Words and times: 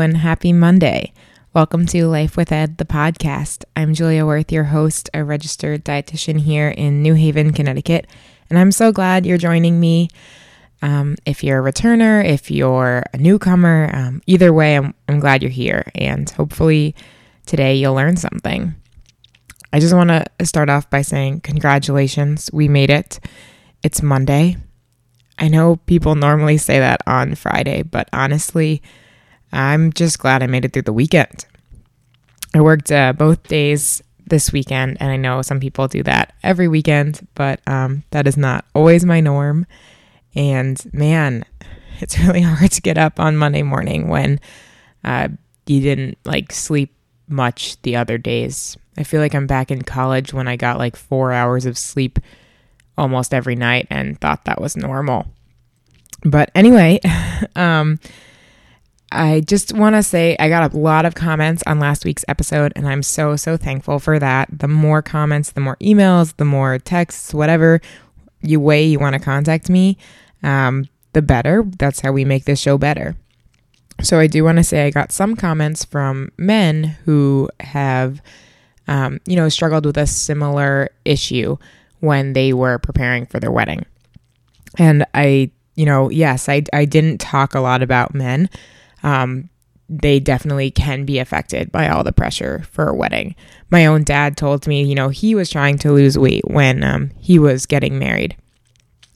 And 0.00 0.18
happy 0.18 0.52
Monday. 0.52 1.12
Welcome 1.52 1.84
to 1.86 2.06
Life 2.06 2.36
with 2.36 2.52
Ed, 2.52 2.78
the 2.78 2.84
podcast. 2.84 3.64
I'm 3.74 3.94
Julia 3.94 4.24
Worth, 4.24 4.52
your 4.52 4.64
host, 4.64 5.10
a 5.12 5.24
registered 5.24 5.84
dietitian 5.84 6.38
here 6.38 6.68
in 6.68 7.02
New 7.02 7.14
Haven, 7.14 7.52
Connecticut, 7.52 8.06
and 8.48 8.60
I'm 8.60 8.70
so 8.70 8.92
glad 8.92 9.26
you're 9.26 9.38
joining 9.38 9.80
me. 9.80 10.08
Um, 10.82 11.16
if 11.26 11.42
you're 11.42 11.66
a 11.66 11.72
returner, 11.72 12.24
if 12.24 12.48
you're 12.48 13.02
a 13.12 13.16
newcomer, 13.16 13.90
um, 13.92 14.22
either 14.26 14.52
way, 14.52 14.76
I'm, 14.76 14.94
I'm 15.08 15.18
glad 15.18 15.42
you're 15.42 15.50
here, 15.50 15.90
and 15.96 16.30
hopefully 16.30 16.94
today 17.46 17.74
you'll 17.74 17.94
learn 17.94 18.16
something. 18.16 18.76
I 19.72 19.80
just 19.80 19.94
want 19.94 20.10
to 20.10 20.46
start 20.46 20.70
off 20.70 20.88
by 20.90 21.02
saying 21.02 21.40
congratulations, 21.40 22.50
we 22.52 22.68
made 22.68 22.90
it. 22.90 23.18
It's 23.82 24.00
Monday. 24.00 24.58
I 25.40 25.48
know 25.48 25.76
people 25.76 26.14
normally 26.14 26.58
say 26.58 26.78
that 26.78 27.00
on 27.04 27.34
Friday, 27.34 27.82
but 27.82 28.08
honestly, 28.12 28.80
I'm 29.52 29.92
just 29.92 30.18
glad 30.18 30.42
I 30.42 30.46
made 30.46 30.64
it 30.64 30.72
through 30.72 30.82
the 30.82 30.92
weekend. 30.92 31.46
I 32.54 32.60
worked 32.60 32.90
uh, 32.90 33.12
both 33.12 33.42
days 33.48 34.02
this 34.26 34.52
weekend, 34.52 34.98
and 35.00 35.10
I 35.10 35.16
know 35.16 35.42
some 35.42 35.60
people 35.60 35.88
do 35.88 36.02
that 36.02 36.34
every 36.42 36.68
weekend, 36.68 37.26
but 37.34 37.60
um, 37.66 38.04
that 38.10 38.26
is 38.26 38.36
not 38.36 38.64
always 38.74 39.04
my 39.04 39.20
norm. 39.20 39.66
And 40.34 40.80
man, 40.92 41.44
it's 42.00 42.18
really 42.26 42.42
hard 42.42 42.70
to 42.72 42.82
get 42.82 42.98
up 42.98 43.20
on 43.20 43.36
Monday 43.36 43.62
morning 43.62 44.08
when 44.08 44.40
uh, 45.04 45.28
you 45.66 45.80
didn't 45.80 46.18
like 46.24 46.52
sleep 46.52 46.94
much 47.28 47.80
the 47.82 47.96
other 47.96 48.18
days. 48.18 48.76
I 48.96 49.04
feel 49.04 49.20
like 49.20 49.34
I'm 49.34 49.46
back 49.46 49.70
in 49.70 49.82
college 49.82 50.32
when 50.32 50.48
I 50.48 50.56
got 50.56 50.78
like 50.78 50.96
four 50.96 51.32
hours 51.32 51.66
of 51.66 51.78
sleep 51.78 52.18
almost 52.96 53.32
every 53.32 53.54
night 53.54 53.86
and 53.90 54.20
thought 54.20 54.44
that 54.46 54.60
was 54.60 54.76
normal. 54.76 55.26
But 56.24 56.50
anyway, 56.54 57.00
um, 57.56 58.00
I 59.10 59.40
just 59.40 59.72
want 59.72 59.96
to 59.96 60.02
say 60.02 60.36
I 60.38 60.48
got 60.48 60.72
a 60.72 60.76
lot 60.76 61.06
of 61.06 61.14
comments 61.14 61.62
on 61.66 61.78
last 61.78 62.04
week's 62.04 62.24
episode, 62.28 62.72
and 62.76 62.86
I'm 62.86 63.02
so, 63.02 63.36
so 63.36 63.56
thankful 63.56 63.98
for 63.98 64.18
that. 64.18 64.48
The 64.52 64.68
more 64.68 65.00
comments, 65.02 65.52
the 65.52 65.60
more 65.60 65.76
emails, 65.76 66.36
the 66.36 66.44
more 66.44 66.78
texts, 66.78 67.32
whatever 67.32 67.80
you 68.42 68.60
way 68.60 68.84
you 68.84 68.98
want 68.98 69.14
to 69.14 69.20
contact 69.20 69.70
me, 69.70 69.96
um, 70.42 70.88
the 71.14 71.22
better. 71.22 71.64
That's 71.78 72.00
how 72.00 72.12
we 72.12 72.24
make 72.24 72.44
this 72.44 72.60
show 72.60 72.76
better. 72.76 73.16
So 74.02 74.18
I 74.18 74.26
do 74.26 74.44
want 74.44 74.58
to 74.58 74.64
say 74.64 74.86
I 74.86 74.90
got 74.90 75.10
some 75.10 75.34
comments 75.34 75.84
from 75.84 76.30
men 76.36 76.96
who 77.04 77.48
have, 77.60 78.22
um, 78.86 79.20
you 79.26 79.34
know, 79.34 79.48
struggled 79.48 79.86
with 79.86 79.96
a 79.96 80.06
similar 80.06 80.90
issue 81.04 81.56
when 82.00 82.32
they 82.32 82.52
were 82.52 82.78
preparing 82.78 83.26
for 83.26 83.40
their 83.40 83.50
wedding. 83.50 83.84
And 84.78 85.04
I, 85.14 85.50
you 85.74 85.86
know, 85.86 86.10
yes, 86.10 86.48
I, 86.48 86.62
I 86.72 86.84
didn't 86.84 87.18
talk 87.18 87.54
a 87.54 87.60
lot 87.60 87.82
about 87.82 88.14
men. 88.14 88.48
Um, 89.02 89.50
they 89.88 90.20
definitely 90.20 90.70
can 90.70 91.04
be 91.04 91.18
affected 91.18 91.72
by 91.72 91.88
all 91.88 92.04
the 92.04 92.12
pressure 92.12 92.62
for 92.70 92.88
a 92.88 92.94
wedding. 92.94 93.34
My 93.70 93.86
own 93.86 94.04
dad 94.04 94.36
told 94.36 94.66
me, 94.66 94.82
you 94.82 94.94
know, 94.94 95.08
he 95.08 95.34
was 95.34 95.48
trying 95.48 95.78
to 95.78 95.92
lose 95.92 96.18
weight 96.18 96.46
when 96.46 96.84
um, 96.84 97.10
he 97.18 97.38
was 97.38 97.64
getting 97.64 97.98
married. 97.98 98.36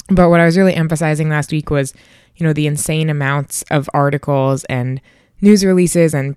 But 0.08 0.30
what 0.30 0.40
I 0.40 0.46
was 0.46 0.56
really 0.56 0.74
emphasizing 0.74 1.28
last 1.28 1.52
week 1.52 1.70
was, 1.70 1.92
you 2.36 2.46
know, 2.46 2.52
the 2.52 2.66
insane 2.66 3.10
amounts 3.10 3.62
of 3.70 3.88
articles 3.92 4.64
and 4.64 5.00
news 5.40 5.64
releases 5.64 6.14
and 6.14 6.36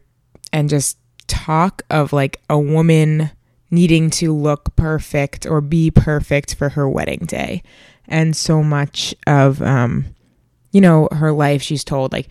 and 0.52 0.70
just 0.70 0.98
talk 1.28 1.82
of 1.90 2.14
like 2.14 2.42
a 2.50 2.60
woman 2.60 3.32
needing 3.72 4.10
to 4.10 4.34
look 4.34 4.76
perfect 4.76 5.46
or 5.46 5.60
be 5.62 5.90
perfect 5.90 6.56
for 6.56 6.70
her 6.70 6.88
wedding 6.88 7.26
day. 7.26 7.64
And 8.08 8.36
so 8.36 8.62
much 8.62 9.16
of 9.26 9.62
um 9.62 10.06
you 10.72 10.82
know, 10.82 11.08
her 11.14 11.32
life 11.32 11.62
she's 11.62 11.86
told 11.86 12.12
like, 12.12 12.28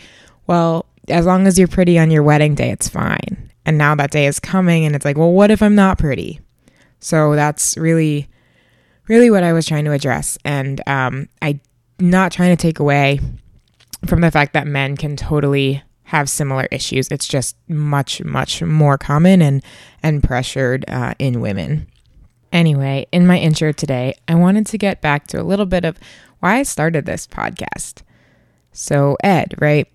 well, 0.47 0.85
as 1.09 1.27
long 1.27 1.47
as 1.47 1.59
you're 1.59 1.69
pretty 1.69 1.99
on 1.99 2.11
your 2.11 2.23
wedding 2.23 2.55
day, 2.55 2.71
it's 2.71 2.89
fine. 2.89 3.51
And 3.67 3.79
now 3.79 3.95
that 3.95 4.11
day 4.11 4.27
is 4.27 4.41
coming 4.41 4.85
and 4.85 4.95
it's 4.95 5.05
like, 5.05 5.17
well, 5.17 5.33
what 5.33 5.51
if 5.51 5.63
I'm 5.63 5.75
not 5.75 5.99
pretty? 5.99 6.41
So 7.01 7.35
that's 7.35 7.77
really 7.77 8.29
really 9.09 9.31
what 9.31 9.43
I 9.43 9.53
was 9.53 9.67
trying 9.67 9.85
to 9.85 9.93
address. 9.93 10.39
And 10.45 10.81
um, 10.87 11.29
I'm 11.43 11.61
not 11.99 12.33
trying 12.33 12.57
to 12.57 12.61
take 12.61 12.79
away 12.79 13.21
from 14.07 14.21
the 14.21 14.31
fact 14.31 14.53
that 14.55 14.67
men 14.67 14.97
can 14.97 15.17
totally 15.17 15.83
have 16.05 16.29
similar 16.29 16.69
issues. 16.71 17.09
It's 17.09 17.27
just 17.27 17.57
much, 17.69 18.23
much 18.23 18.63
more 18.63 18.99
common 18.99 19.43
and 19.43 19.63
and 20.03 20.23
pressured 20.23 20.85
uh, 20.89 21.15
in 21.19 21.41
women. 21.41 21.89
Anyway, 22.53 23.07
in 23.11 23.27
my 23.27 23.39
intro 23.39 23.73
today, 23.73 24.15
I 24.29 24.37
wanted 24.37 24.67
to 24.69 24.79
get 24.79 25.01
back 25.01 25.27
to 25.29 25.41
a 25.41 25.43
little 25.43 25.67
bit 25.67 25.85
of 25.85 25.99
why 26.41 26.59
I 26.59 26.63
started 26.63 27.05
this 27.05 27.27
podcast. 27.27 28.03
So, 28.71 29.17
Ed, 29.25 29.55
right? 29.59 29.89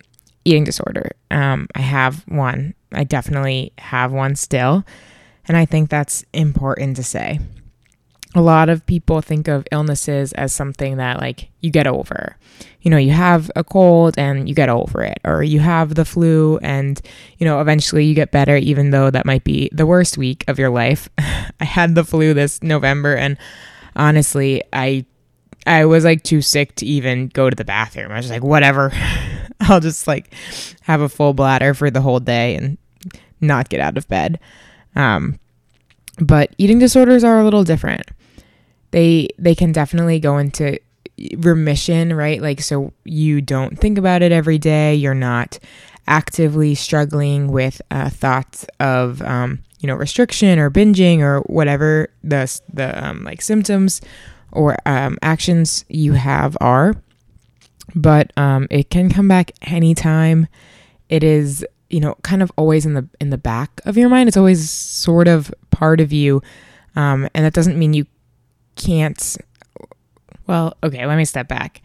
Eating 0.49 0.63
disorder. 0.63 1.11
Um, 1.31 1.67
I 1.75 1.81
have 1.81 2.23
one. 2.27 2.73
I 2.91 3.03
definitely 3.03 3.71
have 3.77 4.11
one 4.11 4.35
still. 4.35 4.83
And 5.47 5.55
I 5.55 5.65
think 5.65 5.89
that's 5.89 6.23
important 6.33 6.95
to 6.97 7.03
say 7.03 7.39
a 8.35 8.41
lot 8.41 8.69
of 8.69 8.85
people 8.85 9.21
think 9.21 9.47
of 9.47 9.65
illnesses 9.71 10.33
as 10.33 10.53
something 10.53 10.97
that 10.97 11.19
like 11.19 11.49
you 11.61 11.71
get 11.71 11.87
over. 11.87 12.37
You 12.81 12.91
know, 12.91 12.97
you 12.97 13.11
have 13.11 13.49
a 13.55 13.63
cold 13.63 14.15
and 14.17 14.47
you 14.47 14.53
get 14.53 14.69
over 14.69 15.03
it, 15.03 15.19
or 15.25 15.43
you 15.43 15.59
have 15.59 15.95
the 15.95 16.05
flu 16.05 16.57
and, 16.61 17.01
you 17.37 17.45
know, 17.45 17.59
eventually 17.59 18.05
you 18.05 18.13
get 18.13 18.31
better, 18.31 18.55
even 18.55 18.91
though 18.91 19.09
that 19.09 19.25
might 19.25 19.43
be 19.43 19.69
the 19.73 19.85
worst 19.85 20.17
week 20.17 20.43
of 20.47 20.59
your 20.59 20.69
life. 20.69 21.09
I 21.17 21.65
had 21.65 21.95
the 21.95 22.03
flu 22.03 22.33
this 22.33 22.61
November 22.61 23.15
and 23.15 23.37
honestly, 23.95 24.63
I 24.71 25.05
I 25.65 25.85
was 25.85 26.05
like 26.05 26.23
too 26.23 26.41
sick 26.41 26.75
to 26.75 26.85
even 26.85 27.27
go 27.27 27.49
to 27.49 27.55
the 27.55 27.65
bathroom. 27.65 28.11
I 28.11 28.17
was 28.17 28.29
like, 28.29 28.43
whatever. 28.43 28.91
I'll 29.69 29.79
just 29.79 30.07
like 30.07 30.33
have 30.81 31.01
a 31.01 31.09
full 31.09 31.33
bladder 31.33 31.73
for 31.73 31.89
the 31.89 32.01
whole 32.01 32.19
day 32.19 32.55
and 32.55 32.77
not 33.41 33.69
get 33.69 33.79
out 33.79 33.97
of 33.97 34.07
bed. 34.07 34.39
Um, 34.95 35.39
but 36.19 36.53
eating 36.57 36.79
disorders 36.79 37.23
are 37.23 37.39
a 37.39 37.43
little 37.43 37.63
different 37.63 38.09
they 38.91 39.29
they 39.37 39.55
can 39.55 39.71
definitely 39.71 40.19
go 40.19 40.37
into 40.37 40.79
remission, 41.37 42.13
right? 42.13 42.41
Like 42.41 42.61
so 42.61 42.93
you 43.03 43.41
don't 43.41 43.77
think 43.77 43.97
about 43.97 44.21
it 44.21 44.31
every 44.31 44.57
day. 44.57 44.95
You're 44.95 45.13
not 45.13 45.59
actively 46.07 46.73
struggling 46.75 47.51
with 47.51 47.81
uh, 47.91 48.09
thoughts 48.09 48.65
of 48.79 49.21
um, 49.21 49.59
you 49.79 49.87
know 49.87 49.95
restriction 49.95 50.59
or 50.59 50.69
binging 50.69 51.19
or 51.19 51.41
whatever 51.41 52.09
the 52.23 52.59
the 52.71 53.07
um, 53.07 53.23
like 53.23 53.41
symptoms 53.41 54.01
or 54.51 54.77
um, 54.85 55.17
actions 55.21 55.85
you 55.89 56.13
have 56.13 56.57
are. 56.61 56.95
But 57.95 58.31
um, 58.37 58.67
it 58.69 58.89
can 58.89 59.09
come 59.09 59.27
back 59.27 59.51
anytime. 59.61 60.47
It 61.09 61.23
is 61.23 61.65
you 61.89 61.99
know 61.99 62.15
kind 62.21 62.41
of 62.41 62.51
always 62.55 62.85
in 62.85 62.93
the 62.93 63.07
in 63.19 63.29
the 63.29 63.37
back 63.37 63.81
of 63.85 63.97
your 63.97 64.09
mind. 64.09 64.27
It's 64.27 64.37
always 64.37 64.69
sort 64.69 65.27
of 65.27 65.53
part 65.71 65.99
of 65.99 66.13
you, 66.13 66.41
um, 66.95 67.27
and 67.33 67.45
that 67.45 67.53
doesn't 67.53 67.77
mean 67.77 67.93
you 67.93 68.05
can't. 68.75 69.37
Well, 70.47 70.75
okay, 70.83 71.05
let 71.05 71.17
me 71.17 71.25
step 71.25 71.47
back. 71.47 71.81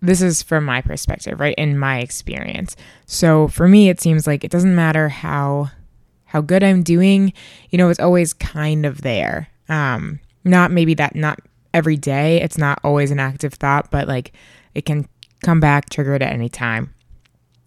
This 0.00 0.22
is 0.22 0.42
from 0.42 0.64
my 0.64 0.80
perspective, 0.80 1.40
right? 1.40 1.54
In 1.58 1.78
my 1.78 1.98
experience. 1.98 2.76
So 3.06 3.48
for 3.48 3.66
me, 3.68 3.88
it 3.88 4.00
seems 4.00 4.26
like 4.26 4.44
it 4.44 4.50
doesn't 4.50 4.74
matter 4.74 5.08
how 5.08 5.70
how 6.26 6.40
good 6.40 6.62
I'm 6.62 6.82
doing. 6.82 7.32
You 7.70 7.78
know, 7.78 7.88
it's 7.88 8.00
always 8.00 8.32
kind 8.32 8.86
of 8.86 9.02
there. 9.02 9.48
Um, 9.68 10.20
not 10.44 10.70
maybe 10.70 10.94
that 10.94 11.16
not 11.16 11.40
every 11.74 11.96
day. 11.96 12.40
It's 12.40 12.58
not 12.58 12.78
always 12.84 13.10
an 13.10 13.18
active 13.18 13.54
thought, 13.54 13.90
but 13.90 14.08
like 14.08 14.32
it 14.74 14.84
can 14.84 15.08
come 15.42 15.60
back 15.60 15.90
triggered 15.90 16.22
at 16.22 16.32
any 16.32 16.48
time. 16.48 16.94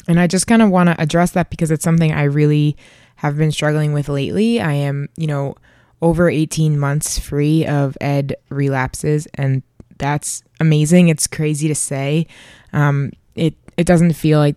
And 0.07 0.19
I 0.19 0.27
just 0.27 0.47
kind 0.47 0.61
of 0.61 0.69
want 0.69 0.89
to 0.89 0.99
address 1.01 1.31
that 1.31 1.49
because 1.49 1.71
it's 1.71 1.83
something 1.83 2.11
I 2.11 2.23
really 2.23 2.75
have 3.17 3.37
been 3.37 3.51
struggling 3.51 3.93
with 3.93 4.09
lately. 4.09 4.59
I 4.59 4.73
am, 4.73 5.09
you 5.15 5.27
know, 5.27 5.55
over 6.01 6.29
18 6.29 6.79
months 6.79 7.19
free 7.19 7.65
of 7.65 7.97
ed 8.01 8.35
relapses 8.49 9.27
and 9.35 9.61
that's 9.97 10.43
amazing 10.59 11.09
it's 11.09 11.27
crazy 11.27 11.67
to 11.67 11.75
say 11.75 12.25
um, 12.73 13.11
it 13.35 13.53
it 13.77 13.85
doesn't 13.85 14.13
feel 14.13 14.39
like 14.39 14.55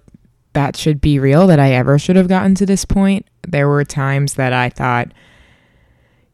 that 0.55 0.77
should 0.77 1.01
be 1.01 1.19
real 1.19 1.47
that 1.47 1.61
i 1.61 1.73
ever 1.73 1.99
should 1.99 2.17
have 2.17 2.29
gotten 2.29 2.55
to 2.55 2.65
this 2.65 2.85
point 2.85 3.27
there 3.47 3.69
were 3.69 3.85
times 3.85 4.35
that 4.35 4.53
i 4.53 4.69
thought 4.69 5.13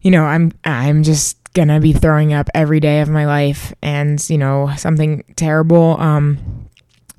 you 0.01 0.11
know 0.11 0.25
i'm 0.25 0.53
i'm 0.65 1.03
just 1.03 1.37
gonna 1.55 1.81
be 1.81 1.93
throwing 1.93 2.33
up 2.33 2.49
every 2.55 2.79
day 2.79 3.01
of 3.01 3.09
my 3.09 3.27
life 3.27 3.75
and 3.83 4.29
you 4.31 4.39
know 4.39 4.73
something 4.77 5.25
terrible 5.35 5.97
um, 5.99 6.60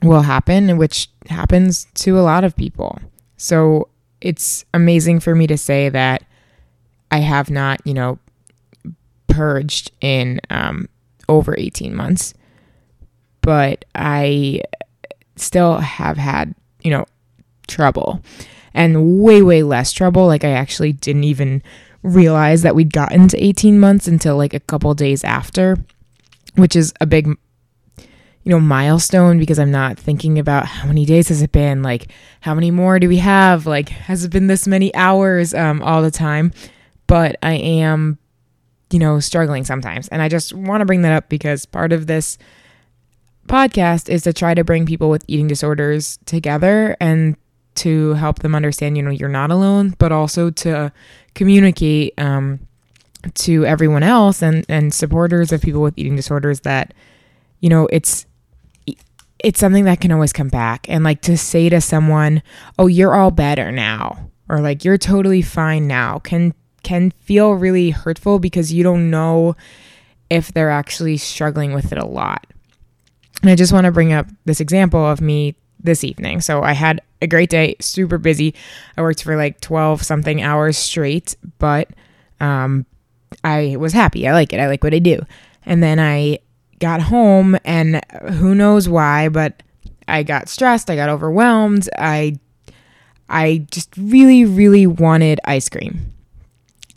will 0.03 0.21
happen 0.21 0.77
which 0.77 1.09
happens 1.29 1.87
to 1.93 2.17
a 2.17 2.21
lot 2.21 2.43
of 2.43 2.55
people 2.55 2.97
so 3.37 3.87
it's 4.21 4.65
amazing 4.73 5.19
for 5.19 5.35
me 5.35 5.47
to 5.47 5.57
say 5.57 5.89
that 5.89 6.23
I 7.11 7.17
have 7.17 7.49
not, 7.49 7.81
you 7.85 7.93
know, 7.93 8.19
purged 9.27 9.91
in 9.99 10.39
um, 10.49 10.87
over 11.27 11.55
18 11.57 11.93
months, 11.93 12.33
but 13.41 13.83
I 13.93 14.61
still 15.35 15.79
have 15.79 16.17
had, 16.17 16.55
you 16.81 16.91
know, 16.91 17.05
trouble 17.67 18.21
and 18.73 19.21
way, 19.21 19.41
way 19.41 19.63
less 19.63 19.91
trouble. 19.91 20.27
Like, 20.27 20.45
I 20.45 20.51
actually 20.51 20.93
didn't 20.93 21.25
even 21.25 21.61
realize 22.03 22.61
that 22.61 22.75
we'd 22.75 22.93
gotten 22.93 23.27
to 23.27 23.43
18 23.43 23.79
months 23.79 24.07
until 24.07 24.37
like 24.37 24.53
a 24.53 24.59
couple 24.59 24.93
days 24.93 25.23
after, 25.23 25.77
which 26.55 26.75
is 26.75 26.93
a 27.01 27.05
big, 27.05 27.37
you 28.43 28.51
know, 28.51 28.59
milestone 28.59 29.37
because 29.37 29.59
I'm 29.59 29.71
not 29.71 29.99
thinking 29.99 30.39
about 30.39 30.65
how 30.65 30.87
many 30.87 31.05
days 31.05 31.29
has 31.29 31.41
it 31.41 31.51
been, 31.51 31.83
like 31.83 32.11
how 32.41 32.55
many 32.55 32.71
more 32.71 32.99
do 32.99 33.07
we 33.07 33.17
have, 33.17 33.67
like 33.67 33.89
has 33.89 34.23
it 34.23 34.31
been 34.31 34.47
this 34.47 34.67
many 34.67 34.93
hours 34.95 35.53
um, 35.53 35.81
all 35.83 36.01
the 36.01 36.11
time. 36.11 36.51
But 37.05 37.35
I 37.43 37.53
am, 37.53 38.17
you 38.91 38.99
know, 38.99 39.19
struggling 39.19 39.63
sometimes, 39.63 40.07
and 40.07 40.21
I 40.21 40.29
just 40.29 40.53
want 40.53 40.81
to 40.81 40.85
bring 40.85 41.03
that 41.03 41.13
up 41.13 41.29
because 41.29 41.65
part 41.65 41.93
of 41.93 42.07
this 42.07 42.37
podcast 43.47 44.09
is 44.09 44.23
to 44.23 44.33
try 44.33 44.53
to 44.53 44.63
bring 44.63 44.85
people 44.85 45.09
with 45.09 45.23
eating 45.27 45.47
disorders 45.47 46.17
together 46.25 46.95
and 46.99 47.35
to 47.75 48.13
help 48.13 48.39
them 48.39 48.55
understand, 48.55 48.97
you 48.97 49.03
know, 49.03 49.11
you're 49.11 49.29
not 49.29 49.51
alone, 49.51 49.95
but 49.97 50.11
also 50.11 50.49
to 50.49 50.91
communicate 51.35 52.13
um, 52.17 52.59
to 53.35 53.65
everyone 53.65 54.03
else 54.03 54.41
and 54.41 54.65
and 54.67 54.93
supporters 54.93 55.51
of 55.51 55.61
people 55.61 55.81
with 55.81 55.97
eating 55.97 56.15
disorders 56.15 56.61
that, 56.61 56.93
you 57.59 57.69
know, 57.69 57.87
it's 57.91 58.25
it's 59.43 59.59
something 59.59 59.85
that 59.85 60.01
can 60.01 60.11
always 60.11 60.33
come 60.33 60.49
back. 60.49 60.87
And 60.89 61.03
like 61.03 61.21
to 61.21 61.37
say 61.37 61.69
to 61.69 61.81
someone 61.81 62.41
oh 62.79 62.87
you're 62.87 63.15
all 63.15 63.31
better 63.31 63.71
now 63.71 64.29
or 64.49 64.61
like 64.61 64.83
you're 64.83 64.97
totally 64.97 65.41
fine 65.41 65.87
now 65.87 66.19
can 66.19 66.53
can 66.83 67.11
feel 67.21 67.53
really 67.53 67.91
hurtful 67.91 68.39
because 68.39 68.73
you 68.73 68.83
don't 68.83 69.09
know 69.09 69.55
if 70.29 70.51
they're 70.53 70.71
actually 70.71 71.17
struggling 71.17 71.73
with 71.73 71.91
it 71.91 71.97
a 71.97 72.05
lot. 72.05 72.47
And 73.41 73.49
i 73.49 73.55
just 73.55 73.73
want 73.73 73.85
to 73.85 73.91
bring 73.91 74.13
up 74.13 74.27
this 74.45 74.59
example 74.59 75.03
of 75.05 75.21
me 75.21 75.55
this 75.79 76.03
evening. 76.03 76.41
So 76.41 76.61
i 76.61 76.73
had 76.73 77.01
a 77.21 77.27
great 77.27 77.49
day 77.49 77.75
super 77.79 78.17
busy. 78.17 78.53
I 78.97 79.01
worked 79.01 79.23
for 79.23 79.35
like 79.35 79.61
12 79.61 80.03
something 80.03 80.41
hours 80.41 80.77
straight 80.77 81.35
but 81.57 81.89
um 82.39 82.85
i 83.43 83.75
was 83.77 83.93
happy. 83.93 84.27
I 84.27 84.33
like 84.33 84.53
it. 84.53 84.59
I 84.59 84.67
like 84.67 84.83
what 84.83 84.93
i 84.93 84.99
do. 84.99 85.21
And 85.65 85.81
then 85.81 85.99
i 85.99 86.39
got 86.81 87.01
home 87.01 87.57
and 87.63 88.03
who 88.33 88.53
knows 88.53 88.89
why, 88.89 89.29
but 89.29 89.63
I 90.07 90.23
got 90.23 90.49
stressed, 90.49 90.89
I 90.89 90.95
got 90.97 91.09
overwhelmed. 91.09 91.87
I 91.97 92.37
I 93.29 93.65
just 93.71 93.95
really 93.95 94.43
really 94.43 94.85
wanted 94.85 95.39
ice 95.45 95.69
cream. 95.69 96.11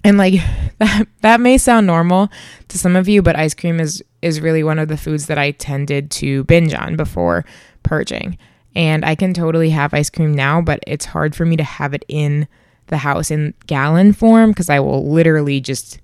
And 0.03 0.19
like 0.19 0.35
that 0.79 1.07
that 1.21 1.41
may 1.41 1.59
sound 1.59 1.87
normal 1.87 2.29
to 2.69 2.79
some 2.79 2.97
of 2.97 3.09
you, 3.09 3.23
but 3.23 3.37
ice 3.37 3.55
cream 3.55 3.79
is 3.79 4.03
is 4.23 4.41
really 4.41 4.65
one 4.65 4.79
of 4.79 4.89
the 4.89 4.97
foods 4.97 5.27
that 5.27 5.39
I 5.39 5.53
tended 5.53 6.11
to 6.13 6.45
binge 6.45 6.75
on 6.75 6.97
before 6.97 7.45
purging. 7.83 8.39
And 8.75 9.05
I 9.05 9.15
can 9.15 9.35
totally 9.35 9.71
have 9.71 9.95
ice 9.95 10.11
cream 10.11 10.35
now, 10.35 10.61
but 10.61 10.81
it's 10.87 11.05
hard 11.05 11.37
for 11.37 11.45
me 11.45 11.57
to 11.57 11.63
have 11.63 11.95
it 11.95 12.05
in 12.09 12.49
the 12.89 12.97
house 12.97 13.31
in 13.31 13.55
gallon 13.67 14.13
form 14.13 14.51
because 14.51 14.69
I 14.69 14.81
will 14.81 15.09
literally 15.09 15.61
just, 15.61 16.01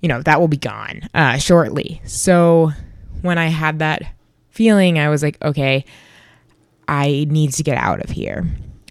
you 0.00 0.08
know, 0.08 0.22
that 0.22 0.38
will 0.38 0.48
be 0.48 0.56
gone 0.56 1.08
uh, 1.14 1.38
shortly. 1.38 2.00
So 2.04 2.72
when 3.22 3.38
I 3.38 3.46
had 3.46 3.78
that 3.78 4.02
feeling, 4.50 4.98
I 4.98 5.08
was 5.08 5.22
like, 5.22 5.40
okay, 5.42 5.84
I 6.88 7.26
need 7.28 7.52
to 7.54 7.62
get 7.62 7.76
out 7.78 8.02
of 8.02 8.10
here. 8.10 8.46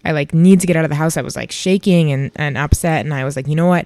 I 0.06 0.12
like 0.12 0.34
need 0.34 0.62
to 0.62 0.68
get 0.68 0.78
out 0.78 0.86
of 0.86 0.90
the 0.90 0.96
house. 0.96 1.18
I 1.18 1.22
was 1.22 1.36
like 1.36 1.52
shaking 1.52 2.12
and, 2.12 2.32
and 2.36 2.58
upset. 2.58 3.06
And 3.06 3.14
I 3.14 3.26
was 3.26 3.36
like, 3.36 3.48
you 3.48 3.56
know 3.56 3.68
what? 3.68 3.86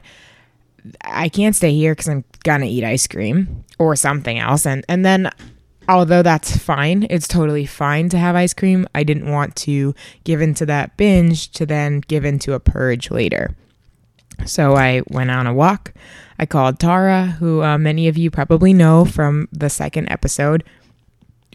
I 1.01 1.29
can't 1.29 1.55
stay 1.55 1.73
here 1.73 1.93
because 1.93 2.09
I'm 2.09 2.23
gonna 2.43 2.65
eat 2.65 2.83
ice 2.83 3.07
cream 3.07 3.63
or 3.79 3.95
something 3.95 4.37
else. 4.37 4.65
And 4.65 4.85
and 4.87 5.05
then 5.05 5.31
although 5.89 6.21
that's 6.21 6.55
fine, 6.57 7.07
it's 7.09 7.27
totally 7.27 7.65
fine 7.65 8.09
to 8.09 8.17
have 8.17 8.35
ice 8.35 8.53
cream. 8.53 8.87
I 8.93 9.03
didn't 9.03 9.31
want 9.31 9.55
to 9.57 9.95
give 10.23 10.41
into 10.41 10.65
that 10.67 10.95
binge 10.97 11.51
to 11.51 11.65
then 11.65 12.01
give 12.01 12.25
into 12.25 12.53
a 12.53 12.59
purge 12.59 13.11
later. 13.11 13.55
So 14.45 14.75
I 14.75 15.01
went 15.09 15.31
on 15.31 15.47
a 15.47 15.53
walk. 15.53 15.93
I 16.39 16.45
called 16.45 16.79
Tara, 16.79 17.27
who 17.39 17.61
uh, 17.63 17.77
many 17.77 18.07
of 18.07 18.17
you 18.17 18.31
probably 18.31 18.73
know 18.73 19.05
from 19.05 19.47
the 19.51 19.69
second 19.69 20.09
episode. 20.09 20.63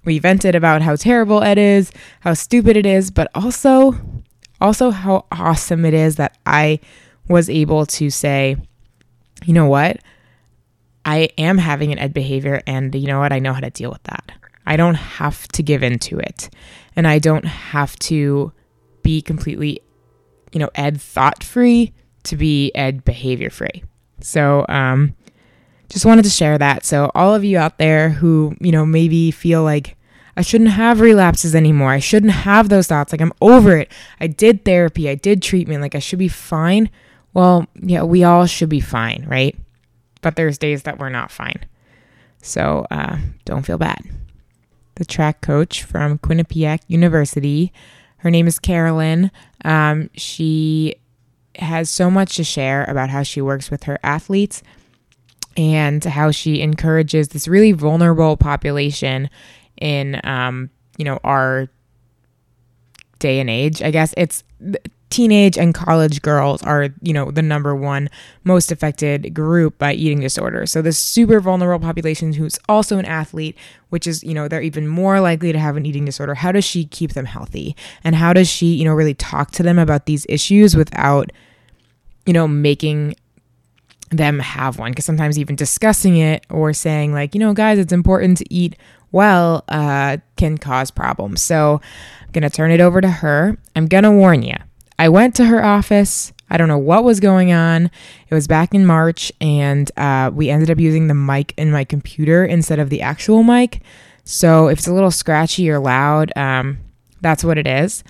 We 0.04 0.19
vented 0.19 0.54
about 0.54 0.82
how 0.82 0.96
terrible 0.96 1.42
it 1.42 1.58
is, 1.58 1.92
how 2.20 2.34
stupid 2.34 2.76
it 2.76 2.86
is, 2.86 3.10
but 3.10 3.30
also 3.34 3.94
also 4.60 4.90
how 4.90 5.26
awesome 5.30 5.84
it 5.84 5.94
is 5.94 6.16
that 6.16 6.36
I 6.46 6.80
was 7.28 7.48
able 7.48 7.86
to 7.86 8.10
say, 8.10 8.56
you 9.44 9.52
know 9.52 9.66
what? 9.66 9.98
I 11.04 11.31
am 11.38 11.58
having 11.58 11.92
an 11.92 11.98
ed 11.98 12.12
behavior 12.12 12.62
and 12.66 12.94
you 12.94 13.06
know 13.06 13.20
what? 13.20 13.32
I 13.32 13.38
know 13.38 13.52
how 13.52 13.60
to 13.60 13.70
deal 13.70 13.90
with 13.90 14.02
that. 14.04 14.32
I 14.66 14.76
don't 14.76 14.94
have 14.94 15.48
to 15.48 15.62
give 15.62 15.82
in 15.82 15.98
to 16.00 16.19
it. 16.19 16.50
And 16.96 17.06
I 17.06 17.19
don't 17.19 17.44
have 17.44 17.98
to 18.00 18.52
be 19.02 19.22
completely, 19.22 19.81
you 20.52 20.58
know, 20.58 20.70
ed 20.74 21.00
thought 21.00 21.42
free 21.42 21.92
to 22.28 22.36
be 22.36 22.72
ed 22.75 23.04
behavior 23.04 23.50
free. 23.50 23.82
So, 24.20 24.64
um, 24.69 25.14
just 25.88 26.04
wanted 26.04 26.25
to 26.25 26.30
share 26.30 26.58
that. 26.58 26.84
So, 26.84 27.10
all 27.14 27.34
of 27.34 27.44
you 27.44 27.58
out 27.58 27.78
there 27.78 28.10
who, 28.10 28.56
you 28.60 28.72
know, 28.72 28.84
maybe 28.84 29.30
feel 29.30 29.62
like 29.62 29.96
I 30.36 30.42
shouldn't 30.42 30.70
have 30.70 31.00
relapses 31.00 31.54
anymore, 31.54 31.90
I 31.90 31.98
shouldn't 31.98 32.32
have 32.32 32.69
those 32.69 32.86
thoughts, 32.86 33.12
like 33.12 33.20
I'm 33.20 33.32
over 33.40 33.76
it. 33.76 33.90
I 34.20 34.28
did 34.28 34.64
therapy, 34.64 35.08
I 35.08 35.14
did 35.14 35.42
treatment, 35.42 35.82
like 35.82 35.94
I 35.94 35.98
should 35.98 36.19
be 36.19 36.28
fine. 36.28 36.90
Well, 37.34 37.66
yeah, 37.75 38.02
we 38.02 38.25
all 38.25 38.46
should 38.46 38.69
be 38.69 38.81
fine, 38.81 39.24
right? 39.28 39.56
But 40.22 40.36
there's 40.36 40.58
days 40.58 40.84
that 40.84 40.98
we're 40.98 41.08
not 41.08 41.31
fine. 41.31 41.64
So, 42.42 42.86
uh, 42.90 43.19
don't 43.44 43.66
feel 43.66 43.78
bad. 43.78 44.00
The 44.96 45.04
track 45.04 45.40
coach 45.40 45.82
from 45.82 46.19
Quinnipiac 46.19 46.81
University, 46.88 47.72
her 48.19 48.31
name 48.31 48.46
is 48.46 48.58
Carolyn. 48.58 49.31
Um, 49.64 50.10
she 50.14 50.96
has 51.58 51.90
so 51.90 52.10
much 52.10 52.37
to 52.37 52.44
share 52.44 52.84
about 52.84 53.10
how 53.10 53.22
she 53.22 53.40
works 53.40 53.70
with 53.70 53.84
her 53.84 53.99
athletes 54.02 54.62
and 55.56 56.05
how 56.05 56.31
she 56.31 56.60
encourages 56.60 57.28
this 57.28 57.49
really 57.49 57.72
vulnerable 57.72 58.37
population 58.37 59.28
in 59.81 60.20
um, 60.25 60.70
you 60.96 61.05
know 61.05 61.19
our 61.25 61.69
day 63.19 63.40
and 63.40 63.50
age 63.50 63.82
i 63.82 63.90
guess. 63.90 64.14
It's 64.16 64.44
teenage 65.10 65.56
and 65.56 65.75
college 65.75 66.20
girls 66.20 66.62
are 66.62 66.90
you 67.02 67.12
know 67.12 67.31
the 67.31 67.43
number 67.43 67.75
one 67.75 68.10
most 68.44 68.70
affected 68.70 69.32
group 69.32 69.78
by 69.78 69.94
eating 69.94 70.20
disorders 70.20 70.70
so 70.70 70.82
this 70.82 70.99
super 70.99 71.40
vulnerable 71.40 71.84
population 71.84 72.34
who's 72.34 72.58
also 72.69 72.99
an 72.99 73.06
athlete 73.06 73.56
which 73.88 74.06
is 74.06 74.22
you 74.22 74.34
know 74.34 74.49
they're 74.49 74.60
even 74.62 74.87
more 74.87 75.20
likely 75.20 75.52
to 75.52 75.58
have 75.58 75.76
an 75.76 75.87
eating 75.87 76.05
disorder. 76.05 76.34
How 76.34 76.52
does 76.52 76.64
she 76.64 76.84
keep 76.84 77.12
them 77.12 77.25
healthy? 77.25 77.76
And 78.05 78.14
how 78.14 78.32
does 78.32 78.49
she 78.49 78.66
you 78.75 78.84
know 78.84 78.94
really 78.94 79.14
talk 79.14 79.50
to 79.52 79.62
them 79.62 79.78
about 79.78 80.06
these 80.06 80.26
issues 80.28 80.76
without 80.76 81.31
you 82.28 82.34
know, 82.34 82.46
making 82.46 83.16
them 84.10 84.38
have 84.38 84.78
one. 84.78 84.92
Because 84.92 85.06
sometimes 85.06 85.38
even 85.38 85.56
discussing 85.56 86.19
it 86.19 86.44
or 86.50 86.72
saying 86.75 87.12
like 87.12 87.34
you 87.34 87.40
know 87.40 87.54
guys 87.54 87.78
it's 87.78 87.92
important 87.92 88.38
to 88.38 88.54
eat 88.54 88.76
well 89.10 89.64
uh, 89.69 90.19
can 90.36 90.58
cause 90.58 90.90
problems. 90.90 91.40
So 91.42 91.80
i'm 92.22 92.32
gonna 92.32 92.50
turn 92.50 92.70
it 92.70 92.80
over 92.80 93.00
to 93.00 93.08
her. 93.08 93.56
I'm 93.75 93.86
gonna 93.86 94.12
warn 94.12 94.42
you 94.42 94.54
i 94.98 95.08
went 95.08 95.34
to 95.36 95.46
her 95.46 95.64
office. 95.64 96.32
I 96.50 96.56
don't 96.56 96.69
know 96.69 96.78
what 96.78 97.04
was 97.04 97.20
going 97.20 97.53
on. 97.53 97.91
It 98.29 98.34
was 98.34 98.46
back 98.46 98.74
in 98.74 98.84
march 98.86 99.32
and 99.41 99.91
uh, 99.96 100.31
we 100.32 100.50
ended 100.50 100.70
up 100.70 100.79
using 100.79 101.06
the 101.06 101.14
mic 101.14 101.55
in 101.56 101.70
my 101.70 101.84
computer 101.84 102.44
instead 102.44 102.79
of 102.79 102.91
the 102.91 103.03
actual 103.03 103.43
mic. 103.43 103.82
So 104.24 104.69
if 104.69 104.79
it's 104.79 104.88
a 104.88 104.93
little 104.94 105.10
scratchy 105.10 105.70
or 105.70 105.79
loud 105.79 106.32
um, 106.36 106.79
that's 107.20 107.43
what 107.43 107.58
it 107.58 107.67
is. 107.67 108.05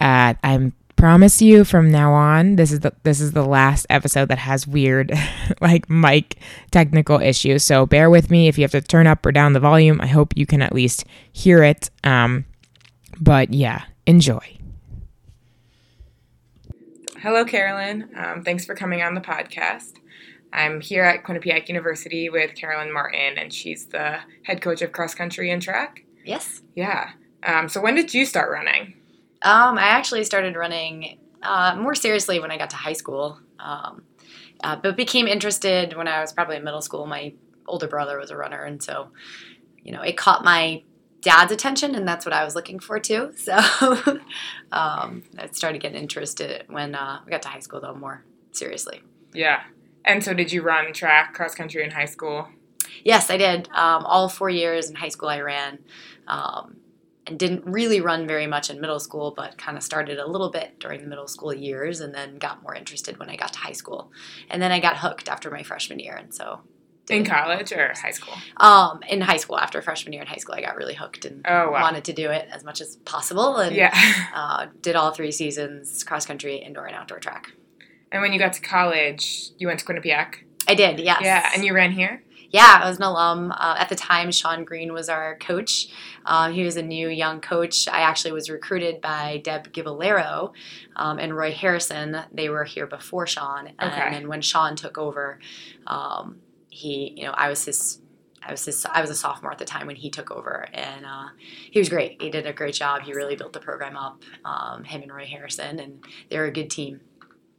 Uh, 0.00 0.34
i'm 0.42 0.72
promise 1.02 1.42
you 1.42 1.64
from 1.64 1.90
now 1.90 2.12
on 2.12 2.54
this 2.54 2.70
is 2.70 2.78
the 2.78 2.92
this 3.02 3.20
is 3.20 3.32
the 3.32 3.44
last 3.44 3.84
episode 3.90 4.28
that 4.28 4.38
has 4.38 4.68
weird 4.68 5.10
like 5.60 5.90
mic 5.90 6.36
technical 6.70 7.18
issues. 7.18 7.64
So 7.64 7.86
bear 7.86 8.08
with 8.08 8.30
me 8.30 8.46
if 8.46 8.56
you 8.56 8.62
have 8.62 8.70
to 8.70 8.80
turn 8.80 9.08
up 9.08 9.26
or 9.26 9.32
down 9.32 9.52
the 9.52 9.58
volume. 9.58 10.00
I 10.00 10.06
hope 10.06 10.32
you 10.36 10.46
can 10.46 10.62
at 10.62 10.72
least 10.72 11.04
hear 11.32 11.64
it. 11.64 11.90
Um 12.04 12.44
but 13.18 13.52
yeah 13.52 13.82
enjoy. 14.06 14.58
Hello 17.18 17.44
carolyn. 17.44 18.08
Um, 18.16 18.44
thanks 18.44 18.64
for 18.64 18.76
coming 18.76 19.02
on 19.02 19.14
the 19.14 19.20
podcast. 19.20 19.94
I'm 20.52 20.80
here 20.80 21.02
at 21.02 21.24
quinnipiac 21.24 21.66
university 21.66 22.28
with 22.28 22.54
carolyn 22.54 22.92
martin 22.92 23.38
and 23.38 23.52
she's 23.52 23.86
the 23.86 24.20
head 24.44 24.62
coach 24.62 24.82
of 24.82 24.92
cross 24.92 25.16
country 25.16 25.50
and 25.50 25.60
track. 25.60 26.04
Yes. 26.24 26.62
Yeah. 26.76 27.10
Um, 27.42 27.68
so 27.68 27.80
when 27.80 27.96
did 27.96 28.14
you 28.14 28.24
start 28.24 28.52
running 28.52 28.94
um, 29.44 29.78
I 29.78 29.88
actually 29.88 30.24
started 30.24 30.56
running 30.56 31.18
uh, 31.42 31.76
more 31.78 31.94
seriously 31.94 32.38
when 32.40 32.50
I 32.50 32.58
got 32.58 32.70
to 32.70 32.76
high 32.76 32.92
school, 32.92 33.38
um, 33.58 34.04
uh, 34.62 34.76
but 34.76 34.96
became 34.96 35.26
interested 35.26 35.96
when 35.96 36.08
I 36.08 36.20
was 36.20 36.32
probably 36.32 36.56
in 36.56 36.64
middle 36.64 36.82
school. 36.82 37.06
My 37.06 37.34
older 37.66 37.88
brother 37.88 38.18
was 38.18 38.30
a 38.30 38.36
runner, 38.36 38.62
and 38.64 38.82
so 38.82 39.08
you 39.82 39.92
know 39.92 40.02
it 40.02 40.16
caught 40.16 40.44
my 40.44 40.82
dad's 41.22 41.52
attention, 41.52 41.94
and 41.94 42.06
that's 42.06 42.26
what 42.26 42.32
I 42.32 42.44
was 42.44 42.54
looking 42.54 42.78
for 42.78 43.00
too. 43.00 43.32
So 43.42 43.56
um, 44.72 45.22
I 45.38 45.48
started 45.52 45.80
getting 45.80 45.98
interested 45.98 46.64
when 46.68 46.94
uh, 46.94 47.20
we 47.24 47.30
got 47.30 47.42
to 47.42 47.48
high 47.48 47.60
school, 47.60 47.80
though 47.80 47.94
more 47.94 48.24
seriously. 48.52 49.02
Yeah. 49.32 49.62
And 50.04 50.22
so, 50.22 50.34
did 50.34 50.52
you 50.52 50.62
run 50.62 50.92
track, 50.92 51.34
cross 51.34 51.54
country 51.54 51.84
in 51.84 51.90
high 51.90 52.06
school? 52.06 52.48
Yes, 53.04 53.30
I 53.30 53.36
did. 53.36 53.68
Um, 53.68 54.04
all 54.04 54.28
four 54.28 54.50
years 54.50 54.90
in 54.90 54.96
high 54.96 55.08
school, 55.08 55.28
I 55.28 55.40
ran. 55.40 55.78
Um, 56.26 56.76
and 57.32 57.38
didn't 57.38 57.64
really 57.64 58.02
run 58.02 58.26
very 58.26 58.46
much 58.46 58.68
in 58.68 58.78
middle 58.78 59.00
school, 59.00 59.32
but 59.34 59.56
kind 59.56 59.78
of 59.78 59.82
started 59.82 60.18
a 60.18 60.26
little 60.26 60.50
bit 60.50 60.78
during 60.78 61.00
the 61.00 61.06
middle 61.06 61.26
school 61.26 61.54
years 61.54 62.00
and 62.00 62.14
then 62.14 62.36
got 62.36 62.62
more 62.62 62.74
interested 62.74 63.18
when 63.18 63.30
I 63.30 63.36
got 63.36 63.54
to 63.54 63.58
high 63.58 63.72
school. 63.72 64.12
And 64.50 64.60
then 64.60 64.70
I 64.70 64.80
got 64.80 64.98
hooked 64.98 65.30
after 65.30 65.50
my 65.50 65.62
freshman 65.62 65.98
year, 65.98 66.14
and 66.14 66.34
so 66.34 66.60
In 67.08 67.24
college 67.24 67.72
or 67.72 67.94
high 67.96 68.10
school? 68.10 68.34
Um, 68.58 69.00
in 69.08 69.22
high 69.22 69.38
school, 69.38 69.58
after 69.58 69.80
freshman 69.80 70.12
year 70.12 70.20
in 70.20 70.28
high 70.28 70.36
school, 70.36 70.54
I 70.54 70.60
got 70.60 70.76
really 70.76 70.94
hooked 70.94 71.24
and 71.24 71.42
oh, 71.48 71.70
wow. 71.70 71.80
wanted 71.80 72.04
to 72.04 72.12
do 72.12 72.30
it 72.30 72.48
as 72.52 72.64
much 72.64 72.82
as 72.82 72.96
possible. 72.96 73.56
And 73.56 73.74
yeah. 73.74 73.96
uh, 74.34 74.66
did 74.82 74.94
all 74.94 75.12
three 75.12 75.32
seasons 75.32 76.04
cross 76.04 76.26
country, 76.26 76.56
indoor, 76.56 76.84
and 76.84 76.94
outdoor 76.94 77.18
track. 77.18 77.52
And 78.12 78.20
when 78.20 78.34
you 78.34 78.38
got 78.38 78.52
to 78.52 78.60
college, 78.60 79.52
you 79.56 79.68
went 79.68 79.80
to 79.80 79.86
Quinnipiac? 79.86 80.34
I 80.68 80.74
did, 80.74 81.00
yes. 81.00 81.22
Yeah, 81.22 81.50
and 81.54 81.64
you 81.64 81.72
ran 81.72 81.92
here? 81.92 82.22
Yeah, 82.52 82.80
I 82.82 82.88
was 82.88 82.98
an 82.98 83.04
alum. 83.04 83.50
Uh, 83.50 83.76
at 83.78 83.88
the 83.88 83.94
time, 83.96 84.30
Sean 84.30 84.64
Green 84.64 84.92
was 84.92 85.08
our 85.08 85.36
coach. 85.38 85.88
Uh, 86.26 86.50
he 86.50 86.62
was 86.64 86.76
a 86.76 86.82
new 86.82 87.08
young 87.08 87.40
coach. 87.40 87.88
I 87.88 88.02
actually 88.02 88.32
was 88.32 88.50
recruited 88.50 89.00
by 89.00 89.40
Deb 89.42 89.72
Givallero 89.72 90.52
um, 90.94 91.18
and 91.18 91.34
Roy 91.34 91.52
Harrison. 91.52 92.18
They 92.32 92.50
were 92.50 92.64
here 92.64 92.86
before 92.86 93.26
Sean. 93.26 93.68
And 93.78 93.92
Okay. 93.92 94.10
then 94.10 94.28
when 94.28 94.42
Sean 94.42 94.76
took 94.76 94.98
over, 94.98 95.38
um, 95.86 96.40
he, 96.68 97.14
you 97.16 97.24
know, 97.24 97.32
I 97.32 97.48
was 97.48 97.64
his. 97.64 97.98
I 98.44 98.50
was 98.50 98.64
his, 98.64 98.84
I 98.84 99.00
was 99.00 99.08
a 99.08 99.14
sophomore 99.14 99.52
at 99.52 99.58
the 99.58 99.64
time 99.64 99.86
when 99.86 99.94
he 99.94 100.10
took 100.10 100.32
over, 100.32 100.66
and 100.74 101.06
uh, 101.06 101.28
he 101.70 101.78
was 101.78 101.88
great. 101.88 102.20
He 102.20 102.28
did 102.28 102.44
a 102.44 102.52
great 102.52 102.74
job. 102.74 103.02
He 103.02 103.12
really 103.12 103.36
built 103.36 103.52
the 103.52 103.60
program 103.60 103.96
up. 103.96 104.20
Um, 104.44 104.82
him 104.82 105.00
and 105.02 105.12
Roy 105.14 105.26
Harrison, 105.26 105.78
and 105.78 106.04
they're 106.28 106.46
a 106.46 106.50
good 106.50 106.68
team. 106.68 107.02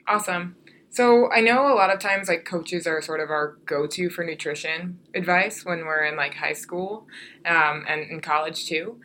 Awesome. 0.09 0.57
So 0.93 1.31
I 1.31 1.41
know 1.41 1.73
a 1.73 1.73
lot 1.73 1.91
of 1.91 1.99
times 1.99 2.27
like 2.27 2.45
coaches 2.45 2.85
are 2.85 3.01
sort 3.01 3.19
of 3.19 3.31
our 3.31 3.57
go-to 3.65 4.11
for 4.11 4.23
nutrition 4.23 4.99
advice 5.15 5.65
when 5.65 5.79
we're 5.79 6.03
in 6.03 6.15
like 6.15 6.35
high 6.35 6.53
school 6.53 7.07
um, 7.47 7.83
and 7.89 8.07
in 8.11 8.21
college 8.21 8.67
too. 8.67 9.01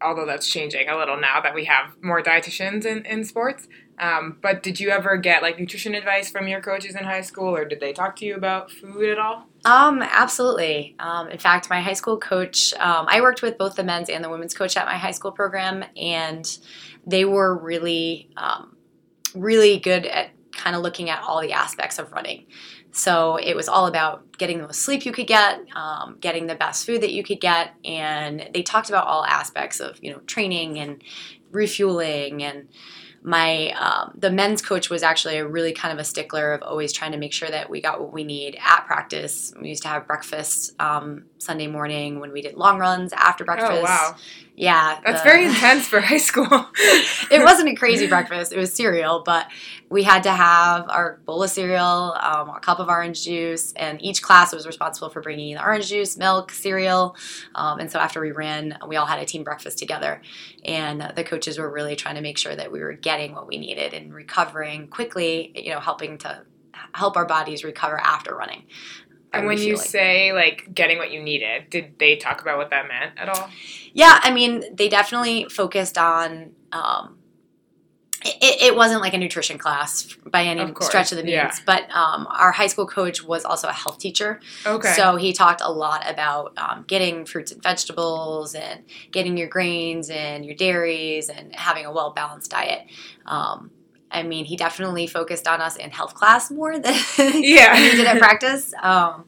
Although 0.00 0.26
that's 0.26 0.48
changing 0.48 0.88
a 0.88 0.96
little 0.96 1.20
now 1.20 1.40
that 1.40 1.52
we 1.52 1.64
have 1.64 1.96
more 2.00 2.22
dietitians 2.22 2.86
in, 2.86 3.04
in 3.04 3.24
sports. 3.24 3.66
Um, 3.98 4.38
but 4.42 4.62
did 4.62 4.78
you 4.78 4.90
ever 4.90 5.16
get 5.16 5.42
like 5.42 5.58
nutrition 5.58 5.96
advice 5.96 6.30
from 6.30 6.46
your 6.46 6.60
coaches 6.60 6.94
in 6.94 7.02
high 7.02 7.22
school, 7.22 7.56
or 7.56 7.64
did 7.64 7.80
they 7.80 7.92
talk 7.92 8.14
to 8.16 8.24
you 8.24 8.36
about 8.36 8.70
food 8.70 9.08
at 9.08 9.18
all? 9.18 9.48
Um, 9.64 10.02
absolutely. 10.02 10.94
Um, 11.00 11.28
in 11.30 11.38
fact, 11.38 11.68
my 11.68 11.80
high 11.80 11.94
school 11.94 12.16
coach, 12.16 12.72
um, 12.74 13.06
I 13.08 13.20
worked 13.20 13.42
with 13.42 13.58
both 13.58 13.74
the 13.74 13.82
men's 13.82 14.08
and 14.08 14.22
the 14.22 14.30
women's 14.30 14.54
coach 14.54 14.76
at 14.76 14.86
my 14.86 14.98
high 14.98 15.10
school 15.10 15.32
program, 15.32 15.84
and 15.96 16.58
they 17.04 17.24
were 17.24 17.56
really, 17.56 18.30
um, 18.36 18.76
really 19.34 19.80
good 19.80 20.06
at 20.06 20.30
kind 20.56 20.76
of 20.76 20.82
looking 20.82 21.10
at 21.10 21.22
all 21.22 21.40
the 21.40 21.52
aspects 21.52 21.98
of 21.98 22.12
running. 22.12 22.46
So 22.92 23.36
it 23.36 23.54
was 23.54 23.68
all 23.68 23.86
about 23.86 24.38
getting 24.38 24.58
the 24.58 24.64
most 24.64 24.82
sleep 24.82 25.04
you 25.04 25.12
could 25.12 25.26
get, 25.26 25.60
um, 25.74 26.16
getting 26.20 26.46
the 26.46 26.54
best 26.54 26.86
food 26.86 27.00
that 27.00 27.12
you 27.12 27.24
could 27.24 27.40
get, 27.40 27.74
and 27.84 28.48
they 28.54 28.62
talked 28.62 28.88
about 28.88 29.06
all 29.06 29.24
aspects 29.24 29.80
of 29.80 29.98
you 30.02 30.12
know 30.12 30.18
training 30.20 30.78
and 30.78 31.02
refueling 31.50 32.42
and 32.42 32.68
my 33.24 33.70
um, 33.70 34.12
the 34.18 34.30
men's 34.30 34.60
coach 34.60 34.90
was 34.90 35.02
actually 35.02 35.38
a 35.38 35.48
really 35.48 35.72
kind 35.72 35.92
of 35.92 35.98
a 35.98 36.04
stickler 36.04 36.52
of 36.52 36.62
always 36.62 36.92
trying 36.92 37.12
to 37.12 37.18
make 37.18 37.32
sure 37.32 37.48
that 37.48 37.70
we 37.70 37.80
got 37.80 37.98
what 37.98 38.12
we 38.12 38.22
need 38.22 38.58
at 38.60 38.84
practice. 38.86 39.52
We 39.60 39.70
used 39.70 39.82
to 39.84 39.88
have 39.88 40.06
breakfast 40.06 40.74
um, 40.78 41.24
Sunday 41.44 41.66
morning 41.66 42.20
when 42.20 42.32
we 42.32 42.42
did 42.42 42.54
long 42.56 42.78
runs 42.78 43.12
after 43.12 43.44
breakfast. 43.44 43.72
Oh 43.72 43.82
wow, 43.82 44.16
Yeah, 44.56 44.98
that's 45.04 45.22
the- 45.22 45.28
very 45.28 45.44
intense 45.44 45.86
for 45.86 46.00
high 46.00 46.18
school. 46.18 46.46
it 47.30 47.42
wasn't 47.44 47.68
a 47.68 47.74
crazy 47.74 48.06
breakfast. 48.06 48.52
It 48.52 48.58
was 48.58 48.72
cereal, 48.72 49.22
but 49.24 49.46
we 49.90 50.02
had 50.02 50.22
to 50.24 50.30
have 50.32 50.88
our 50.88 51.20
bowl 51.26 51.42
of 51.42 51.50
cereal, 51.50 52.16
um, 52.20 52.48
a 52.50 52.60
cup 52.60 52.78
of 52.80 52.88
orange 52.88 53.24
juice, 53.24 53.72
and 53.74 54.02
each 54.02 54.22
class 54.22 54.52
was 54.54 54.66
responsible 54.66 55.10
for 55.10 55.20
bringing 55.20 55.54
the 55.54 55.62
orange 55.62 55.88
juice, 55.88 56.16
milk, 56.16 56.50
cereal. 56.50 57.14
Um, 57.54 57.78
and 57.78 57.90
so 57.92 57.98
after 57.98 58.20
we 58.20 58.32
ran, 58.32 58.78
we 58.88 58.96
all 58.96 59.06
had 59.06 59.18
a 59.20 59.24
team 59.26 59.44
breakfast 59.44 59.78
together, 59.78 60.22
and 60.64 61.12
the 61.14 61.24
coaches 61.24 61.58
were 61.58 61.70
really 61.70 61.96
trying 61.96 62.14
to 62.16 62.22
make 62.22 62.38
sure 62.38 62.56
that 62.56 62.72
we 62.72 62.80
were 62.80 62.94
getting 62.94 63.34
what 63.34 63.46
we 63.46 63.58
needed 63.58 63.92
and 63.94 64.12
recovering 64.14 64.88
quickly. 64.88 65.52
You 65.54 65.72
know, 65.74 65.80
helping 65.80 66.18
to 66.18 66.42
help 66.92 67.16
our 67.16 67.24
bodies 67.26 67.64
recover 67.64 67.98
after 68.00 68.34
running. 68.34 68.64
And 69.38 69.46
when 69.46 69.58
you 69.58 69.74
refueling. 69.74 69.88
say 69.88 70.32
like 70.32 70.74
getting 70.74 70.98
what 70.98 71.10
you 71.10 71.22
needed, 71.22 71.70
did 71.70 71.98
they 71.98 72.16
talk 72.16 72.42
about 72.42 72.58
what 72.58 72.70
that 72.70 72.88
meant 72.88 73.18
at 73.18 73.28
all? 73.28 73.48
Yeah, 73.92 74.20
I 74.22 74.32
mean, 74.32 74.64
they 74.74 74.88
definitely 74.88 75.46
focused 75.48 75.98
on. 75.98 76.52
Um, 76.72 77.18
it, 78.26 78.62
it 78.62 78.76
wasn't 78.76 79.02
like 79.02 79.12
a 79.12 79.18
nutrition 79.18 79.58
class 79.58 80.16
by 80.26 80.44
any 80.44 80.62
Of 80.62 80.74
stretch 80.80 81.12
of 81.12 81.18
the 81.18 81.24
means, 81.24 81.34
yeah. 81.34 81.54
but 81.66 81.82
um, 81.90 82.26
our 82.30 82.52
high 82.52 82.68
school 82.68 82.86
coach 82.86 83.22
was 83.22 83.44
also 83.44 83.68
a 83.68 83.72
health 83.72 83.98
teacher. 83.98 84.40
Okay. 84.64 84.94
So 84.94 85.16
he 85.16 85.34
talked 85.34 85.60
a 85.62 85.70
lot 85.70 86.10
about 86.10 86.56
um, 86.56 86.84
getting 86.88 87.26
fruits 87.26 87.52
and 87.52 87.62
vegetables 87.62 88.54
and 88.54 88.84
getting 89.10 89.36
your 89.36 89.48
grains 89.48 90.08
and 90.08 90.44
your 90.46 90.54
dairies 90.54 91.28
and 91.28 91.54
having 91.54 91.84
a 91.84 91.92
well 91.92 92.12
balanced 92.12 92.50
diet. 92.50 92.86
Um, 93.26 93.70
I 94.14 94.22
mean, 94.22 94.44
he 94.44 94.56
definitely 94.56 95.06
focused 95.06 95.46
on 95.48 95.60
us 95.60 95.76
in 95.76 95.90
health 95.90 96.14
class 96.14 96.50
more 96.50 96.78
than 96.78 96.94
Yeah. 97.18 97.76
he 97.76 97.96
did 97.96 98.06
at 98.06 98.18
practice. 98.18 98.72
Um, 98.82 99.26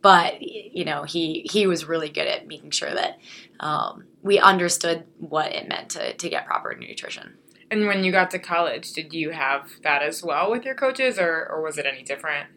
but 0.00 0.42
you 0.42 0.84
know, 0.84 1.04
he 1.04 1.46
he 1.50 1.66
was 1.66 1.84
really 1.84 2.08
good 2.08 2.26
at 2.26 2.48
making 2.48 2.70
sure 2.72 2.92
that 2.92 3.18
um, 3.60 4.04
we 4.22 4.38
understood 4.40 5.04
what 5.18 5.52
it 5.52 5.68
meant 5.68 5.90
to 5.90 6.14
to 6.14 6.28
get 6.28 6.46
proper 6.46 6.74
nutrition. 6.74 7.34
And 7.70 7.86
when 7.86 8.04
you 8.04 8.12
got 8.12 8.30
to 8.32 8.38
college, 8.38 8.92
did 8.92 9.14
you 9.14 9.30
have 9.30 9.70
that 9.82 10.02
as 10.02 10.22
well 10.22 10.50
with 10.50 10.64
your 10.64 10.74
coaches, 10.74 11.18
or, 11.18 11.46
or 11.50 11.62
was 11.62 11.78
it 11.78 11.86
any 11.86 12.02
different? 12.02 12.48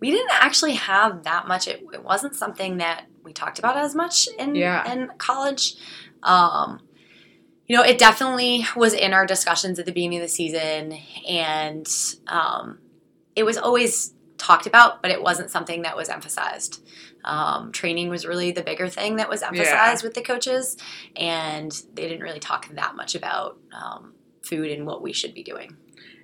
we 0.00 0.10
didn't 0.10 0.32
actually 0.32 0.72
have 0.74 1.24
that 1.24 1.46
much. 1.46 1.68
It, 1.68 1.82
it 1.92 2.02
wasn't 2.02 2.34
something 2.34 2.78
that 2.78 3.04
we 3.22 3.32
talked 3.34 3.58
about 3.58 3.76
as 3.76 3.94
much 3.94 4.28
in 4.38 4.54
Yeah. 4.54 4.90
in 4.92 5.10
college. 5.18 5.76
Um, 6.22 6.80
you 7.70 7.76
know, 7.76 7.84
it 7.84 7.98
definitely 7.98 8.66
was 8.74 8.94
in 8.94 9.12
our 9.12 9.24
discussions 9.24 9.78
at 9.78 9.86
the 9.86 9.92
beginning 9.92 10.18
of 10.18 10.24
the 10.24 10.28
season, 10.28 10.92
and 11.28 11.88
um, 12.26 12.80
it 13.36 13.44
was 13.44 13.56
always 13.56 14.12
talked 14.38 14.66
about, 14.66 15.02
but 15.02 15.12
it 15.12 15.22
wasn't 15.22 15.52
something 15.52 15.82
that 15.82 15.96
was 15.96 16.08
emphasized. 16.08 16.84
Um, 17.24 17.70
training 17.70 18.08
was 18.08 18.26
really 18.26 18.50
the 18.50 18.64
bigger 18.64 18.88
thing 18.88 19.18
that 19.18 19.28
was 19.28 19.44
emphasized 19.44 20.02
with 20.02 20.14
the 20.14 20.20
coaches, 20.20 20.78
and 21.14 21.70
they 21.94 22.08
didn't 22.08 22.24
really 22.24 22.40
talk 22.40 22.68
that 22.74 22.96
much 22.96 23.14
about 23.14 23.56
um, 23.72 24.14
food 24.42 24.72
and 24.72 24.84
what 24.84 25.00
we 25.00 25.12
should 25.12 25.32
be 25.32 25.44
doing. 25.44 25.76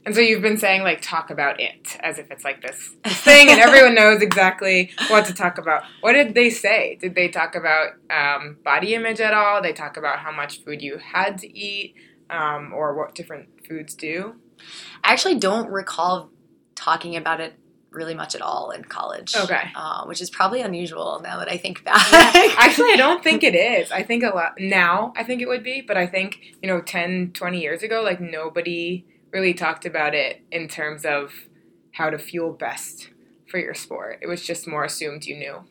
And 0.06 0.14
so 0.14 0.20
you've 0.20 0.40
been 0.40 0.56
saying 0.56 0.84
like 0.84 1.02
talk 1.02 1.30
about 1.30 1.60
it 1.60 1.96
as 1.98 2.20
if 2.20 2.30
it's 2.30 2.44
like 2.44 2.62
this 2.62 2.94
thing, 3.04 3.50
and 3.50 3.60
everyone 3.60 3.94
knows 3.96 4.22
exactly 4.22 4.92
what 5.08 5.26
to 5.26 5.34
talk 5.34 5.58
about. 5.58 5.82
What 6.00 6.12
did 6.12 6.34
they 6.36 6.48
say? 6.48 6.96
Did 7.00 7.16
they 7.16 7.28
talk 7.28 7.56
about 7.56 7.94
um, 8.08 8.56
body 8.64 8.94
image 8.94 9.20
at 9.20 9.34
all? 9.34 9.60
They 9.60 9.72
talk 9.72 9.96
about 9.96 10.20
how 10.20 10.30
much 10.30 10.62
food 10.64 10.80
you 10.80 10.98
had 10.98 11.38
to 11.38 11.58
eat, 11.58 11.96
um, 12.30 12.72
or 12.72 12.96
what 12.96 13.16
different 13.16 13.66
foods 13.66 13.94
do. 13.94 14.36
I 15.02 15.12
actually 15.12 15.40
don't 15.40 15.68
recall 15.70 16.30
talking 16.76 17.16
about 17.16 17.40
it 17.40 17.54
really 17.90 18.14
much 18.14 18.36
at 18.36 18.42
all 18.42 18.70
in 18.70 18.84
college. 18.84 19.34
Okay. 19.34 19.72
Uh, 19.74 20.04
which 20.04 20.20
is 20.20 20.30
probably 20.30 20.60
unusual 20.60 21.18
now 21.20 21.38
that 21.40 21.50
I 21.50 21.56
think 21.56 21.82
back. 21.82 22.12
Actually, 22.58 22.90
I 22.90 22.96
don't 22.96 23.24
think 23.24 23.42
it 23.42 23.54
is. 23.54 23.90
I 23.90 24.02
think 24.02 24.22
a 24.22 24.28
lot 24.28 24.60
now, 24.60 25.14
I 25.16 25.24
think 25.24 25.40
it 25.40 25.48
would 25.48 25.64
be, 25.64 25.80
but 25.80 25.96
I 25.96 26.06
think, 26.06 26.38
you 26.60 26.68
know, 26.68 26.82
10, 26.82 27.32
20 27.32 27.58
years 27.58 27.82
ago, 27.82 28.02
like 28.02 28.20
nobody 28.20 29.06
really 29.32 29.54
talked 29.54 29.84
about 29.84 30.14
it 30.14 30.42
in 30.50 30.68
terms 30.68 31.04
of 31.04 31.32
how 31.92 32.10
to 32.10 32.18
fuel 32.18 32.52
best 32.52 33.10
for 33.50 33.58
your 33.58 33.74
sport. 33.74 34.18
It 34.22 34.26
was 34.26 34.44
just 34.44 34.66
more 34.66 34.84
assumed 34.84 35.24
you 35.24 35.36
knew. 35.36 35.64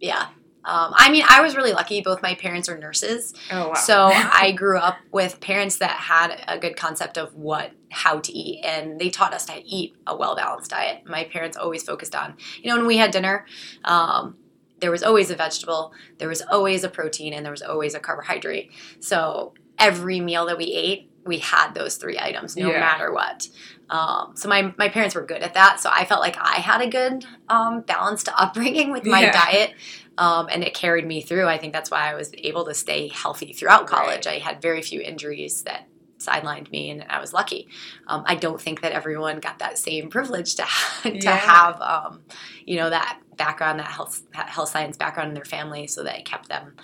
yeah. 0.00 0.28
Um, 0.64 0.92
I 0.94 1.10
mean, 1.10 1.24
I 1.28 1.40
was 1.40 1.56
really 1.56 1.72
lucky. 1.72 2.02
Both 2.02 2.22
my 2.22 2.36
parents 2.36 2.68
are 2.68 2.78
nurses. 2.78 3.34
Oh, 3.50 3.70
wow. 3.70 3.74
So 3.74 4.10
I 4.14 4.52
grew 4.52 4.78
up 4.78 4.96
with 5.10 5.40
parents 5.40 5.78
that 5.78 5.90
had 5.90 6.44
a 6.46 6.56
good 6.56 6.76
concept 6.76 7.18
of 7.18 7.34
what 7.34 7.72
how 7.90 8.20
to 8.20 8.32
eat 8.32 8.64
and 8.64 8.98
they 9.00 9.10
taught 9.10 9.34
us 9.34 9.44
to 9.46 9.60
eat 9.66 9.94
a 10.06 10.16
well 10.16 10.36
balanced 10.36 10.70
diet. 10.70 11.02
My 11.04 11.24
parents 11.24 11.56
always 11.56 11.82
focused 11.82 12.14
on, 12.14 12.36
you 12.62 12.70
know, 12.70 12.76
when 12.76 12.86
we 12.86 12.96
had 12.96 13.10
dinner, 13.10 13.44
um, 13.84 14.36
there 14.78 14.90
was 14.90 15.02
always 15.02 15.30
a 15.30 15.36
vegetable, 15.36 15.92
there 16.18 16.28
was 16.28 16.42
always 16.42 16.84
a 16.84 16.88
protein, 16.88 17.32
and 17.32 17.44
there 17.44 17.52
was 17.52 17.62
always 17.62 17.94
a 17.94 18.00
carbohydrate. 18.00 18.70
So 19.00 19.54
every 19.78 20.20
meal 20.20 20.46
that 20.46 20.58
we 20.58 20.66
ate, 20.66 21.10
we 21.24 21.38
had 21.38 21.72
those 21.74 21.96
three 21.96 22.18
items 22.18 22.56
no 22.56 22.70
Yeah. 22.70 22.80
matter 22.80 23.12
what. 23.12 23.46
Um, 23.90 24.32
so 24.36 24.48
my, 24.48 24.74
my 24.78 24.88
parents 24.88 25.14
were 25.14 25.24
good 25.26 25.42
at 25.42 25.54
that. 25.54 25.78
So 25.80 25.90
I 25.92 26.04
felt 26.04 26.20
like 26.20 26.36
I 26.40 26.54
had 26.56 26.80
a 26.80 26.88
good 26.88 27.24
um, 27.48 27.82
balanced 27.82 28.28
upbringing 28.38 28.90
with 28.90 29.04
my 29.04 29.20
Yeah. 29.22 29.32
diet. 29.32 29.74
Um, 30.18 30.48
and 30.50 30.62
it 30.64 30.74
carried 30.74 31.06
me 31.06 31.22
through. 31.22 31.46
I 31.46 31.58
think 31.58 31.72
that's 31.72 31.90
why 31.90 32.10
I 32.10 32.14
was 32.14 32.30
able 32.38 32.64
to 32.66 32.74
stay 32.74 33.08
healthy 33.08 33.52
throughout 33.52 33.86
college. 33.86 34.26
I 34.26 34.38
had 34.38 34.60
very 34.60 34.82
few 34.82 35.00
injuries 35.00 35.62
that 35.62 35.86
sidelined 36.20 36.70
me, 36.70 36.90
and 36.90 37.04
I 37.08 37.18
was 37.18 37.32
lucky. 37.32 37.66
Um, 38.06 38.22
I 38.26 38.34
don't 38.36 38.60
think 38.60 38.82
that 38.82 38.92
everyone 38.92 39.40
got 39.40 39.58
that 39.58 39.78
same 39.78 40.10
privilege 40.10 40.54
to 40.56 40.62
to 41.02 41.10
Yeah. 41.10 41.36
have, 41.36 41.80
um, 41.80 42.24
you 42.66 42.76
know, 42.76 42.90
that 42.90 43.20
background, 43.36 43.80
that 43.80 43.86
health 43.88 44.22
health 44.32 44.68
science 44.68 44.96
background 44.96 45.28
in 45.28 45.34
their 45.34 45.44
family, 45.44 45.86
so 45.86 46.02
that 46.04 46.18
it 46.18 46.24
kept 46.26 46.48
them, 46.48 46.74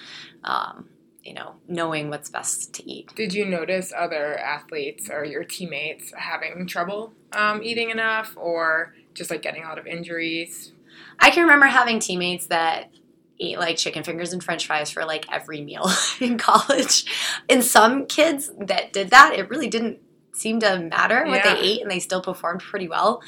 um, 0.45 0.88
you 1.28 1.35
know, 1.35 1.56
knowing 1.68 2.08
what's 2.08 2.30
best 2.30 2.73
to 2.73 2.90
eat. 2.90 3.14
Did 3.14 3.35
you 3.35 3.44
notice 3.44 3.92
other 3.94 4.38
athletes 4.38 5.11
or 5.11 5.26
your 5.26 5.44
teammates 5.44 6.11
having 6.16 6.66
trouble 6.66 7.12
um, 7.32 7.62
eating 7.62 7.90
enough 7.90 8.32
or 8.38 8.94
just 9.12 9.30
like 9.30 9.42
getting 9.42 9.62
a 9.62 9.68
lot 9.68 9.78
of 9.78 9.87
injuries? 9.87 10.73
I 11.18 11.28
can 11.28 11.42
remember 11.42 11.66
having 11.66 12.00
teammates 12.00 12.47
that 12.47 12.90
ate 13.38 13.58
like 13.58 13.76
chicken 13.76 14.04
fingers 14.04 14.32
and 14.32 14.42
french 14.42 14.66
fries 14.66 14.90
for 14.90 15.04
like 15.04 15.30
every 15.30 15.61
meal 15.61 15.90
in 16.20 16.38
college. 16.38 17.04
And 17.47 17.62
some 17.62 18.06
kids 18.06 18.50
that 18.58 18.94
did 18.94 19.11
that, 19.11 19.35
it 19.35 19.50
really 19.50 19.68
didn't 19.68 19.99
seem 20.32 20.61
to 20.61 20.78
matter 20.78 21.26
what 21.26 21.44
Yeah. 21.44 21.54
they 21.54 21.61
ate 21.61 21.82
and 21.82 21.90
they 21.90 21.99
still 21.99 22.23
performed 22.23 22.62
pretty 22.62 22.88
well. 22.88 23.20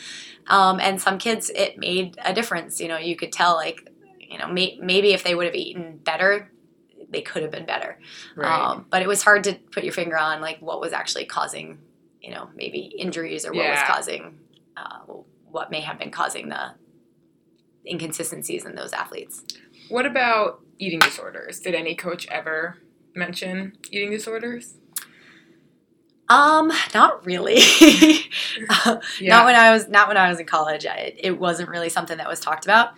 Um, 0.46 0.80
and 0.80 0.98
some 0.98 1.18
kids, 1.18 1.50
it 1.54 1.76
made 1.76 2.16
a 2.24 2.32
difference. 2.32 2.80
You 2.80 2.88
know, 2.88 2.96
you 2.96 3.14
could 3.14 3.30
tell 3.30 3.56
like, 3.56 3.90
you 4.18 4.38
know, 4.38 4.48
may, 4.48 4.78
maybe 4.80 5.12
if 5.12 5.22
they 5.22 5.34
would 5.34 5.44
have 5.44 5.54
eaten 5.54 5.98
better, 5.98 6.50
they 7.10 7.22
could 7.22 7.42
have 7.42 7.50
been 7.50 7.66
better. 7.66 7.98
Right. 8.36 8.48
Um, 8.50 8.86
but 8.90 9.02
it 9.02 9.08
was 9.08 9.22
hard 9.22 9.44
to 9.44 9.54
put 9.72 9.84
your 9.84 9.92
finger 9.92 10.16
on 10.18 10.40
like 10.40 10.58
what 10.60 10.80
was 10.80 10.92
actually 10.92 11.26
causing, 11.26 11.78
you 12.20 12.30
know, 12.30 12.48
maybe 12.54 12.78
injuries 12.98 13.44
or 13.44 13.52
what 13.52 13.64
Yeah. 13.64 13.80
was 13.80 13.82
causing, 13.96 14.38
uh, 14.76 15.00
what 15.50 15.70
may 15.70 15.80
have 15.80 15.98
been 15.98 16.10
causing 16.10 16.48
the 16.48 16.74
inconsistencies 17.86 18.64
in 18.64 18.74
those 18.74 18.92
athletes. 18.92 19.42
what 19.88 20.06
about 20.06 20.60
eating 20.78 21.00
disorders? 21.00 21.58
Did 21.58 21.74
any 21.74 21.96
coach 21.96 22.26
ever 22.28 22.78
mention 23.14 23.72
eating 23.90 24.10
disorders? 24.10 24.74
Um, 26.30 26.72
not 26.94 27.26
really. 27.26 27.60
Uh, 28.68 29.00
Not 29.20 29.46
when 29.46 29.54
I 29.54 29.70
was 29.70 29.88
not 29.88 30.08
when 30.08 30.16
I 30.16 30.28
was 30.28 30.38
in 30.38 30.46
college. 30.46 30.84
I, 30.84 31.14
it 31.16 31.38
wasn't 31.38 31.68
really 31.68 31.88
something 31.88 32.18
that 32.18 32.28
was 32.28 32.40
talked 32.40 32.64
about. 32.64 32.88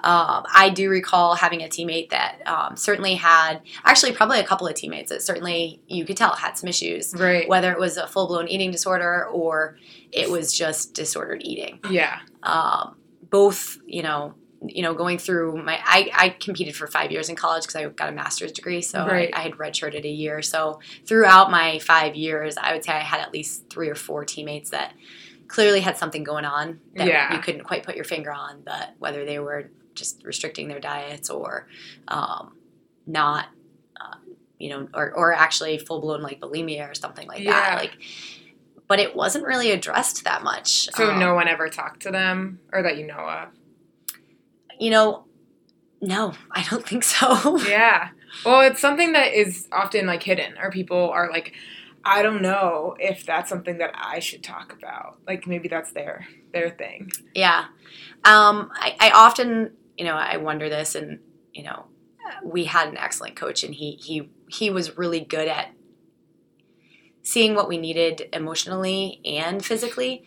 Um, 0.00 0.44
I 0.52 0.70
do 0.74 0.88
recall 0.88 1.34
having 1.34 1.62
a 1.62 1.68
teammate 1.68 2.10
that 2.10 2.38
um, 2.46 2.76
certainly 2.76 3.14
had 3.14 3.60
actually 3.84 4.12
probably 4.12 4.40
a 4.40 4.44
couple 4.44 4.66
of 4.66 4.74
teammates 4.74 5.10
that 5.10 5.22
certainly 5.22 5.80
you 5.86 6.04
could 6.04 6.16
tell 6.16 6.34
had 6.34 6.58
some 6.58 6.68
issues. 6.68 7.14
right. 7.14 7.48
Whether 7.48 7.72
it 7.72 7.78
was 7.78 7.96
a 7.96 8.06
full 8.06 8.26
blown 8.26 8.48
eating 8.48 8.70
disorder 8.70 9.26
or 9.26 9.76
it 10.10 10.30
was 10.30 10.52
just 10.52 10.94
disordered 10.94 11.42
eating. 11.44 11.78
Yeah. 11.88 12.18
Um, 12.42 12.96
both, 13.30 13.78
you 13.86 14.02
know, 14.02 14.34
you 14.66 14.82
know, 14.82 14.94
going 14.94 15.18
through 15.18 15.62
my, 15.62 15.78
I, 15.84 16.10
I 16.14 16.28
competed 16.30 16.76
for 16.76 16.86
five 16.86 17.10
years 17.10 17.28
in 17.28 17.36
college 17.36 17.64
because 17.64 17.76
I 17.76 17.86
got 17.88 18.08
a 18.08 18.12
master's 18.12 18.52
degree, 18.52 18.80
so 18.80 19.04
Right. 19.06 19.30
I, 19.34 19.40
I 19.40 19.42
had 19.42 19.52
redshirted 19.52 20.04
a 20.04 20.08
year. 20.08 20.40
So 20.42 20.80
throughout 21.04 21.50
my 21.50 21.78
five 21.80 22.14
years, 22.14 22.56
I 22.56 22.72
would 22.72 22.84
say 22.84 22.92
I 22.92 23.00
had 23.00 23.20
at 23.20 23.32
least 23.32 23.68
three 23.70 23.88
or 23.88 23.94
four 23.96 24.24
teammates 24.24 24.70
that 24.70 24.92
clearly 25.48 25.80
had 25.80 25.96
something 25.96 26.22
going 26.24 26.44
on 26.44 26.80
that 26.94 27.06
Yeah. 27.06 27.34
you 27.34 27.40
couldn't 27.40 27.64
quite 27.64 27.82
put 27.82 27.96
your 27.96 28.04
finger 28.04 28.32
on, 28.32 28.62
but 28.64 28.90
whether 28.98 29.24
they 29.24 29.38
were 29.38 29.70
just 29.94 30.22
restricting 30.24 30.68
their 30.68 30.80
diets 30.80 31.28
or 31.28 31.66
um, 32.08 32.54
not, 33.06 33.46
uh, 34.00 34.16
you 34.58 34.70
know, 34.70 34.88
or, 34.94 35.12
or 35.12 35.32
actually 35.32 35.76
full 35.78 36.00
blown 36.00 36.22
like 36.22 36.40
bulimia 36.40 36.88
or 36.90 36.94
something 36.94 37.26
like 37.26 37.40
Yeah. 37.40 37.50
that. 37.50 37.74
Like, 37.78 37.96
but 38.88 39.00
it 39.00 39.16
wasn't 39.16 39.44
really 39.44 39.70
addressed 39.70 40.24
that 40.24 40.42
much. 40.42 40.88
So 40.94 41.10
Um, 41.10 41.18
no 41.18 41.34
one 41.34 41.48
ever 41.48 41.68
talked 41.68 42.02
to 42.02 42.10
them 42.10 42.60
or 42.72 42.82
that 42.82 42.96
you 42.96 43.06
know 43.06 43.14
of? 43.16 43.48
You 44.78 44.90
know, 44.90 45.24
no, 46.00 46.32
I 46.50 46.64
don't 46.68 46.86
think 46.86 47.04
so. 47.04 47.58
Yeah. 47.68 48.08
Well, 48.46 48.62
it's 48.62 48.80
something 48.80 49.12
that 49.12 49.34
is 49.34 49.68
often 49.70 50.06
like 50.06 50.22
hidden, 50.22 50.54
or 50.58 50.70
people 50.70 51.10
are 51.10 51.30
like, 51.30 51.52
I 52.04 52.22
don't 52.22 52.40
know 52.42 52.96
if 52.98 53.26
that's 53.26 53.48
something 53.48 53.78
that 53.78 53.92
I 53.94 54.20
should 54.20 54.42
talk 54.42 54.72
about. 54.72 55.18
Like 55.26 55.46
maybe 55.46 55.68
that's 55.68 55.92
their 55.92 56.26
their 56.52 56.70
thing. 56.70 57.10
yeah. 57.34 57.66
Um, 58.24 58.70
I, 58.74 58.96
I 59.00 59.10
often, 59.10 59.72
you 59.98 60.04
know, 60.04 60.14
I 60.14 60.36
wonder 60.38 60.68
this, 60.68 60.94
and 60.94 61.20
you 61.52 61.62
know, 61.64 61.86
we 62.42 62.64
had 62.64 62.88
an 62.88 62.96
excellent 62.96 63.36
coach, 63.36 63.62
and 63.64 63.74
he 63.74 63.92
he 64.02 64.30
he 64.48 64.70
was 64.70 64.96
really 64.96 65.20
good 65.20 65.46
at 65.48 65.72
seeing 67.22 67.54
what 67.54 67.68
we 67.68 67.78
needed 67.78 68.28
emotionally 68.32 69.20
and 69.24 69.64
physically. 69.64 70.24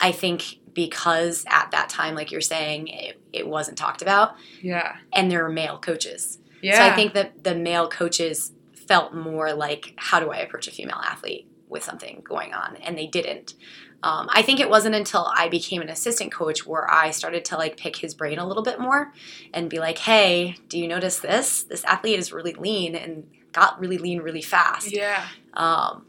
I 0.00 0.12
think 0.12 0.58
because 0.72 1.44
at 1.48 1.70
that 1.70 1.88
time, 1.88 2.14
like 2.14 2.30
you're 2.30 2.40
saying, 2.40 2.88
it, 2.88 3.20
it 3.32 3.46
wasn't 3.48 3.78
talked 3.78 4.02
about, 4.02 4.36
Yeah. 4.60 4.96
and 5.12 5.30
there 5.30 5.42
were 5.42 5.48
male 5.50 5.78
coaches. 5.78 6.38
Yeah. 6.62 6.76
So 6.78 6.92
I 6.92 6.94
think 6.96 7.14
that 7.14 7.44
the 7.44 7.54
male 7.54 7.88
coaches 7.88 8.52
felt 8.74 9.14
more 9.14 9.52
like, 9.54 9.94
how 9.96 10.20
do 10.20 10.30
I 10.30 10.38
approach 10.38 10.68
a 10.68 10.70
female 10.70 11.00
athlete 11.02 11.48
with 11.68 11.82
something 11.82 12.20
going 12.24 12.52
on? 12.52 12.76
And 12.76 12.96
they 12.98 13.06
didn't. 13.06 13.54
Um, 14.02 14.28
I 14.30 14.42
think 14.42 14.60
it 14.60 14.68
wasn't 14.68 14.94
until 14.94 15.32
I 15.34 15.48
became 15.48 15.80
an 15.80 15.88
assistant 15.88 16.30
coach 16.32 16.66
where 16.66 16.88
I 16.90 17.10
started 17.10 17.44
to 17.46 17.56
like 17.56 17.78
pick 17.78 17.96
his 17.96 18.14
brain 18.14 18.38
a 18.38 18.46
little 18.46 18.62
bit 18.62 18.78
more 18.78 19.12
and 19.54 19.70
be 19.70 19.78
like, 19.78 19.96
hey, 19.98 20.56
do 20.68 20.78
you 20.78 20.86
notice 20.86 21.18
this? 21.18 21.62
This 21.64 21.82
athlete 21.84 22.18
is 22.18 22.32
really 22.32 22.52
lean 22.52 22.94
and 22.94 23.26
got 23.52 23.80
really 23.80 23.96
lean 23.98 24.20
really 24.20 24.42
fast. 24.42 24.92
Yeah. 24.92 25.24
Um, 25.54 26.04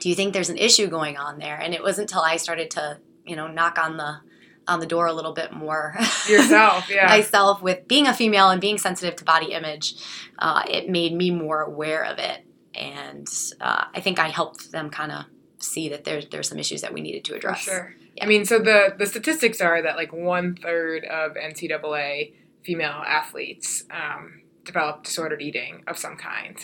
do 0.00 0.08
you 0.08 0.14
think 0.14 0.32
there's 0.32 0.50
an 0.50 0.58
issue 0.58 0.86
going 0.88 1.16
on 1.16 1.38
there? 1.38 1.56
And 1.56 1.74
it 1.74 1.82
wasn't 1.82 2.10
until 2.10 2.22
I 2.22 2.36
started 2.36 2.70
to, 2.72 2.98
you 3.26 3.36
know, 3.36 3.46
knock 3.48 3.78
on 3.78 3.96
the 3.96 4.20
on 4.66 4.80
the 4.80 4.86
door 4.86 5.06
a 5.06 5.12
little 5.14 5.32
bit 5.32 5.50
more 5.52 5.94
Yourself. 6.28 6.90
Yeah. 6.90 7.06
myself 7.06 7.62
with 7.62 7.88
being 7.88 8.06
a 8.06 8.12
female 8.12 8.50
and 8.50 8.60
being 8.60 8.76
sensitive 8.76 9.16
to 9.16 9.24
body 9.24 9.52
image, 9.52 9.94
uh, 10.38 10.62
it 10.68 10.90
made 10.90 11.14
me 11.14 11.30
more 11.30 11.62
aware 11.62 12.04
of 12.04 12.18
it. 12.18 12.44
And 12.74 13.26
uh, 13.62 13.84
I 13.94 14.00
think 14.00 14.18
I 14.18 14.28
helped 14.28 14.70
them 14.70 14.90
kind 14.90 15.10
of 15.10 15.24
see 15.58 15.88
that 15.88 16.04
there's 16.04 16.26
there's 16.28 16.48
some 16.48 16.58
issues 16.58 16.82
that 16.82 16.92
we 16.92 17.00
needed 17.00 17.24
to 17.24 17.32
For 17.32 17.36
address. 17.38 17.60
sure. 17.60 17.94
Yeah. 18.16 18.24
I 18.24 18.28
mean, 18.28 18.44
so 18.44 18.58
the 18.58 18.94
the 18.98 19.06
statistics 19.06 19.60
are 19.60 19.80
that 19.82 19.96
like 19.96 20.12
one 20.12 20.54
third 20.56 21.04
of 21.04 21.32
NCAA 21.34 22.34
female 22.62 23.02
athletes 23.06 23.84
um, 23.90 24.42
develop 24.64 25.04
disordered 25.04 25.40
eating 25.40 25.82
of 25.86 25.96
some 25.96 26.16
kind, 26.16 26.56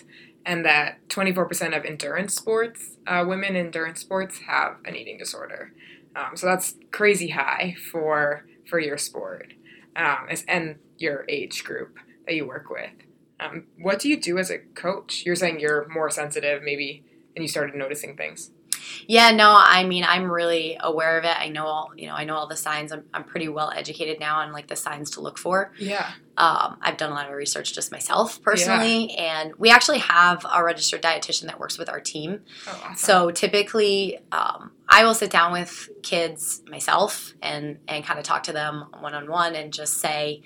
and 0.47 0.65
that 0.65 1.09
24% 1.09 1.77
of 1.77 1.85
endurance 1.85 2.35
sports, 2.35 2.97
uh, 3.07 3.25
women 3.27 3.57
in 3.57 3.67
endurance 3.67 4.01
sports, 4.01 4.41
have 4.47 4.77
an 4.85 4.95
eating 4.97 5.19
disorder. 5.19 5.73
Um, 6.17 6.37
so 6.37 6.47
that's 6.47 6.75
crazy 6.91 7.29
high 7.29 7.77
for 7.91 8.47
for 8.69 8.79
your 8.79 8.97
sport 8.97 9.53
um, 9.97 10.29
and 10.49 10.77
your 10.97 11.25
age 11.29 11.65
group 11.65 11.99
that 12.27 12.35
you 12.35 12.47
work 12.47 12.71
with. 12.71 12.91
Um, 13.41 13.67
what 13.79 13.99
do 13.99 14.09
you 14.09 14.21
do 14.21 14.39
as 14.39 14.51
a 14.51 14.59
coach? 14.59 15.25
You're 15.27 15.37
saying 15.37 15.61
you're 15.61 15.89
more 15.89 16.09
sensitive, 16.11 16.63
maybe, 16.63 17.05
and 17.35 17.43
you 17.43 17.49
started 17.49 17.75
noticing 17.75 18.17
things. 18.17 18.51
Yeah, 19.07 19.31
no, 19.31 19.55
I 19.57 19.85
mean 19.85 20.05
I'm 20.05 20.31
really 20.31 20.77
aware 20.81 21.19
of 21.19 21.25
it. 21.25 21.37
I 21.39 21.49
know 21.49 21.67
all 21.67 21.93
you 21.97 22.07
know. 22.07 22.15
I 22.15 22.25
know 22.25 22.35
all 22.35 22.47
the 22.47 22.57
signs. 22.57 22.93
I'm, 22.93 23.05
I'm 23.13 23.25
pretty 23.25 23.49
well 23.49 23.73
educated 23.75 24.21
now 24.21 24.41
on 24.41 24.53
like 24.53 24.69
the 24.69 24.77
signs 24.77 25.11
to 25.13 25.21
look 25.21 25.39
for. 25.39 25.73
Yeah. 25.79 26.11
Um, 26.37 26.79
I've 26.81 26.97
done 26.97 27.13
a 27.13 27.15
lot 27.15 27.29
of 27.29 27.35
research 27.35 27.75
just 27.75 27.93
myself 27.93 28.43
personally, 28.43 29.13
and 29.13 29.55
we 29.57 29.71
actually 29.71 29.99
have 29.99 30.45
a 30.53 30.65
registered 30.65 31.01
dietitian 31.01 31.47
that 31.47 31.61
works 31.61 31.79
with 31.79 31.89
our 31.89 32.01
team. 32.01 32.41
Oh, 32.67 32.83
awesome. 32.85 32.97
So 32.97 33.31
typically, 33.31 34.19
um, 34.33 34.73
I 34.89 35.05
will 35.05 35.15
sit 35.15 35.31
down 35.31 35.53
with 35.53 35.89
kids 36.03 36.63
myself 36.69 37.35
and 37.41 37.79
and 37.87 38.05
kind 38.05 38.19
of 38.19 38.25
talk 38.25 38.43
to 38.45 38.53
them 38.53 38.87
one 38.99 39.15
on 39.15 39.31
one 39.31 39.55
and 39.55 39.73
just 39.73 39.99
say, 39.99 40.43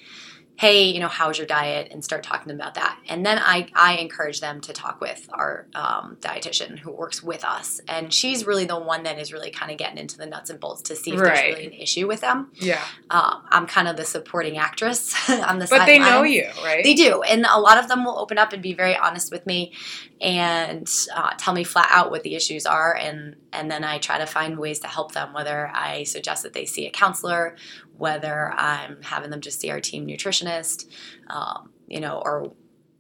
"Hey, 0.59 0.85
you 0.91 1.01
know, 1.01 1.09
how's 1.09 1.39
your 1.39 1.47
diet?" 1.47 1.89
and 1.91 2.05
start 2.05 2.23
talking 2.23 2.43
to 2.45 2.49
them 2.49 2.61
about 2.61 2.75
that. 2.75 2.99
And 3.09 3.25
then 3.25 3.39
I 3.39 3.69
I 3.75 3.97
encourage 3.97 4.41
them 4.41 4.61
to 4.63 4.73
talk 4.73 5.01
with 5.01 5.29
our 5.33 5.67
um, 5.75 6.17
dietitian 6.21 6.79
who 6.79 6.93
works 6.93 7.23
with 7.23 7.45
us, 7.45 7.81
and 7.89 8.13
she's 8.13 8.47
really 8.47 8.65
the 8.67 8.79
one 8.79 9.05
that 9.05 9.19
is 9.19 9.33
really 9.33 9.51
kind 9.51 9.71
of 9.73 9.79
getting 9.79 9.99
into 9.99 10.19
the 10.19 10.27
nuts 10.27 10.51
and 10.51 10.61
bolts 10.61 10.83
to 10.83 10.97
see 10.97 11.13
if 11.13 11.21
Right. 11.21 11.35
there's 11.35 11.55
really 11.57 11.67
an 11.67 11.73
issue 11.73 12.07
with 12.07 12.21
them. 12.21 12.51
yeah. 12.55 12.83
Um, 13.11 13.43
I'm 13.51 13.67
kind 13.67 13.89
of 13.89 13.97
the 13.97 14.05
supporting 14.05 14.59
actress 14.59 15.15
on 15.31 15.59
the 15.59 15.67
But 15.71 15.87
they 15.87 15.99
know 15.99 16.23
you, 16.25 16.47
right? 16.65 16.85
They 16.85 16.95
do, 16.95 17.23
and 17.23 17.47
a 17.49 17.59
lot 17.59 17.79
of 17.79 17.89
them 17.89 18.05
will 18.05 18.19
open 18.19 18.37
up 18.39 18.53
and 18.53 18.63
be 18.63 18.75
very 18.75 18.97
honest 18.97 19.33
with 19.33 19.47
me, 19.47 19.73
and 20.21 20.91
uh, 21.15 21.31
tell 21.39 21.55
me 21.55 21.65
flat 21.65 21.89
out 21.91 22.11
what 22.11 22.23
the 22.23 22.35
issues 22.35 22.67
are, 22.67 22.95
and 22.95 23.37
and 23.53 23.71
then 23.71 23.83
I 23.85 23.99
try 23.99 24.19
to 24.19 24.27
find 24.27 24.59
ways 24.59 24.79
to 24.81 24.89
help 24.89 25.13
them. 25.13 25.33
Whether 25.33 25.71
I 25.75 26.03
suggest 26.05 26.43
that 26.43 26.53
they 26.53 26.67
see 26.67 26.87
a 26.87 26.91
counselor, 26.91 27.57
whether 27.99 28.53
I'm 28.53 29.03
having 29.03 29.31
them 29.31 29.41
just 29.41 29.61
see 29.61 29.71
our 29.71 29.81
team 29.81 30.07
nutritionist, 30.07 30.87
um, 31.29 31.71
you 31.89 32.01
know, 32.01 32.23
or 32.25 32.53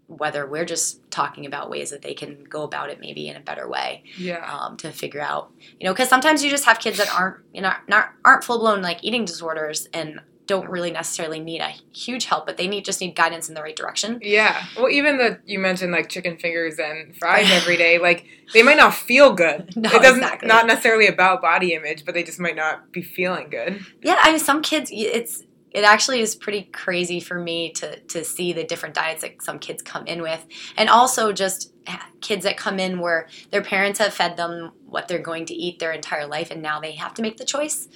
whether 0.08 0.46
we're 0.46 0.64
just 0.64 1.08
talking 1.10 1.44
about 1.46 1.68
ways 1.70 1.90
that 1.90 2.00
they 2.02 2.14
can 2.14 2.42
go 2.44 2.62
about 2.62 2.88
it 2.90 2.98
maybe 2.98 3.28
in 3.28 3.36
a 3.36 3.40
better 3.40 3.68
way 3.68 4.02
Yeah. 4.16 4.44
um, 4.50 4.76
to 4.78 4.90
figure 4.90 5.20
out, 5.20 5.52
you 5.78 5.84
know, 5.86 5.92
because 5.92 6.08
sometimes 6.08 6.42
you 6.42 6.50
just 6.50 6.64
have 6.64 6.78
kids 6.78 6.96
that 6.98 7.12
aren't, 7.14 7.36
you 7.52 7.60
know, 7.60 7.72
not 7.88 8.12
aren't 8.24 8.42
full 8.42 8.58
blown 8.58 8.80
like 8.82 9.04
eating 9.04 9.24
disorders 9.26 9.86
and 9.92 10.20
don't 10.48 10.68
really 10.68 10.90
necessarily 10.90 11.38
need 11.38 11.60
a 11.60 11.72
huge 11.92 12.24
help, 12.24 12.46
but 12.46 12.56
they 12.56 12.66
need 12.66 12.84
just 12.84 13.00
need 13.00 13.14
guidance 13.14 13.48
in 13.48 13.54
the 13.54 13.62
right 13.62 13.76
direction. 13.76 14.18
Yeah. 14.22 14.64
Well, 14.76 14.90
even 14.90 15.18
the 15.18 15.38
you 15.46 15.60
mentioned 15.60 15.92
like 15.92 16.08
chicken 16.08 16.38
fingers 16.38 16.78
and 16.80 17.16
fries 17.16 17.48
every 17.52 17.76
day, 17.86 17.98
like 17.98 18.24
they 18.52 18.64
might 18.64 18.78
not 18.78 18.94
feel 18.94 19.32
good. 19.32 19.72
No, 19.78 19.90
it 19.90 20.02
doesn't 20.02 20.22
exactly. 20.24 20.48
not 20.48 20.66
necessarily 20.66 21.06
about 21.06 21.40
body 21.40 21.72
image, 21.74 22.04
but 22.04 22.14
they 22.14 22.24
just 22.24 22.40
might 22.40 22.56
not 22.56 22.90
be 22.90 23.00
feeling 23.00 23.48
good. 23.48 23.84
Yeah, 24.02 24.16
I 24.20 24.30
mean, 24.30 24.40
some 24.40 24.60
kids, 24.60 24.90
it's 24.92 25.44
it 25.70 25.84
actually 25.84 26.20
is 26.20 26.34
pretty 26.34 26.62
crazy 26.72 27.20
for 27.20 27.38
me 27.38 27.72
to 27.72 28.00
to 28.00 28.24
see 28.24 28.52
the 28.52 28.64
different 28.64 28.94
diets 28.94 29.22
that 29.22 29.42
some 29.42 29.58
kids 29.58 29.82
come 29.82 30.06
in 30.06 30.22
with, 30.22 30.46
and 30.76 30.88
also 30.88 31.32
just 31.32 31.72
kids 32.20 32.44
that 32.44 32.56
come 32.56 32.78
in 32.78 33.00
where 33.00 33.28
their 33.50 33.62
parents 33.62 33.98
have 33.98 34.12
fed 34.12 34.36
them 34.36 34.72
what 34.86 35.08
they're 35.08 35.18
going 35.18 35.46
to 35.46 35.54
eat 35.54 35.78
their 35.78 35.92
entire 35.92 36.26
life, 36.26 36.50
and 36.50 36.62
now 36.62 36.80
they 36.80 36.92
have 36.92 37.14
to 37.14 37.22
make 37.22 37.36
the 37.36 37.44
choice. 37.44 37.88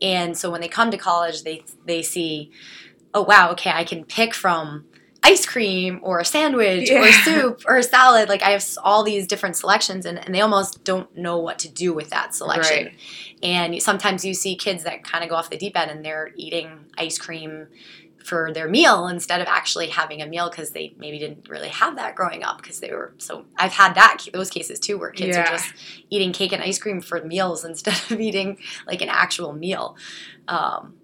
And 0.00 0.36
so 0.36 0.50
when 0.50 0.60
they 0.60 0.68
come 0.68 0.90
to 0.90 0.96
college, 0.96 1.42
they 1.42 1.64
they 1.84 2.02
see, 2.02 2.50
oh 3.14 3.22
wow, 3.22 3.50
okay, 3.52 3.70
I 3.70 3.84
can 3.84 4.04
pick 4.04 4.34
from 4.34 4.86
ice 5.24 5.46
cream 5.46 6.00
or 6.02 6.18
a 6.18 6.24
sandwich 6.24 6.90
or 6.90 7.10
soup 7.12 7.62
or 7.66 7.76
a 7.76 7.82
salad. 7.82 8.28
Like 8.28 8.42
I 8.42 8.50
have 8.50 8.64
all 8.82 9.02
these 9.04 9.26
different 9.26 9.56
selections, 9.56 10.04
and, 10.04 10.18
and 10.18 10.34
they 10.34 10.40
almost 10.40 10.84
don't 10.84 11.14
know 11.16 11.38
what 11.38 11.58
to 11.60 11.68
do 11.68 11.92
with 11.92 12.10
that 12.10 12.34
selection. 12.34 12.86
Right. 12.86 12.94
And 13.42 13.82
sometimes 13.82 14.24
you 14.24 14.34
see 14.34 14.56
kids 14.56 14.84
that 14.84 15.04
kind 15.04 15.22
of 15.24 15.30
go 15.30 15.36
off 15.36 15.50
the 15.50 15.56
deep 15.56 15.76
end 15.78 15.90
and 15.90 16.04
they're 16.04 16.30
eating 16.36 16.86
ice 16.98 17.18
cream 17.18 17.68
for 18.24 18.52
their 18.52 18.68
meal 18.68 19.08
instead 19.08 19.40
of 19.40 19.48
actually 19.48 19.88
having 19.88 20.22
a 20.22 20.26
meal 20.26 20.48
because 20.48 20.70
they 20.70 20.94
maybe 20.96 21.18
didn't 21.18 21.48
really 21.48 21.68
have 21.68 21.96
that 21.96 22.14
growing 22.14 22.44
up 22.44 22.62
because 22.62 22.78
they 22.78 22.92
were 22.92 23.12
so 23.18 23.44
I've 23.56 23.72
had 23.72 23.96
that 23.96 24.24
those 24.32 24.48
cases 24.48 24.78
too 24.78 24.96
where 24.96 25.10
kids 25.10 25.36
Yeah. 25.36 25.42
are 25.42 25.46
just 25.46 25.74
eating 26.08 26.32
cake 26.32 26.52
and 26.52 26.62
ice 26.62 26.78
cream 26.78 27.00
for 27.00 27.20
meals 27.24 27.64
instead 27.70 27.94
of 28.10 28.20
eating 28.20 28.58
like 28.86 29.02
an 29.02 29.08
actual 29.08 29.52
meal. 29.52 29.96
Um, 30.46 30.94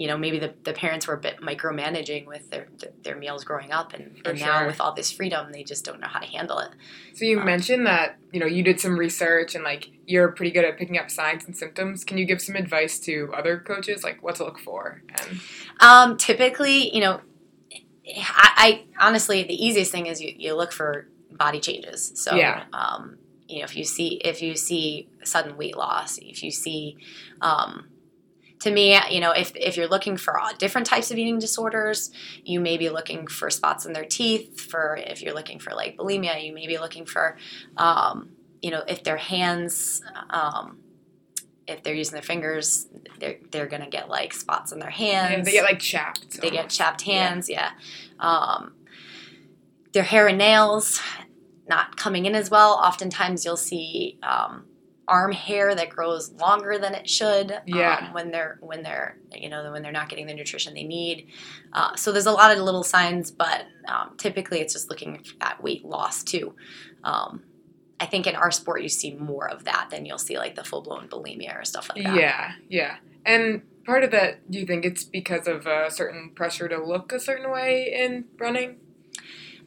you 0.00 0.06
know 0.08 0.16
maybe 0.16 0.38
the, 0.38 0.54
the 0.64 0.72
parents 0.72 1.06
were 1.06 1.14
a 1.14 1.20
bit 1.20 1.36
micromanaging 1.42 2.24
with 2.26 2.48
their 2.50 2.66
their 3.04 3.16
meals 3.16 3.44
growing 3.44 3.70
up 3.70 3.92
and, 3.92 4.06
and 4.24 4.40
now 4.40 4.66
with 4.66 4.80
all 4.80 4.94
this 4.94 5.12
freedom 5.12 5.52
they 5.52 5.62
just 5.62 5.84
don't 5.84 6.00
know 6.00 6.08
how 6.08 6.20
to 6.20 6.26
handle 6.26 6.58
it 6.58 6.70
So 7.14 7.24
you 7.26 7.38
Um, 7.38 7.44
mentioned 7.44 7.86
that 7.86 8.16
you 8.32 8.40
know 8.40 8.46
you 8.46 8.62
did 8.62 8.80
some 8.80 8.98
research 8.98 9.54
and 9.54 9.62
like 9.62 9.90
you're 10.06 10.28
pretty 10.32 10.52
good 10.52 10.64
at 10.64 10.78
picking 10.78 10.98
up 10.98 11.08
signs 11.10 11.44
and 11.44 11.54
symptoms. 11.56 12.02
Can 12.02 12.16
you 12.18 12.24
give 12.24 12.40
some 12.40 12.56
advice 12.56 12.98
to 13.00 13.12
other 13.36 13.58
coaches 13.60 14.02
like 14.02 14.22
what 14.22 14.34
to 14.36 14.44
look 14.44 14.58
for? 14.58 15.02
And 15.18 15.40
um, 15.80 16.16
typically 16.16 16.94
you 16.94 17.00
know 17.02 17.20
I, 18.16 18.50
I 18.98 19.06
honestly 19.06 19.42
the 19.44 19.54
easiest 19.66 19.92
thing 19.92 20.06
is 20.06 20.20
you, 20.20 20.32
you 20.36 20.54
look 20.56 20.72
for 20.72 21.08
body 21.30 21.60
changes 21.60 22.12
so 22.14 22.34
Yeah. 22.36 22.64
um, 22.72 23.18
you 23.48 23.58
know 23.58 23.64
if 23.64 23.76
you 23.76 23.84
see 23.84 24.08
if 24.24 24.40
you 24.40 24.56
see 24.56 25.08
sudden 25.24 25.56
weight 25.56 25.76
loss 25.76 26.18
if 26.18 26.42
you 26.42 26.50
see 26.50 26.96
um, 27.40 27.88
to 28.60 28.70
me 28.70 28.96
you 29.10 29.20
know 29.20 29.32
if, 29.32 29.52
if 29.56 29.76
you're 29.76 29.88
looking 29.88 30.16
for 30.16 30.38
uh, 30.40 30.52
different 30.58 30.86
types 30.86 31.10
of 31.10 31.18
eating 31.18 31.38
disorders 31.38 32.10
you 32.44 32.60
may 32.60 32.76
be 32.76 32.88
looking 32.88 33.26
for 33.26 33.50
spots 33.50 33.84
in 33.86 33.92
their 33.92 34.04
teeth 34.04 34.60
for 34.60 34.96
if 35.06 35.20
you're 35.22 35.34
looking 35.34 35.58
for 35.58 35.72
like 35.74 35.96
bulimia 35.96 36.44
you 36.44 36.54
may 36.54 36.66
be 36.66 36.78
looking 36.78 37.04
for 37.06 37.36
um, 37.76 38.30
you 38.62 38.70
know 38.70 38.82
if 38.86 39.02
their 39.02 39.16
hands 39.16 40.02
um, 40.30 40.78
if 41.66 41.82
they're 41.82 41.94
using 41.94 42.14
their 42.14 42.22
fingers 42.22 42.86
they're, 43.18 43.36
they're 43.50 43.66
gonna 43.66 43.88
get 43.88 44.08
like 44.08 44.32
spots 44.34 44.72
in 44.72 44.78
their 44.78 44.90
hands 44.90 45.34
and 45.34 45.44
they 45.46 45.52
get 45.52 45.64
like 45.64 45.78
chapped. 45.80 46.40
they 46.40 46.50
get 46.50 46.58
almost. 46.58 46.76
chapped 46.76 47.06
Yeah. 47.06 47.28
hands 47.28 47.48
yeah, 47.48 47.70
Um, 48.18 48.74
their 49.92 50.02
hair 50.04 50.28
and 50.28 50.38
nails 50.38 51.00
not 51.68 51.96
coming 51.96 52.26
in 52.26 52.34
as 52.34 52.50
well 52.50 52.72
oftentimes 52.74 53.44
you'll 53.44 53.56
see 53.56 54.18
um, 54.22 54.64
arm 55.10 55.32
hair 55.32 55.74
that 55.74 55.90
grows 55.90 56.32
longer 56.34 56.78
than 56.78 56.94
it 56.94 57.08
should 57.08 57.60
Yeah. 57.66 58.06
um, 58.06 58.14
when 58.14 58.30
they're 58.30 58.58
when 58.60 58.82
they're 58.82 59.18
you 59.34 59.48
know 59.50 59.70
when 59.72 59.82
they're 59.82 59.92
not 59.92 60.08
getting 60.08 60.26
the 60.26 60.34
nutrition 60.34 60.72
they 60.72 60.84
need 60.84 61.26
uh, 61.72 61.94
so 61.96 62.12
there's 62.12 62.26
a 62.26 62.32
lot 62.32 62.56
of 62.56 62.62
little 62.62 62.84
signs 62.84 63.30
but 63.30 63.66
um, 63.88 64.14
typically 64.16 64.60
it's 64.60 64.72
just 64.72 64.88
looking 64.88 65.22
at 65.40 65.62
weight 65.62 65.84
loss 65.84 66.22
too 66.22 66.54
um, 67.04 67.42
I 67.98 68.06
think 68.06 68.26
in 68.26 68.34
our 68.36 68.50
sport 68.50 68.82
you 68.82 68.88
see 68.88 69.14
more 69.14 69.50
of 69.50 69.64
that 69.64 69.88
than 69.90 70.06
you'll 70.06 70.16
see 70.18 70.38
like 70.38 70.54
the 70.54 70.64
full 70.64 70.80
blown 70.80 71.08
bulimia 71.08 71.60
or 71.60 71.64
stuff 71.64 71.90
like 71.94 72.02
that. 72.02 72.16
Yeah, 72.16 72.52
yeah. 72.68 72.96
And 73.26 73.60
part 73.84 74.04
of 74.04 74.10
that, 74.12 74.50
do 74.50 74.58
you 74.58 74.64
think 74.64 74.86
it's 74.86 75.04
because 75.04 75.46
of 75.46 75.66
a 75.66 75.90
certain 75.90 76.30
pressure 76.34 76.66
to 76.66 76.82
look 76.82 77.12
a 77.12 77.20
certain 77.20 77.50
way 77.50 77.92
in 77.94 78.24
running? 78.38 78.76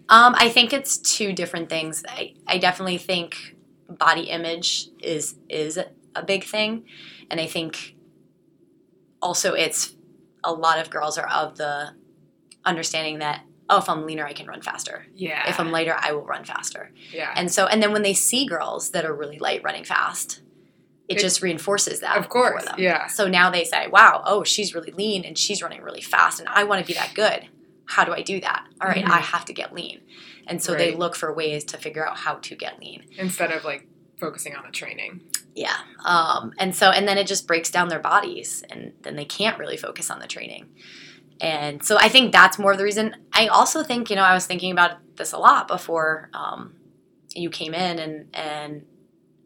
Um, 0.10 0.34
I 0.36 0.50
think 0.50 0.74
it's 0.74 0.98
two 0.98 1.32
different 1.34 1.70
things. 1.70 2.04
I, 2.08 2.34
I 2.48 2.58
definitely 2.58 2.98
think 2.98 3.53
body 3.98 4.24
image 4.24 4.90
is 5.00 5.36
is 5.50 5.78
a 6.16 6.24
big 6.24 6.44
thing, 6.44 6.86
and 7.30 7.40
I 7.40 7.48
think 7.48 7.96
also 9.22 9.54
it's 9.54 9.96
a 10.44 10.52
lot 10.54 10.80
of 10.80 10.90
girls 10.90 11.18
are 11.18 11.28
of 11.30 11.58
the 11.58 11.92
understanding 12.66 13.20
that 13.20 13.44
oh, 13.70 13.78
if 13.78 13.88
I'm 13.90 14.06
leaner, 14.06 14.26
I 14.26 14.34
can 14.34 14.46
run 14.46 14.62
faster. 14.62 15.06
Yeah. 15.16 15.50
If 15.50 15.58
I'm 15.58 15.72
lighter, 15.72 15.96
I 15.98 16.12
will 16.12 16.26
run 16.26 16.44
faster. 16.44 16.92
yeah. 17.14 17.32
And 17.34 17.50
so, 17.50 17.66
and 17.66 17.82
then 17.82 17.94
when 17.94 18.02
they 18.04 18.14
see 18.14 18.46
girls 18.46 18.92
that 18.92 19.06
are 19.06 19.16
really 19.16 19.40
light 19.40 19.64
running 19.64 19.86
fast, 19.86 20.42
it, 21.08 21.16
It- 21.18 21.22
just 21.22 21.42
reinforces 21.42 22.02
that. 22.02 22.18
of 22.18 22.28
course. 22.28 22.62
for 22.62 22.70
them. 22.70 22.76
Yeah. 22.80 23.08
So 23.08 23.28
now 23.28 23.50
they 23.50 23.64
say, 23.64 23.88
wow, 23.88 24.22
oh, 24.26 24.44
she's 24.44 24.76
really 24.76 24.92
lean 24.92 25.24
and 25.24 25.38
she's 25.38 25.64
running 25.64 25.82
really 25.82 26.02
fast, 26.02 26.40
and 26.42 26.50
I 26.50 26.66
want 26.66 26.82
to 26.82 26.86
be 26.88 26.94
that 26.94 27.14
good. 27.16 27.48
How 27.86 28.04
do 28.04 28.12
I 28.12 28.22
do 28.22 28.42
that? 28.42 28.68
All 28.82 28.90
right, 28.90 29.04
Mhm. 29.06 29.10
I 29.10 29.20
have 29.20 29.46
to 29.46 29.54
get 29.54 29.74
lean. 29.74 30.02
And 30.48 30.62
so 30.62 30.76
they 30.76 30.96
look 30.96 31.16
for 31.16 31.34
ways 31.34 31.64
to 31.66 31.78
figure 31.78 32.08
out 32.08 32.18
how 32.18 32.36
to 32.36 32.56
get 32.56 32.80
lean. 32.80 33.06
Instead 33.18 33.52
of 33.52 33.64
like 33.64 33.88
focusing 34.20 34.56
on 34.56 34.64
the 34.66 34.72
training. 34.72 35.22
Yeah. 35.56 35.78
Um, 36.06 36.54
and 36.58 36.76
so, 36.76 36.90
and 36.90 37.08
then 37.08 37.18
it 37.18 37.28
just 37.28 37.48
breaks 37.48 37.70
down 37.70 37.90
their 37.90 38.00
bodies, 38.00 38.64
and 38.70 38.94
then 39.02 39.16
they 39.16 39.26
can't 39.26 39.60
really 39.60 39.78
focus 39.78 40.10
on 40.10 40.20
the 40.20 40.28
training. 40.28 40.68
And 41.42 41.84
so 41.84 41.98
I 41.98 42.10
think 42.10 42.32
that's 42.32 42.58
more 42.58 42.72
of 42.72 42.78
the 42.78 42.84
reason. 42.84 43.16
I 43.34 43.48
also 43.48 43.84
think, 43.84 44.10
you 44.10 44.16
know, 44.16 44.24
I 44.24 44.34
was 44.34 44.46
thinking 44.46 44.72
about 44.72 44.98
this 45.16 45.34
a 45.34 45.38
lot 45.38 45.68
before 45.68 46.30
um, 46.34 46.76
you 47.36 47.50
came 47.50 47.74
in, 47.74 48.00
and 48.00 48.30
and 48.34 48.86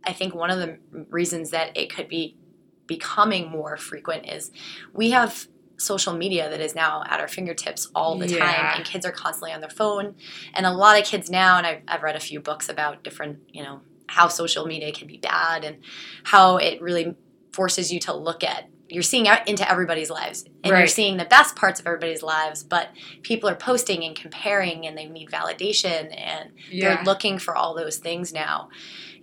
I 0.04 0.14
think 0.14 0.36
one 0.36 0.50
of 0.50 0.60
the 0.60 0.78
reasons 1.10 1.50
that 1.52 1.76
it 1.76 1.94
could 1.94 2.08
be 2.08 2.38
becoming 2.86 3.50
more 3.50 3.76
frequent 3.78 4.30
is 4.30 4.52
we 4.94 5.12
have 5.12 5.48
social 5.78 6.14
media 6.14 6.50
that 6.50 6.60
is 6.60 6.74
now 6.76 7.04
at 7.08 7.20
our 7.20 7.28
fingertips 7.28 7.90
all 7.94 8.18
the 8.18 8.28
Yeah. 8.28 8.40
time 8.40 8.76
and 8.78 8.86
kids 8.86 9.06
are 9.06 9.12
constantly 9.12 9.52
on 9.54 9.62
their 9.62 9.70
phone 9.70 10.16
and 10.54 10.66
a 10.66 10.72
lot 10.72 11.00
of 11.00 11.06
kids 11.06 11.30
now 11.30 11.58
and 11.58 11.68
I've, 11.68 11.82
I've 11.88 12.02
read 12.04 12.16
a 12.16 12.20
few 12.20 12.40
books 12.40 12.68
about 12.68 13.04
different 13.04 13.40
you 13.52 13.64
know 13.64 13.82
how 14.08 14.28
social 14.28 14.66
media 14.66 14.92
can 14.92 15.08
be 15.08 15.18
bad 15.18 15.64
and 15.64 15.78
how 16.24 16.58
it 16.58 16.82
really 16.82 17.16
forces 17.52 17.92
you 17.94 18.00
to 18.02 18.14
look 18.14 18.44
at 18.44 18.70
you're 18.90 19.04
seeing 19.04 19.28
out 19.28 19.46
into 19.50 19.70
everybody's 19.70 20.10
lives 20.10 20.46
and 20.64 20.72
you're 20.80 20.88
seeing 20.88 21.18
the 21.18 21.26
best 21.26 21.56
parts 21.58 21.80
of 21.80 21.86
everybody's 21.86 22.24
lives 22.24 22.64
but 22.64 22.90
people 23.22 23.50
are 23.50 23.56
posting 23.56 24.04
and 24.04 24.16
comparing 24.16 24.88
and 24.88 24.98
they 24.98 25.06
need 25.06 25.30
validation 25.30 26.06
and 26.18 26.52
Yeah. 26.72 26.96
they're 26.96 27.04
looking 27.04 27.38
for 27.38 27.56
all 27.56 27.76
those 27.76 27.98
things 27.98 28.34
now 28.34 28.70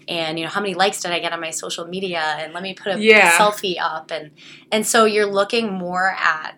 and 0.08 0.38
you 0.38 0.44
know 0.44 0.50
how 0.50 0.60
many 0.60 0.74
likes 0.74 1.00
did 1.02 1.10
i 1.10 1.18
get 1.18 1.32
on 1.32 1.40
my 1.40 1.50
social 1.50 1.86
media 1.86 2.20
and 2.38 2.52
let 2.52 2.62
me 2.62 2.74
put 2.74 2.94
a 2.94 2.98
Yeah. 3.00 3.36
selfie 3.38 3.76
up 3.80 4.10
and 4.10 4.30
and 4.72 4.86
so 4.86 5.04
you're 5.04 5.26
looking 5.26 5.72
more 5.72 6.10
at 6.18 6.56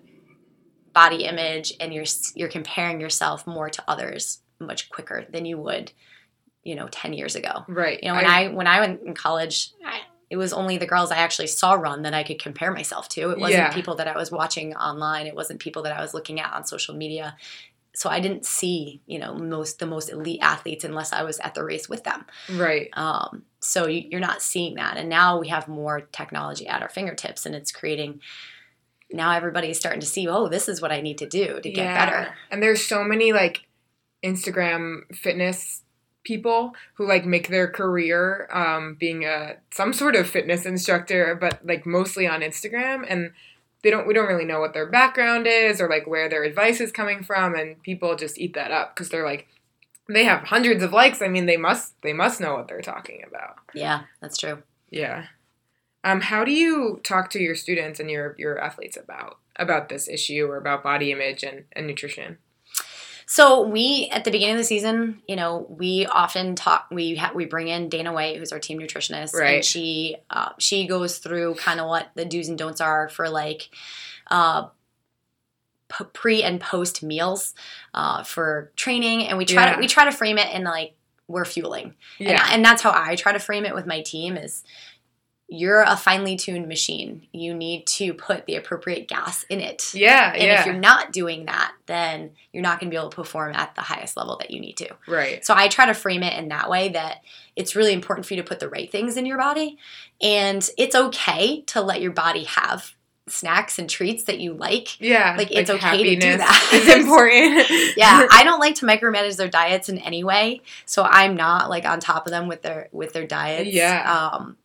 body 0.92 1.24
image 1.24 1.72
and 1.80 1.92
you're 1.92 2.04
you're 2.34 2.48
comparing 2.48 3.00
yourself 3.00 3.46
more 3.46 3.68
to 3.68 3.82
others 3.86 4.40
much 4.60 4.88
quicker 4.88 5.26
than 5.30 5.44
you 5.44 5.58
would 5.58 5.92
you 6.62 6.74
know 6.74 6.88
10 6.90 7.12
years 7.12 7.36
ago 7.36 7.64
right. 7.68 8.02
you 8.02 8.08
know 8.08 8.16
when 8.16 8.24
I, 8.26 8.48
when 8.48 8.66
i 8.66 8.80
went 8.80 9.02
in 9.02 9.14
college 9.14 9.72
I, 9.86 10.00
it 10.30 10.36
was 10.36 10.52
only 10.54 10.78
the 10.78 10.86
girls 10.86 11.10
i 11.10 11.16
actually 11.18 11.48
saw 11.48 11.74
run 11.74 12.02
that 12.02 12.14
i 12.14 12.22
could 12.22 12.40
compare 12.40 12.72
myself 12.72 13.08
to 13.10 13.30
it 13.30 13.38
wasn't 13.38 13.58
Yeah. 13.58 13.72
people 13.74 13.96
that 13.96 14.08
i 14.08 14.16
was 14.16 14.30
watching 14.30 14.74
online 14.74 15.26
it 15.26 15.34
wasn't 15.34 15.60
people 15.60 15.82
that 15.82 15.92
i 15.96 16.00
was 16.00 16.14
looking 16.14 16.40
at 16.40 16.52
on 16.54 16.64
social 16.64 16.94
media 16.94 17.36
so 17.96 18.10
i 18.10 18.20
didn't 18.20 18.44
see 18.44 19.00
you 19.06 19.18
know 19.18 19.34
most 19.34 19.78
the 19.78 19.86
most 19.86 20.10
elite 20.10 20.40
athletes 20.42 20.84
unless 20.84 21.12
i 21.12 21.22
was 21.22 21.38
at 21.40 21.54
the 21.54 21.64
race 21.64 21.88
with 21.88 22.04
them 22.04 22.24
right. 22.54 22.88
um, 22.92 23.42
so 23.60 23.86
you, 23.86 24.02
you're 24.10 24.20
not 24.20 24.42
seeing 24.42 24.74
that 24.76 24.96
and 24.96 25.08
now 25.08 25.38
we 25.40 25.48
have 25.48 25.66
more 25.66 26.00
technology 26.12 26.66
at 26.68 26.82
our 26.82 26.88
fingertips 26.88 27.46
and 27.46 27.54
it's 27.54 27.72
creating 27.72 28.20
now 29.10 29.30
everybody's 29.32 29.78
starting 29.78 30.00
to 30.00 30.06
see 30.06 30.28
oh 30.28 30.48
this 30.48 30.68
is 30.68 30.82
what 30.82 30.92
i 30.92 31.00
need 31.00 31.18
to 31.18 31.26
do 31.28 31.60
to 31.60 31.70
get 31.70 31.84
Yeah. 31.84 32.06
better 32.06 32.34
And 32.50 32.62
there's 32.62 32.84
so 32.84 33.02
many 33.04 33.32
like 33.32 33.66
Instagram 34.24 35.02
fitness 35.14 35.82
people 36.24 36.74
who 36.94 37.06
like 37.06 37.24
make 37.24 37.48
their 37.48 37.68
career 37.70 38.48
um, 38.52 38.96
being 38.98 39.24
a 39.24 39.54
some 39.70 39.92
sort 39.92 40.16
of 40.16 40.28
fitness 40.28 40.66
instructor, 40.66 41.36
but 41.40 41.64
like 41.64 41.86
mostly 41.86 42.26
on 42.26 42.40
Instagram, 42.40 43.04
and 43.08 43.30
they 43.86 43.92
don't 43.92 44.08
we 44.08 44.14
don't 44.14 44.26
really 44.26 44.44
know 44.44 44.58
what 44.58 44.74
their 44.74 44.86
background 44.86 45.46
is 45.46 45.80
or 45.80 45.88
like 45.88 46.08
where 46.08 46.28
their 46.28 46.42
advice 46.42 46.80
is 46.80 46.90
coming 46.90 47.22
from, 47.22 47.54
and 47.54 47.80
people 47.84 48.16
just 48.16 48.36
eat 48.36 48.52
that 48.54 48.72
up 48.72 48.96
because 48.96 49.10
they're 49.10 49.24
like 49.24 49.46
they 50.08 50.24
have 50.24 50.42
hundreds 50.42 50.82
of 50.82 50.92
likes. 50.92 51.22
I 51.22 51.28
mean, 51.28 51.46
they 51.46 51.56
must 51.56 51.94
they 52.02 52.12
must 52.12 52.40
know 52.40 52.54
what 52.54 52.66
they're 52.66 52.80
talking 52.80 53.22
about. 53.24 53.58
yeah 53.74 54.00
that's 54.20 54.38
true 54.38 54.64
Yeah. 54.90 55.26
Um, 56.02 56.20
how 56.20 56.44
do 56.44 56.50
you 56.50 57.00
talk 57.04 57.30
to 57.30 57.40
your 57.40 57.54
students 57.54 58.00
and 58.00 58.10
your 58.10 58.34
your 58.38 58.58
athletes 58.58 58.96
about 58.96 59.38
about 59.54 59.88
this 59.88 60.08
issue 60.08 60.46
or 60.46 60.56
about 60.56 60.82
body 60.82 61.12
image 61.12 61.44
and, 61.44 61.66
and 61.72 61.86
nutrition? 61.86 62.38
So 63.28 63.62
we 63.66 64.08
at 64.12 64.22
the 64.24 64.30
beginning 64.30 64.54
of 64.54 64.60
the 64.60 64.64
season, 64.64 65.20
you 65.26 65.34
know, 65.34 65.66
we 65.68 66.06
often 66.06 66.54
talk. 66.54 66.86
We 66.92 67.16
ha- 67.16 67.32
we 67.34 67.44
bring 67.44 67.66
in 67.66 67.88
Dana 67.88 68.12
White, 68.12 68.36
who's 68.36 68.52
our 68.52 68.60
team 68.60 68.78
nutritionist, 68.78 69.34
Right. 69.34 69.56
and 69.56 69.64
she 69.64 70.16
uh, 70.30 70.50
she 70.58 70.86
goes 70.86 71.18
through 71.18 71.56
kind 71.56 71.80
of 71.80 71.88
what 71.88 72.08
the 72.14 72.24
do's 72.24 72.48
and 72.48 72.56
don'ts 72.56 72.80
are 72.80 73.08
for 73.08 73.28
like 73.28 73.68
uh, 74.30 74.68
p- 75.88 76.04
pre 76.12 76.44
and 76.44 76.60
post 76.60 77.02
meals 77.02 77.54
uh, 77.94 78.22
for 78.22 78.70
training, 78.76 79.26
and 79.26 79.38
we 79.38 79.44
try 79.44 79.64
Yeah. 79.66 79.74
to 79.74 79.80
we 79.80 79.88
try 79.88 80.04
to 80.04 80.12
frame 80.12 80.38
it 80.38 80.54
in 80.54 80.62
like 80.62 80.94
we're 81.26 81.44
fueling, 81.44 81.94
and, 82.20 82.28
Yeah. 82.28 82.46
and 82.52 82.64
that's 82.64 82.82
how 82.82 82.92
I 82.94 83.16
try 83.16 83.32
to 83.32 83.40
frame 83.40 83.64
it 83.66 83.74
with 83.74 83.86
my 83.86 84.02
team 84.02 84.36
is. 84.36 84.62
You're 85.48 85.82
a 85.82 85.96
finely 85.96 86.34
tuned 86.36 86.66
machine. 86.66 87.28
You 87.32 87.54
need 87.54 87.86
to 87.88 88.12
put 88.14 88.46
the 88.46 88.56
appropriate 88.56 89.06
gas 89.06 89.44
in 89.48 89.60
it. 89.60 89.94
yeah, 89.94 90.32
And 90.32 90.42
yeah. 90.42 90.60
if 90.60 90.66
you're 90.66 90.74
not 90.74 91.12
doing 91.12 91.46
that, 91.46 91.72
then 91.86 92.32
you're 92.52 92.64
not 92.64 92.80
going 92.80 92.90
to 92.90 92.94
be 92.94 92.98
able 92.98 93.10
to 93.10 93.14
perform 93.16 93.54
at 93.54 93.74
the 93.76 93.80
highest 93.82 94.16
level 94.16 94.36
that 94.38 94.50
you 94.50 94.58
need 94.58 94.76
to. 94.78 94.88
right. 95.06 95.44
So 95.46 95.54
I 95.56 95.68
try 95.68 95.86
to 95.86 95.94
frame 95.94 96.24
it 96.24 96.36
in 96.36 96.48
that 96.48 96.68
way 96.68 96.88
that 96.90 97.22
it's 97.54 97.76
really 97.76 97.92
important 97.92 98.26
for 98.26 98.34
you 98.34 98.42
to 98.42 98.48
put 98.48 98.58
the 98.58 98.68
right 98.68 98.90
things 98.90 99.16
in 99.16 99.24
your 99.24 99.38
body. 99.38 99.78
And 100.20 100.68
it's 100.76 100.96
okay 100.96 101.60
to 101.62 101.80
let 101.80 102.00
your 102.00 102.12
body 102.12 102.44
have 102.44 102.94
snacks 103.28 103.78
and 103.78 103.88
treats 103.90 104.24
that 104.24 104.38
you 104.40 104.52
like. 104.52 105.00
Yeah. 105.00 105.34
Like, 105.36 105.52
it's 105.52 105.70
okay 105.70 106.02
to 106.14 106.16
do 106.20 106.36
that. 106.38 106.68
It's 106.72 106.88
important. 107.04 107.96
Yeah, 107.96 108.26
I 108.30 108.42
don't 108.44 108.60
like 108.60 108.76
to 108.76 108.86
micromanage 108.86 109.36
their 109.36 109.48
diets 109.48 109.88
in 109.88 109.98
any 109.98 110.24
way. 110.24 110.62
So 110.86 111.02
I'm 111.04 111.36
not 111.36 111.70
like 111.70 111.84
on 111.84 112.00
top 112.00 112.26
of 112.26 112.30
them 112.32 112.48
with 112.48 112.62
their 112.62 112.88
with 112.92 113.12
their 113.12 113.26
diets. 113.26 113.70
Yeah. 113.70 114.30
Um 114.32 114.56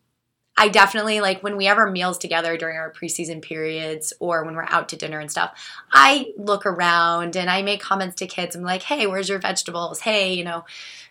I 0.57 0.67
definitely 0.67 1.21
like 1.21 1.41
when 1.41 1.57
we 1.57 1.65
have 1.65 1.77
our 1.77 1.89
meals 1.89 2.17
together 2.17 2.57
during 2.57 2.77
our 2.77 2.91
preseason 2.91 3.41
periods 3.41 4.13
or 4.19 4.43
when 4.43 4.55
we're 4.55 4.65
out 4.67 4.89
to 4.89 4.95
dinner 4.97 5.19
and 5.19 5.31
stuff. 5.31 5.51
I 5.91 6.33
look 6.37 6.65
around 6.65 7.35
and 7.35 7.49
I 7.49 7.61
make 7.61 7.81
comments 7.81 8.15
to 8.17 8.27
kids. 8.27 8.55
I'm 8.55 8.61
like, 8.61 8.83
"Hey, 8.83 9.07
where's 9.07 9.29
your 9.29 9.39
vegetables? 9.39 10.01
Hey, 10.01 10.33
you 10.33 10.43
know." 10.43 10.65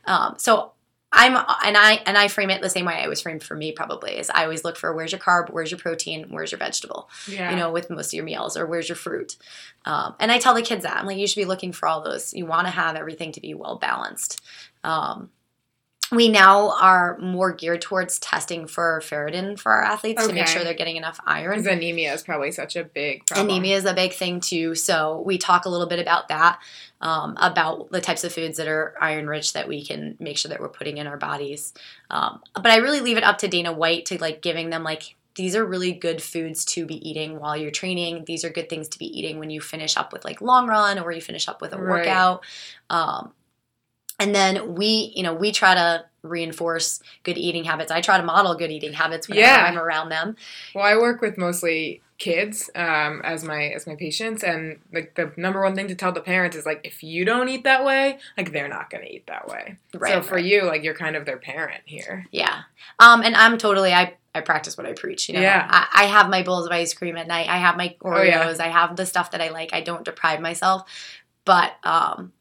Um, 0.05 0.35
so 0.39 0.73
I'm 1.13 1.35
and 1.65 1.77
I 1.77 1.95
and 2.07 2.17
I 2.17 2.29
frame 2.29 2.51
it 2.51 2.63
the 2.63 2.71
same 2.71 2.85
way 2.85 3.03
I 3.03 3.09
was 3.09 3.21
framed 3.21 3.43
for 3.43 3.57
me 3.57 3.73
probably 3.73 4.17
is 4.19 4.31
I 4.31 4.45
always 4.45 4.63
look 4.63 4.77
for 4.77 4.95
where's 4.95 5.11
your 5.11 5.21
carb, 5.21 5.51
where's 5.51 5.71
your 5.73 5.81
protein, 5.81 6.27
where's 6.31 6.53
your 6.53 6.59
vegetable, 6.61 7.11
Yeah. 7.27 7.51
you 7.51 7.57
know, 7.57 7.73
with 7.73 7.91
most 7.91 8.09
of 8.09 8.13
your 8.13 8.25
meals, 8.25 8.57
or 8.57 8.65
where's 8.67 8.89
your 8.89 8.95
fruit. 8.97 9.37
Um, 9.85 10.15
and 10.21 10.31
I 10.31 10.39
tell 10.39 10.55
the 10.55 10.63
kids 10.63 10.85
that 10.85 10.97
I'm 10.97 11.07
like, 11.07 11.17
you 11.19 11.27
should 11.27 11.41
be 11.41 11.47
looking 11.47 11.73
for 11.73 11.89
all 11.89 12.01
those. 12.03 12.33
You 12.33 12.47
want 12.47 12.69
to 12.69 12.71
have 12.73 12.95
everything 12.95 13.33
to 13.33 13.41
be 13.41 13.55
well 13.55 13.77
balanced. 13.77 14.41
Um, 14.85 15.31
we 16.13 16.29
now 16.29 16.71
are 16.81 17.17
more 17.19 17.53
geared 17.53 17.83
towards 17.83 18.19
testing 18.19 18.67
for 18.67 19.01
ferritin 19.05 19.59
for 19.59 19.73
our 19.73 19.83
athletes 19.83 20.27
to 20.27 20.33
make 20.33 20.47
sure 20.47 20.65
they're 20.65 20.75
getting 20.75 20.97
enough 20.97 21.21
iron. 21.27 21.59
Because 21.61 21.67
anemia 21.67 22.13
is 22.13 22.23
probably 22.23 22.51
such 22.53 22.77
a 22.77 22.85
big 22.85 23.27
problem. 23.27 23.49
Anemia 23.49 23.77
is 23.77 23.85
a 23.85 23.95
big 23.95 24.13
thing 24.13 24.41
too. 24.41 24.75
So 24.75 25.23
we 25.25 25.39
talk 25.39 25.65
a 25.65 25.69
little 25.69 25.87
bit 25.87 25.99
about 26.01 26.29
that, 26.29 26.59
um, 27.01 27.37
about 27.39 27.91
the 27.91 28.01
types 28.01 28.25
of 28.25 28.33
foods 28.33 28.57
that 28.59 28.69
are 28.69 28.95
iron 29.01 29.27
rich 29.29 29.53
that 29.53 29.69
we 29.69 29.85
can 29.85 30.17
make 30.19 30.37
sure 30.37 30.49
that 30.49 30.61
we're 30.61 30.69
putting 30.69 30.99
in 30.99 31.07
our 31.07 31.17
bodies. 31.17 31.73
Um, 32.11 32.41
but 32.55 32.67
I 32.67 32.77
really 32.77 33.01
leave 33.01 33.17
it 33.17 33.25
up 33.25 33.39
to 33.39 33.49
Dana 33.49 33.73
White 33.73 34.07
to 34.07 34.19
like 34.19 34.43
giving 34.43 34.71
them 34.71 34.83
like 34.83 35.15
these 35.37 35.55
are 35.55 35.65
really 35.65 35.93
good 35.93 36.21
foods 36.21 36.65
to 36.65 36.85
be 36.85 37.09
eating 37.09 37.39
while 37.39 37.57
you're 37.57 37.71
training. 37.71 38.25
These 38.27 38.45
are 38.45 38.51
good 38.51 38.69
things 38.69 38.89
to 38.89 38.99
be 38.99 39.07
eating 39.17 39.39
when 39.39 39.49
you 39.49 39.61
finish 39.61 39.97
up 39.97 40.13
with 40.13 40.25
like 40.25 40.41
long 40.41 40.67
run 40.67 40.99
or 40.99 41.13
you 41.13 41.21
finish 41.21 41.49
up 41.49 41.63
with 41.63 41.73
a 41.73 41.79
Right. 41.79 41.99
workout. 42.05 42.43
Um, 42.91 43.33
and 44.21 44.35
then 44.35 44.75
we, 44.77 45.13
you 45.17 45.23
know, 45.25 45.35
we 45.35 45.51
try 45.51 45.75
to 45.75 46.05
reinforce 46.23 47.01
good 47.23 47.39
eating 47.39 47.65
habits. 47.65 47.91
I 47.91 48.01
try 48.03 48.19
to 48.19 48.23
model 48.25 48.55
good 48.55 48.71
eating 48.71 48.93
habits 48.93 49.27
whenever 49.29 49.47
Yeah. 49.47 49.65
I'm 49.65 49.79
around 49.79 50.11
them. 50.11 50.37
Well, 50.75 50.85
I 50.85 50.95
work 50.97 51.21
with 51.23 51.39
mostly 51.39 52.03
kids 52.19 52.69
um, 52.75 53.23
as 53.25 53.43
my 53.43 53.69
as 53.69 53.87
my 53.87 53.95
patients, 53.97 54.45
and 54.45 54.79
like 54.93 55.15
the 55.15 55.33
number 55.39 55.63
one 55.63 55.75
thing 55.75 55.89
to 55.89 55.95
tell 55.95 56.13
the 56.13 56.21
parents 56.21 56.55
is 56.55 56.67
like, 56.67 56.83
if 56.85 57.03
you 57.03 57.25
don't 57.25 57.49
eat 57.49 57.65
that 57.65 57.83
way, 57.85 58.19
like 58.37 58.53
they're 58.53 58.69
not 58.69 58.91
gonna 58.91 59.07
eat 59.07 59.27
that 59.29 59.49
way. 59.49 59.77
Right, 59.95 60.13
so 60.13 60.21
for 60.23 60.35
right. 60.35 60.45
you, 60.45 60.65
like 60.65 60.85
you're 60.85 60.95
kind 60.95 61.17
of 61.17 61.25
their 61.25 61.39
parent 61.39 61.81
here. 61.87 62.27
Yeah. 62.31 62.63
Um, 62.99 63.23
and 63.23 63.35
I'm 63.35 63.57
totally 63.57 63.95
I, 63.95 64.15
I 64.35 64.43
practice 64.43 64.77
what 64.77 64.87
I 64.87 64.93
preach. 64.93 65.29
You 65.31 65.37
know, 65.37 65.41
Yeah. 65.41 65.67
I, 65.71 66.03
I 66.03 66.05
have 66.05 66.29
my 66.29 66.43
bowls 66.43 66.67
of 66.67 66.73
ice 66.73 66.93
cream 66.93 67.17
at 67.17 67.27
night. 67.27 67.49
I 67.49 67.57
have 67.57 67.79
my 67.79 67.97
Oh, 68.05 68.21
yeah. 68.21 68.45
Oreos. 68.45 68.61
I 68.61 68.69
have 68.69 68.97
the 68.97 69.07
stuff 69.07 69.31
that 69.31 69.41
I 69.41 69.49
like. 69.49 69.73
I 69.73 69.81
don't 69.81 70.05
deprive 70.05 70.41
myself, 70.41 70.83
but 71.47 71.73
um, 71.85 72.33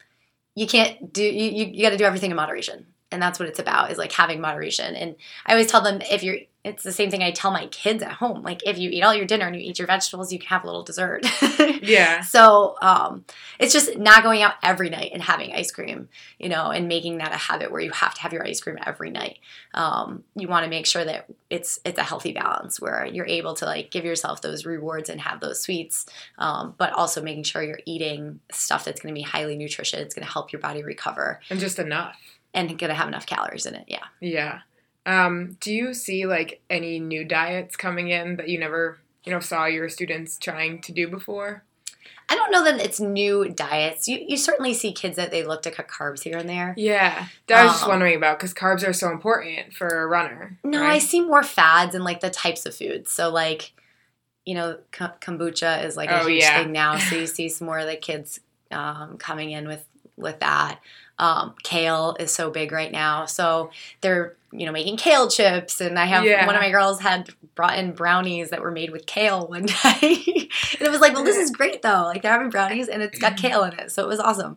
you 0.60 0.66
can't 0.66 1.10
do. 1.12 1.24
You 1.24 1.50
you, 1.50 1.66
you 1.72 1.82
got 1.82 1.90
to 1.90 1.96
do 1.96 2.04
everything 2.04 2.30
in 2.30 2.36
moderation, 2.36 2.86
and 3.10 3.22
that's 3.22 3.38
what 3.38 3.48
it's 3.48 3.58
about. 3.58 3.90
Is 3.90 3.96
like 3.96 4.12
having 4.12 4.42
moderation. 4.42 4.94
And 4.94 5.16
I 5.46 5.52
always 5.52 5.68
tell 5.68 5.80
them 5.80 6.02
if 6.02 6.22
you're. 6.22 6.36
It's 6.62 6.82
the 6.82 6.92
same 6.92 7.10
thing 7.10 7.22
I 7.22 7.30
tell 7.30 7.50
my 7.52 7.66
kids 7.68 8.02
at 8.02 8.12
home. 8.12 8.42
Like 8.42 8.60
if 8.66 8.76
you 8.76 8.90
eat 8.90 9.00
all 9.02 9.14
your 9.14 9.24
dinner 9.24 9.46
and 9.46 9.56
you 9.56 9.62
eat 9.62 9.78
your 9.78 9.86
vegetables, 9.86 10.30
you 10.30 10.38
can 10.38 10.48
have 10.48 10.62
a 10.62 10.66
little 10.66 10.82
dessert. 10.82 11.24
Yeah. 11.82 12.20
So 12.20 12.76
um, 12.82 13.24
it's 13.58 13.72
just 13.72 13.96
not 13.96 14.22
going 14.22 14.42
out 14.42 14.54
every 14.62 14.90
night 14.90 15.12
and 15.14 15.22
having 15.22 15.54
ice 15.54 15.70
cream, 15.70 16.10
you 16.38 16.50
know, 16.50 16.70
and 16.70 16.88
making 16.88 17.18
that 17.18 17.32
a 17.32 17.36
habit 17.38 17.72
where 17.72 17.80
you 17.80 17.90
have 17.92 18.12
to 18.14 18.20
have 18.20 18.34
your 18.34 18.46
ice 18.46 18.60
cream 18.60 18.76
every 18.84 19.10
night. 19.10 19.38
Um, 19.72 20.24
you 20.36 20.46
want 20.46 20.64
to 20.64 20.70
make 20.70 20.84
sure 20.84 21.02
that 21.04 21.26
it's 21.48 21.80
it's 21.86 21.98
a 21.98 22.02
healthy 22.02 22.32
balance 22.32 22.80
where 22.80 23.06
you're 23.06 23.26
able 23.26 23.54
to 23.54 23.64
like 23.64 23.90
give 23.90 24.04
yourself 24.04 24.42
those 24.42 24.66
rewards 24.66 25.08
and 25.08 25.22
have 25.22 25.40
those 25.40 25.62
sweets, 25.62 26.04
um, 26.36 26.74
but 26.76 26.92
also 26.92 27.22
making 27.22 27.44
sure 27.44 27.62
you're 27.62 27.80
eating 27.86 28.40
stuff 28.52 28.84
that's 28.84 29.00
going 29.00 29.14
to 29.14 29.18
be 29.18 29.22
highly 29.24 29.56
nutritious. 29.56 30.00
It's 30.00 30.14
going 30.14 30.26
to 30.26 30.32
help 30.32 30.52
your 30.52 30.60
body 30.60 30.82
recover 30.82 31.40
And 31.48 31.58
just 31.60 31.78
enough. 31.78 32.14
and 32.52 32.68
going 32.78 32.90
to 32.90 32.94
have 32.94 33.08
enough 33.08 33.24
calories 33.24 33.64
in 33.64 33.74
it. 33.74 33.84
Yeah. 33.88 34.04
Yeah. 34.20 34.60
Um, 35.10 35.56
do 35.60 35.72
you 35.72 35.92
see 35.94 36.26
like 36.26 36.60
any 36.70 36.98
new 37.00 37.24
diets 37.24 37.76
coming 37.76 38.08
in 38.08 38.36
that 38.36 38.48
you 38.48 38.58
never, 38.58 38.98
you 39.24 39.32
know, 39.32 39.40
saw 39.40 39.64
your 39.66 39.88
students 39.88 40.38
trying 40.38 40.80
to 40.82 40.92
do 40.92 41.08
before? 41.08 41.64
I 42.28 42.36
don't 42.36 42.52
know 42.52 42.62
that 42.64 42.80
it's 42.80 43.00
new 43.00 43.48
diets. 43.48 44.06
You 44.06 44.24
you 44.24 44.36
certainly 44.36 44.72
see 44.72 44.92
kids 44.92 45.16
that 45.16 45.32
they 45.32 45.42
look 45.44 45.62
to 45.62 45.70
cut 45.72 45.88
carbs 45.88 46.22
here 46.22 46.36
and 46.38 46.48
there. 46.48 46.74
Yeah. 46.76 47.26
That 47.48 47.58
I 47.58 47.64
was 47.64 47.72
just 47.72 47.82
Um, 47.84 47.88
wondering 47.90 48.14
about 48.14 48.38
because 48.38 48.54
carbs 48.54 48.86
are 48.86 48.92
so 48.92 49.10
important 49.10 49.72
for 49.74 49.88
a 49.88 50.06
runner. 50.06 50.56
No, 50.62 50.84
I 50.84 50.98
see 50.98 51.20
more 51.20 51.42
fads 51.42 51.94
and 51.96 52.04
like 52.04 52.20
the 52.20 52.30
types 52.30 52.64
of 52.66 52.74
foods. 52.76 53.10
So 53.10 53.30
like, 53.30 53.72
you 54.44 54.54
know, 54.54 54.78
k- 54.92 55.06
kombucha 55.20 55.84
is 55.84 55.96
like 55.96 56.08
a 56.10 56.22
Oh, 56.22 56.26
huge 56.28 56.42
yeah. 56.42 56.62
thing 56.62 56.70
now. 56.70 56.98
So 56.98 57.16
you 57.16 57.26
see 57.36 57.48
some 57.48 57.66
more 57.66 57.80
of 57.80 57.86
the 57.88 57.96
kids 57.96 58.38
um, 58.70 59.16
coming 59.18 59.50
in 59.50 59.66
with 59.66 59.84
with 60.16 60.38
that. 60.38 60.78
Um, 61.20 61.54
kale 61.62 62.16
is 62.18 62.32
so 62.32 62.50
big 62.50 62.72
right 62.72 62.90
now. 62.90 63.26
So 63.26 63.70
they're 64.00 64.36
you 64.52 64.64
know 64.66 64.72
making 64.72 64.96
kale 64.96 65.28
chips, 65.28 65.80
and 65.80 65.98
I 65.98 66.06
have 66.06 66.24
Yeah. 66.24 66.46
one 66.46 66.54
of 66.56 66.60
my 66.62 66.70
girls 66.70 67.00
had 67.00 67.28
brought 67.54 67.78
in 67.78 67.92
brownies 67.92 68.50
that 68.50 68.62
were 68.62 68.70
made 68.70 68.90
with 68.90 69.04
kale 69.06 69.46
one 69.46 69.66
day, 69.66 69.76
and 70.02 70.80
it 70.80 70.90
was 70.90 71.00
like, 71.00 71.12
well, 71.14 71.22
this 71.24 71.36
is 71.36 71.50
great 71.50 71.82
though. 71.82 72.02
Like 72.04 72.22
they're 72.22 72.32
having 72.32 72.48
brownies 72.50 72.88
and 72.88 73.02
it's 73.02 73.18
got 73.18 73.36
kale 73.36 73.62
in 73.64 73.74
it, 73.78 73.92
so 73.92 74.02
it 74.02 74.08
was 74.08 74.18
awesome. 74.18 74.56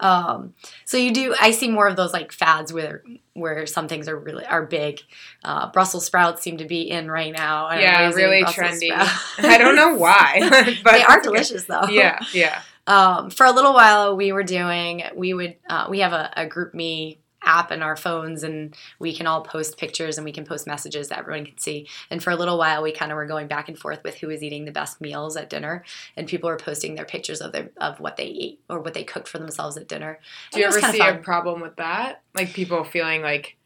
Um, 0.00 0.54
so 0.84 0.96
you 0.96 1.12
do. 1.12 1.34
I 1.40 1.50
see 1.50 1.68
more 1.68 1.88
of 1.88 1.96
those 1.96 2.12
like 2.12 2.30
fads 2.32 2.72
where 2.72 3.02
where 3.32 3.66
some 3.66 3.88
things 3.88 4.06
are 4.08 4.16
really 4.16 4.46
are 4.46 4.64
big. 4.64 5.00
Uh, 5.42 5.68
Brussels 5.72 6.06
sprouts 6.06 6.40
seem 6.42 6.58
to 6.58 6.64
be 6.64 6.82
in 6.88 7.10
right 7.10 7.32
now. 7.32 7.70
Yeah, 7.72 8.12
really 8.14 8.42
Brussels 8.42 8.80
trendy. 8.80 8.90
I 9.38 9.58
don't 9.58 9.74
know 9.74 9.94
why, 9.96 10.38
but 10.84 10.92
they 10.92 11.02
are 11.02 11.20
delicious 11.20 11.64
though. 11.64 11.88
Yeah, 11.90 12.20
yeah. 12.32 12.62
Um, 12.86 13.30
for 13.30 13.46
a 13.46 13.52
little 13.52 13.72
while, 13.72 14.16
we 14.16 14.32
were 14.32 14.42
doing. 14.42 15.02
We 15.14 15.34
would. 15.34 15.56
Uh, 15.68 15.86
we 15.88 16.00
have 16.00 16.12
a, 16.12 16.30
a 16.36 16.46
GroupMe 16.46 17.18
app 17.44 17.70
in 17.70 17.82
our 17.82 17.96
phones 17.96 18.42
and 18.42 18.74
we 18.98 19.14
can 19.14 19.26
all 19.26 19.42
post 19.42 19.76
pictures 19.76 20.16
and 20.16 20.24
we 20.24 20.32
can 20.32 20.44
post 20.44 20.66
messages 20.66 21.08
that 21.08 21.18
everyone 21.18 21.44
can 21.44 21.58
see 21.58 21.86
and 22.10 22.22
for 22.22 22.30
a 22.30 22.36
little 22.36 22.58
while 22.58 22.82
we 22.82 22.92
kind 22.92 23.12
of 23.12 23.16
were 23.16 23.26
going 23.26 23.46
back 23.46 23.68
and 23.68 23.78
forth 23.78 24.02
with 24.02 24.16
who 24.16 24.28
was 24.28 24.42
eating 24.42 24.64
the 24.64 24.72
best 24.72 25.00
meals 25.00 25.36
at 25.36 25.50
dinner 25.50 25.84
and 26.16 26.26
people 26.26 26.48
were 26.48 26.56
posting 26.56 26.94
their 26.94 27.04
pictures 27.04 27.40
of 27.40 27.52
their 27.52 27.70
of 27.76 28.00
what 28.00 28.16
they 28.16 28.26
eat 28.26 28.60
or 28.68 28.80
what 28.80 28.94
they 28.94 29.04
cooked 29.04 29.28
for 29.28 29.38
themselves 29.38 29.76
at 29.76 29.88
dinner 29.88 30.18
Do 30.52 30.60
you 30.60 30.66
And 30.66 30.74
ever 30.74 30.92
see 30.92 31.00
a 31.00 31.16
problem 31.16 31.60
with 31.60 31.76
that? 31.76 32.22
Like 32.34 32.52
people 32.52 32.84
feeling 32.84 33.22
like 33.22 33.56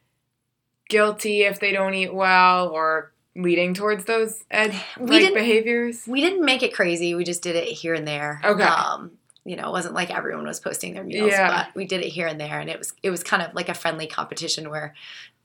guilty 0.89 1.43
if 1.43 1.61
they 1.61 1.73
don't 1.73 1.95
eat 1.95 2.15
well 2.15 2.69
or 2.69 3.13
leading 3.37 3.75
towards 3.75 4.05
those 4.07 4.43
ed- 4.51 4.75
We 4.99 5.07
like 5.11 5.21
didn't- 5.21 5.35
behaviors? 5.35 6.07
We 6.07 6.21
didn't 6.21 6.45
make 6.45 6.63
it 6.63 6.75
crazy. 6.75 7.15
We 7.15 7.25
just 7.25 7.43
did 7.43 7.57
it 7.57 7.69
here 7.69 7.95
and 7.95 8.07
there. 8.07 8.41
Okay. 8.45 8.63
Um, 8.63 9.13
you 9.45 9.57
know, 9.57 9.69
it 9.69 9.73
wasn't 9.73 9.95
like 9.95 10.11
everyone 10.15 10.47
was 10.47 10.61
posting 10.61 10.93
their 10.95 11.05
meals, 11.05 11.31
Yeah. 11.31 11.49
but 11.65 11.75
we 11.75 11.87
did 11.87 12.03
it 12.03 12.09
here 12.09 12.27
and 12.27 12.41
there, 12.41 12.59
and 12.61 12.69
it 12.69 12.79
was 12.79 12.93
it 13.03 13.11
was 13.11 13.23
kind 13.23 13.43
of 13.43 13.55
like 13.55 13.69
a 13.69 13.75
friendly 13.75 14.07
competition 14.07 14.69
where, 14.69 14.95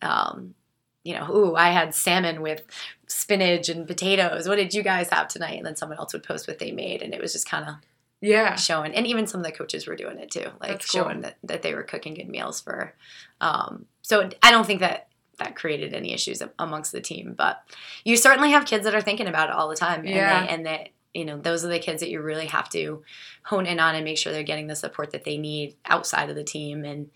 um, 0.02 0.56
you 1.04 1.14
know, 1.14 1.30
ooh, 1.32 1.56
I 1.56 1.70
had 1.70 1.94
salmon 1.96 2.42
with 2.42 2.64
spinach 3.08 3.70
and 3.70 3.88
potatoes. 3.88 4.48
What 4.48 4.56
did 4.58 4.74
you 4.74 4.84
guys 4.84 5.10
have 5.10 5.28
tonight? 5.28 5.58
And 5.58 5.66
then 5.66 5.76
someone 5.76 6.00
else 6.00 6.14
would 6.14 6.24
post 6.24 6.48
what 6.48 6.60
they 6.60 6.72
made, 6.72 7.02
and 7.02 7.14
it 7.14 7.22
was 7.22 7.32
just 7.34 7.48
kind 7.50 7.68
of 7.70 7.76
Yeah. 8.22 8.56
showing. 8.56 8.94
And 8.94 9.06
even 9.08 9.28
some 9.28 9.40
of 9.42 9.46
the 9.46 9.52
coaches 9.52 9.86
were 9.88 9.96
doing 9.96 10.18
it 10.18 10.32
too, 10.32 10.50
like 10.62 10.80
cool. 10.80 11.04
showing 11.04 11.22
that, 11.22 11.38
that 11.44 11.62
they 11.62 11.74
were 11.74 11.84
cooking 11.84 12.14
good 12.16 12.30
meals 12.30 12.60
for. 12.62 12.94
Um, 13.42 13.86
so 14.02 14.30
I 14.42 14.52
don't 14.52 14.66
think 14.66 14.80
that 14.80 15.08
that 15.40 15.56
created 15.56 15.94
any 15.94 16.14
issues 16.14 16.42
amongst 16.60 16.92
the 16.92 17.02
team, 17.02 17.34
but 17.38 17.64
you 18.04 18.18
certainly 18.18 18.52
have 18.52 18.66
kids 18.66 18.84
that 18.86 18.96
are 18.96 19.02
thinking 19.02 19.28
about 19.28 19.50
it 19.50 19.56
all 19.56 19.68
the 19.70 19.76
time, 19.76 20.02
and 20.02 20.10
Yeah. 20.10 20.42
they, 20.42 20.48
and 20.48 20.66
that 20.66 20.90
you 21.14 21.26
know 21.26 21.38
those 21.38 21.64
are 21.66 21.70
the 21.70 21.80
kids 21.80 22.02
that 22.02 22.10
you 22.10 22.22
really 22.22 22.48
have 22.48 22.70
to 22.70 23.04
hone 23.44 23.66
in 23.66 23.80
on 23.80 23.96
and 23.96 24.04
make 24.06 24.18
sure 24.18 24.32
they're 24.34 24.44
getting 24.44 24.68
the 24.68 24.76
support 24.76 25.12
that 25.12 25.24
they 25.24 25.38
need 25.38 25.76
outside 25.86 26.30
of 26.30 26.36
the 26.36 26.44
team, 26.44 26.84
and 26.86 27.10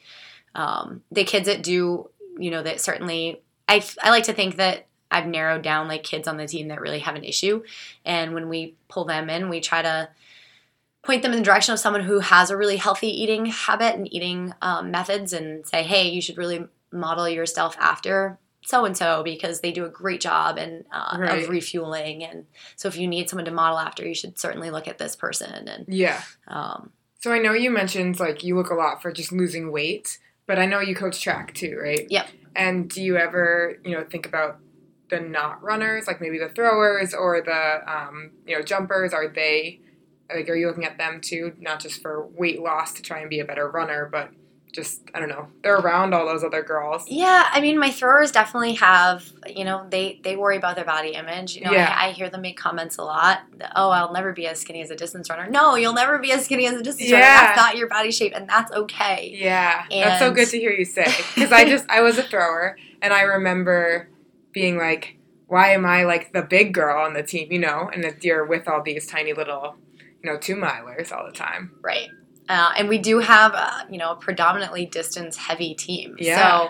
um, 0.56 1.04
the 1.12 1.24
kids 1.24 1.46
that 1.48 1.64
do, 1.64 2.10
you 2.40 2.52
know, 2.52 2.64
that 2.64 2.82
certainly 2.82 3.42
I 3.68 3.84
I 4.02 4.10
like 4.10 4.24
to 4.26 4.34
think 4.34 4.58
that. 4.58 4.84
I've 5.10 5.26
narrowed 5.26 5.62
down 5.62 5.88
like 5.88 6.04
kids 6.04 6.28
on 6.28 6.36
the 6.36 6.46
team 6.48 6.68
that 6.68 6.82
really 6.82 7.00
have 7.00 7.16
an 7.16 7.24
issue, 7.24 7.64
and 8.04 8.34
when 8.34 8.50
we 8.50 8.76
pull 8.90 9.06
them 9.06 9.30
in, 9.30 9.48
we 9.48 9.62
try 9.62 9.82
to 9.82 10.10
point 11.02 11.22
them 11.22 11.32
in 11.32 11.38
the 11.38 11.46
direction 11.46 11.72
of 11.72 11.80
someone 11.80 12.04
who 12.04 12.20
has 12.20 12.50
a 12.50 12.58
really 12.58 12.76
healthy 12.76 13.08
eating 13.08 13.46
habit 13.46 13.96
and 13.96 14.14
eating 14.14 14.54
um, 14.62 14.92
methods 14.92 15.32
and 15.32 15.66
say, 15.66 15.82
hey, 15.84 16.10
you 16.10 16.22
should 16.22 16.38
really 16.38 16.66
model 16.92 17.28
yourself 17.28 17.76
after 17.80 18.40
so 18.66 18.84
and 18.84 18.98
so 18.98 19.24
because 19.24 19.62
they 19.62 19.72
do 19.72 19.86
a 19.86 19.90
great 19.90 20.20
job 20.20 20.58
and 20.58 20.84
uh, 20.92 21.16
Right. 21.18 21.44
of 21.44 21.50
refueling. 21.50 22.24
And 22.26 22.48
so 22.76 22.90
if 22.90 22.98
you 22.98 23.08
need 23.08 23.30
someone 23.30 23.46
to 23.46 23.52
model 23.52 23.80
after, 23.80 24.06
you 24.06 24.14
should 24.14 24.38
certainly 24.38 24.72
look 24.72 24.90
at 24.90 24.98
this 24.98 25.16
person. 25.16 25.70
And 25.70 25.86
Yeah. 25.88 26.22
um, 26.50 26.92
So 27.20 27.32
I 27.32 27.40
know 27.40 27.54
you 27.54 27.70
mentioned 27.72 28.20
like 28.20 28.44
you 28.44 28.56
look 28.58 28.70
a 28.70 28.76
lot 28.76 29.02
for 29.02 29.12
just 29.14 29.32
losing 29.32 29.72
weight, 29.72 30.20
but 30.48 30.60
I 30.60 30.66
know 30.66 30.82
you 30.82 30.96
coach 30.96 31.22
track 31.22 31.54
too, 31.54 31.80
right? 31.82 32.08
Yep. 32.10 32.28
And 32.58 32.90
do 32.90 33.02
you 33.02 33.16
ever, 33.16 33.78
you 33.86 33.92
know, 33.92 34.04
think 34.04 34.26
about 34.26 34.60
the 35.10 35.22
not 35.22 35.64
runners, 35.64 36.06
like 36.06 36.20
maybe 36.20 36.38
the 36.38 36.50
throwers 36.50 37.14
or 37.14 37.42
the, 37.42 37.90
um, 37.90 38.32
you 38.46 38.58
know, 38.58 38.64
jumpers? 38.64 39.14
Are 39.14 39.30
they, 39.30 39.80
like, 40.34 40.50
are 40.50 40.56
you 40.56 40.68
looking 40.68 40.84
at 40.84 40.98
them 40.98 41.22
too, 41.22 41.54
not 41.58 41.80
just 41.80 42.02
for 42.02 42.28
weight 42.28 42.62
loss 42.62 42.92
to 42.96 43.02
try 43.02 43.20
and 43.20 43.30
be 43.30 43.40
a 43.40 43.46
better 43.46 43.70
runner, 43.70 44.10
but 44.12 44.32
just 44.74 45.02
I 45.14 45.20
don't 45.20 45.30
know, 45.30 45.48
they're 45.64 45.78
around 45.78 46.14
all 46.14 46.26
those 46.26 46.44
other 46.44 46.62
girls. 46.62 47.06
yeah, 47.08 47.48
I 47.52 47.62
mean, 47.62 47.80
my 47.80 47.90
throwers 47.90 48.32
definitely 48.32 48.74
have, 48.76 49.26
you 49.48 49.64
know, 49.66 49.88
they 49.90 50.20
they 50.24 50.36
worry 50.36 50.58
about 50.58 50.76
their 50.76 50.86
body 50.86 51.10
image. 51.12 51.56
You 51.56 51.64
know, 51.66 51.72
Yeah. 51.72 51.94
I, 51.98 52.10
I 52.10 52.12
hear 52.12 52.30
them 52.30 52.42
make 52.42 52.58
comments 52.58 52.98
a 52.98 53.04
lot. 53.04 53.40
Oh, 53.76 53.90
I'll 53.90 54.14
never 54.14 54.34
be 54.34 54.46
as 54.48 54.60
skinny 54.60 54.82
as 54.82 54.92
a 54.92 54.96
distance 54.96 55.30
runner. 55.30 55.50
No, 55.50 55.76
you'll 55.76 55.94
never 55.94 56.20
be 56.20 56.32
as 56.32 56.46
skinny 56.46 56.68
as 56.68 56.74
a 56.74 56.84
distance 56.84 57.12
runner. 57.12 57.24
Yeah. 57.24 57.42
That's 57.42 57.58
not 57.58 57.78
your 57.78 57.88
body 57.88 58.12
shape, 58.12 58.34
and 58.36 58.48
that's 58.48 58.72
okay. 58.72 59.32
Yeah, 59.34 59.86
that's 59.90 60.20
so 60.20 60.32
good 60.32 60.50
to 60.50 60.60
hear 60.60 60.72
you 60.72 60.86
say 60.86 61.06
because 61.34 61.52
I 61.52 61.66
just 61.66 61.86
I 61.90 62.02
was 62.02 62.18
a 62.18 62.24
thrower 62.24 62.78
and 63.02 63.14
I 63.14 63.22
remember 63.22 64.10
being 64.52 64.78
like, 64.78 65.18
why 65.48 65.72
am 65.72 65.86
I 65.86 66.04
like 66.04 66.34
the 66.34 66.42
big 66.42 66.74
girl 66.74 67.00
on 67.04 67.14
the 67.14 67.24
team, 67.24 67.52
you 67.52 67.60
know? 67.60 67.90
And 67.94 68.04
that 68.04 68.24
you're 68.24 68.46
with 68.46 68.68
all 68.68 68.82
these 68.84 69.08
tiny 69.08 69.34
little, 69.34 69.76
you 70.22 70.30
know, 70.32 70.38
two 70.38 70.56
milers 70.56 71.12
all 71.12 71.26
the 71.26 71.32
time. 71.32 71.72
Right. 71.82 72.10
Uh, 72.50 72.74
and 72.78 72.88
we 72.90 72.98
do 72.98 73.20
have, 73.20 73.54
uh, 73.54 73.84
you 73.90 73.98
know, 73.98 74.12
a 74.12 74.16
predominantly 74.16 74.86
distance 74.86 75.36
heavy 75.36 75.74
team. 75.74 76.16
Yeah. 76.20 76.38
So 76.38 76.70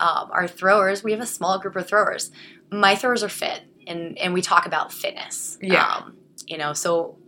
um, 0.00 0.30
our 0.32 0.48
throwers, 0.48 1.02
we 1.02 1.12
have 1.12 1.20
a 1.20 1.26
small 1.26 1.58
group 1.58 1.76
of 1.76 1.86
throwers. 1.86 2.30
My 2.70 2.94
throwers 2.94 3.22
are 3.22 3.28
fit, 3.28 3.62
and 3.86 4.16
and 4.18 4.32
we 4.34 4.42
talk 4.42 4.66
about 4.66 4.92
fitness. 4.92 5.58
Yeah. 5.60 5.84
Um, 5.84 6.16
you 6.46 6.56
know, 6.56 6.72
so 6.72 7.18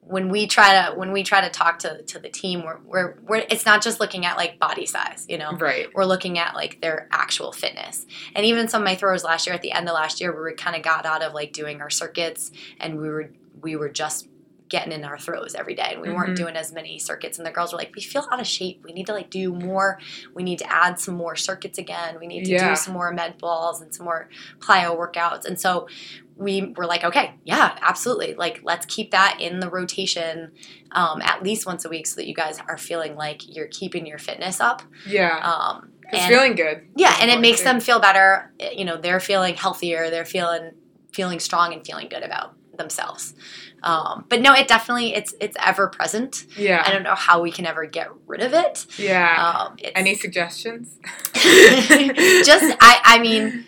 when 0.00 0.30
we 0.30 0.46
try 0.46 0.72
to 0.90 0.94
when 0.96 1.12
we 1.12 1.22
try 1.22 1.40
to 1.40 1.50
talk 1.50 1.78
to, 1.80 2.02
to 2.02 2.18
the 2.18 2.28
team 2.28 2.64
we're, 2.64 2.78
we're, 2.84 3.18
we're 3.26 3.44
it's 3.50 3.66
not 3.66 3.82
just 3.82 4.00
looking 4.00 4.24
at 4.24 4.36
like 4.36 4.58
body 4.58 4.86
size 4.86 5.26
you 5.28 5.38
know 5.38 5.52
Right. 5.52 5.88
we're 5.94 6.06
looking 6.06 6.38
at 6.38 6.54
like 6.54 6.80
their 6.80 7.08
actual 7.12 7.52
fitness 7.52 8.06
and 8.34 8.44
even 8.46 8.68
some 8.68 8.82
of 8.82 8.86
my 8.86 8.96
throwers 8.96 9.22
last 9.22 9.46
year 9.46 9.54
at 9.54 9.62
the 9.62 9.72
end 9.72 9.88
of 9.88 9.94
last 9.94 10.20
year 10.20 10.42
we 10.42 10.54
kind 10.54 10.74
of 10.76 10.82
got 10.82 11.04
out 11.06 11.22
of 11.22 11.34
like 11.34 11.52
doing 11.52 11.80
our 11.80 11.90
circuits 11.90 12.50
and 12.80 12.98
we 12.98 13.08
were 13.08 13.30
we 13.60 13.76
were 13.76 13.88
just 13.88 14.28
getting 14.68 14.92
in 14.92 15.04
our 15.04 15.18
throws 15.18 15.54
every 15.54 15.74
day 15.74 15.90
and 15.92 16.00
we 16.02 16.08
Mhm. 16.08 16.14
weren't 16.16 16.36
doing 16.36 16.56
as 16.56 16.72
many 16.72 16.98
circuits 16.98 17.38
and 17.38 17.46
the 17.46 17.50
girls 17.50 17.72
were 17.72 17.78
like 17.78 17.92
we 17.94 18.02
feel 18.02 18.26
out 18.30 18.40
of 18.40 18.46
shape 18.46 18.82
we 18.84 18.92
need 18.92 19.06
to 19.06 19.12
like 19.12 19.30
do 19.30 19.52
more 19.52 19.98
we 20.34 20.42
need 20.42 20.58
to 20.58 20.70
add 20.72 20.98
some 21.00 21.14
more 21.14 21.36
circuits 21.36 21.78
again 21.78 22.18
we 22.20 22.26
need 22.26 22.44
to 22.44 22.50
Yeah. 22.52 22.68
do 22.70 22.76
some 22.76 22.92
more 22.94 23.10
med 23.12 23.38
balls 23.38 23.80
and 23.80 23.94
some 23.94 24.04
more 24.04 24.28
plyo 24.60 24.96
workouts 24.98 25.44
and 25.46 25.58
so 25.58 25.88
we 26.36 26.72
were 26.76 26.86
like 26.86 27.02
okay 27.02 27.34
yeah 27.44 27.76
absolutely 27.80 28.34
like 28.34 28.60
let's 28.62 28.84
keep 28.86 29.10
that 29.10 29.40
in 29.40 29.60
the 29.60 29.68
rotation 29.70 30.52
um, 30.92 31.20
at 31.22 31.42
least 31.42 31.66
once 31.66 31.84
a 31.84 31.88
week 31.88 32.06
so 32.06 32.16
that 32.16 32.26
you 32.26 32.34
guys 32.34 32.58
are 32.68 32.78
feeling 32.78 33.14
like 33.16 33.42
you're 33.54 33.66
keeping 33.68 34.06
your 34.06 34.18
fitness 34.18 34.60
up 34.60 34.82
Yeah. 35.06 35.38
um, 35.40 35.90
it's 36.10 36.24
feeling 36.26 36.54
good. 36.54 36.86
yeah, 36.96 37.14
and 37.20 37.30
it 37.30 37.38
makes 37.40 37.58
too. 37.58 37.64
them 37.64 37.80
feel 37.80 38.00
better. 38.00 38.50
Eh, 38.58 38.70
You 38.78 38.86
know, 38.86 38.96
they're 38.96 39.20
feeling 39.20 39.54
healthier. 39.56 40.08
They're 40.08 40.24
feeling 40.24 40.70
feeling 41.12 41.38
strong 41.38 41.74
and 41.74 41.84
feeling 41.86 42.08
good 42.08 42.22
about 42.22 42.54
themselves. 42.78 43.34
Um, 43.82 44.24
but 44.28 44.40
no, 44.40 44.52
it 44.54 44.66
definitely 44.68 45.14
it's 45.14 45.34
it's 45.40 45.56
ever 45.64 45.88
present. 45.88 46.46
Yeah. 46.56 46.82
I 46.84 46.90
don't 46.90 47.02
know 47.04 47.14
how 47.14 47.40
we 47.40 47.50
can 47.52 47.64
ever 47.66 47.86
get 47.86 48.08
rid 48.26 48.40
of 48.42 48.52
it. 48.52 48.86
yeah. 48.98 49.66
Um, 49.70 49.76
Any 49.94 50.14
suggestions? 50.14 50.98
just 51.34 52.76
I 52.80 53.00
I 53.04 53.18
mean, 53.20 53.64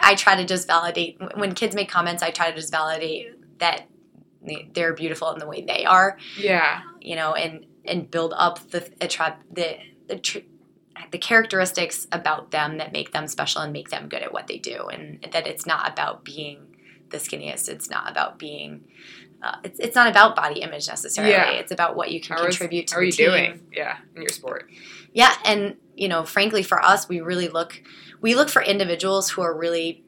I 0.00 0.14
try 0.14 0.36
to 0.36 0.44
just 0.44 0.66
validate 0.66 1.18
when 1.36 1.54
kids 1.54 1.74
make 1.74 1.88
comments. 1.90 2.22
I 2.22 2.30
try 2.30 2.50
to 2.50 2.56
just 2.56 2.70
validate 2.72 3.58
that 3.58 3.86
they- 4.42 4.68
they're 4.72 4.94
beautiful 4.94 5.30
in 5.32 5.38
the 5.38 5.46
way 5.46 5.62
they 5.62 5.84
are. 5.84 6.16
Yeah. 6.38 6.80
you 7.00 7.16
know, 7.16 7.34
and 7.34 7.66
and 7.84 8.10
build 8.10 8.34
up 8.36 8.70
the 8.70 8.88
attract 9.00 9.54
the 9.54 9.76
the 10.06 10.16
tr- 10.18 10.38
the 11.12 11.18
characteristics 11.18 12.06
about 12.12 12.50
them 12.50 12.76
that 12.76 12.92
make 12.92 13.12
them 13.12 13.26
special 13.26 13.62
and 13.62 13.72
make 13.72 13.88
them 13.88 14.08
good 14.08 14.22
at 14.22 14.32
what 14.34 14.46
they 14.48 14.58
do, 14.58 14.86
and 14.92 15.26
that 15.32 15.46
it's 15.46 15.64
not 15.66 15.90
about 15.90 16.24
being 16.24 16.76
the 17.08 17.16
skinniest. 17.16 17.68
It's 17.70 17.88
not 17.88 18.10
about 18.10 18.38
being. 18.38 18.84
Uh, 19.42 19.56
it's, 19.64 19.78
it's 19.78 19.94
not 19.96 20.06
about 20.08 20.36
body 20.36 20.60
image 20.60 20.86
necessarily. 20.88 21.32
Yeah. 21.32 21.50
It's 21.52 21.72
about 21.72 21.96
what 21.96 22.10
you 22.10 22.20
can 22.20 22.36
How 22.36 22.44
is- 22.44 22.56
contribute 22.58 22.88
to 22.88 22.94
How 22.94 23.00
are 23.00 23.04
you 23.04 23.12
team. 23.12 23.30
doing? 23.30 23.66
Yeah, 23.74 23.96
in 24.14 24.22
your 24.22 24.28
sport. 24.30 24.68
Yeah, 25.12 25.34
and 25.44 25.76
you 25.96 26.08
know, 26.08 26.24
frankly, 26.24 26.62
for 26.62 26.82
us, 26.84 27.08
we 27.08 27.20
really 27.20 27.48
look 27.48 27.82
we 28.20 28.34
look 28.34 28.48
for 28.50 28.60
individuals 28.62 29.30
who 29.30 29.40
are 29.42 29.56
really 29.56 30.04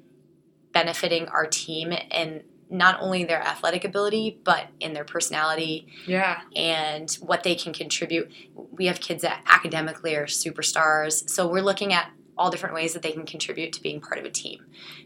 benefiting 0.72 1.28
our 1.28 1.46
team 1.46 1.92
and 2.10 2.42
not 2.70 2.98
only 3.02 3.24
their 3.24 3.42
athletic 3.42 3.84
ability, 3.84 4.38
but 4.44 4.68
in 4.80 4.94
their 4.94 5.04
personality, 5.04 5.86
Yeah. 6.06 6.40
and 6.56 7.10
what 7.20 7.42
they 7.42 7.54
can 7.54 7.74
contribute. 7.74 8.32
We 8.70 8.86
have 8.86 8.98
kids 9.00 9.20
that 9.22 9.42
academically 9.46 10.14
are 10.14 10.24
superstars, 10.26 11.28
so 11.28 11.46
we're 11.46 11.60
looking 11.60 11.92
at 11.92 12.10
all 12.36 12.50
different 12.50 12.74
ways 12.74 12.94
that 12.94 13.02
they 13.02 13.12
can 13.12 13.26
contribute 13.26 13.72
to 13.74 13.82
being 13.82 14.00
part 14.00 14.18
of 14.18 14.24
a 14.24 14.30
team. 14.30 14.64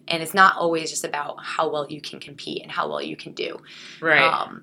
And 0.09 0.23
it's 0.23 0.35
not 0.35 0.57
always 0.57 0.91
just 0.91 1.05
about 1.05 1.43
how 1.43 1.69
well 1.69 1.87
you 1.89 2.01
can 2.01 2.21
compete 2.21 2.63
and 2.63 2.71
how 2.71 2.89
well 2.89 3.03
you 3.03 3.17
can 3.17 3.33
do. 3.33 3.59
Right. 4.01 4.23
Um, 4.23 4.63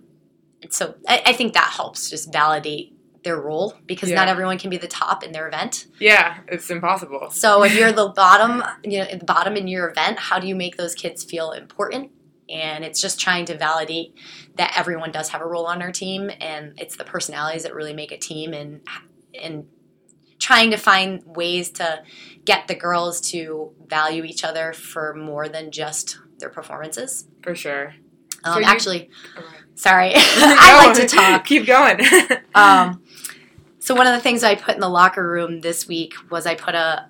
so 0.70 0.96
I, 1.08 1.22
I 1.28 1.34
think 1.34 1.54
that 1.54 1.68
helps 1.76 2.10
just 2.10 2.32
validate 2.32 2.94
their 3.24 3.40
role 3.40 3.74
because 3.86 4.12
not 4.12 4.28
everyone 4.28 4.58
can 4.58 4.70
be 4.70 4.78
the 4.78 4.88
top 4.88 5.24
in 5.24 5.32
their 5.32 5.48
event. 5.48 5.88
yeah, 6.00 6.40
it's 6.48 6.70
impossible. 6.70 7.30
So 7.32 7.64
if 7.64 7.76
you're 7.76 7.92
the 7.92 8.10
bottom, 8.10 8.64
you 8.84 9.00
know, 9.00 9.06
at 9.06 9.20
the 9.20 9.26
bottom 9.26 9.56
in 9.56 9.68
your 9.68 9.90
event, 9.90 10.20
how 10.20 10.40
do 10.40 10.48
you 10.48 10.56
make 10.56 10.78
those 10.78 10.94
kids 10.94 11.24
feel 11.24 11.52
important? 11.52 12.12
And 12.50 12.84
it's 12.84 13.02
just 13.02 13.20
trying 13.20 13.46
to 13.46 13.58
validate 13.58 14.16
that 14.56 14.74
everyone 14.78 15.12
does 15.12 15.30
have 15.30 15.42
a 15.42 15.46
role 15.46 15.66
on 15.66 15.82
our 15.82 15.92
team, 15.92 16.30
and 16.42 16.74
it's 16.78 16.98
the 16.98 17.06
personalities 17.06 17.64
that 17.64 17.74
really 17.74 17.94
make 17.94 18.12
a 18.12 18.18
team, 18.18 18.54
and 18.54 18.82
and 19.42 19.66
trying 20.44 20.72
to 20.72 20.78
find 20.78 21.24
ways 21.26 21.70
to 21.70 22.04
get 22.44 22.68
the 22.68 22.76
girls 22.76 23.22
to 23.32 23.72
value 23.88 24.24
each 24.26 24.44
other 24.44 24.74
for 24.74 25.14
more 25.14 25.48
than 25.48 25.72
just 25.72 26.18
their 26.40 26.50
performances. 26.50 27.26
For 27.42 27.56
sure. 27.56 27.96
Um, 28.44 28.54
So 28.56 28.64
actually, 28.70 29.10
Okay. 29.38 29.48
sorry, 29.76 30.12
I 30.16 30.86
like 30.86 30.96
to 30.98 31.08
talk. 31.16 31.46
Keep 31.46 31.66
going. 31.66 32.02
Um, 32.54 33.02
so 33.80 33.96
one 33.96 34.06
of 34.06 34.14
the 34.14 34.20
things 34.20 34.44
I 34.44 34.56
put 34.56 34.76
in 34.76 34.82
the 34.82 34.90
locker 34.90 35.26
room 35.26 35.62
this 35.62 35.88
week 35.88 36.14
was 36.30 36.46
I 36.46 36.56
put 36.56 36.76
a 36.76 37.08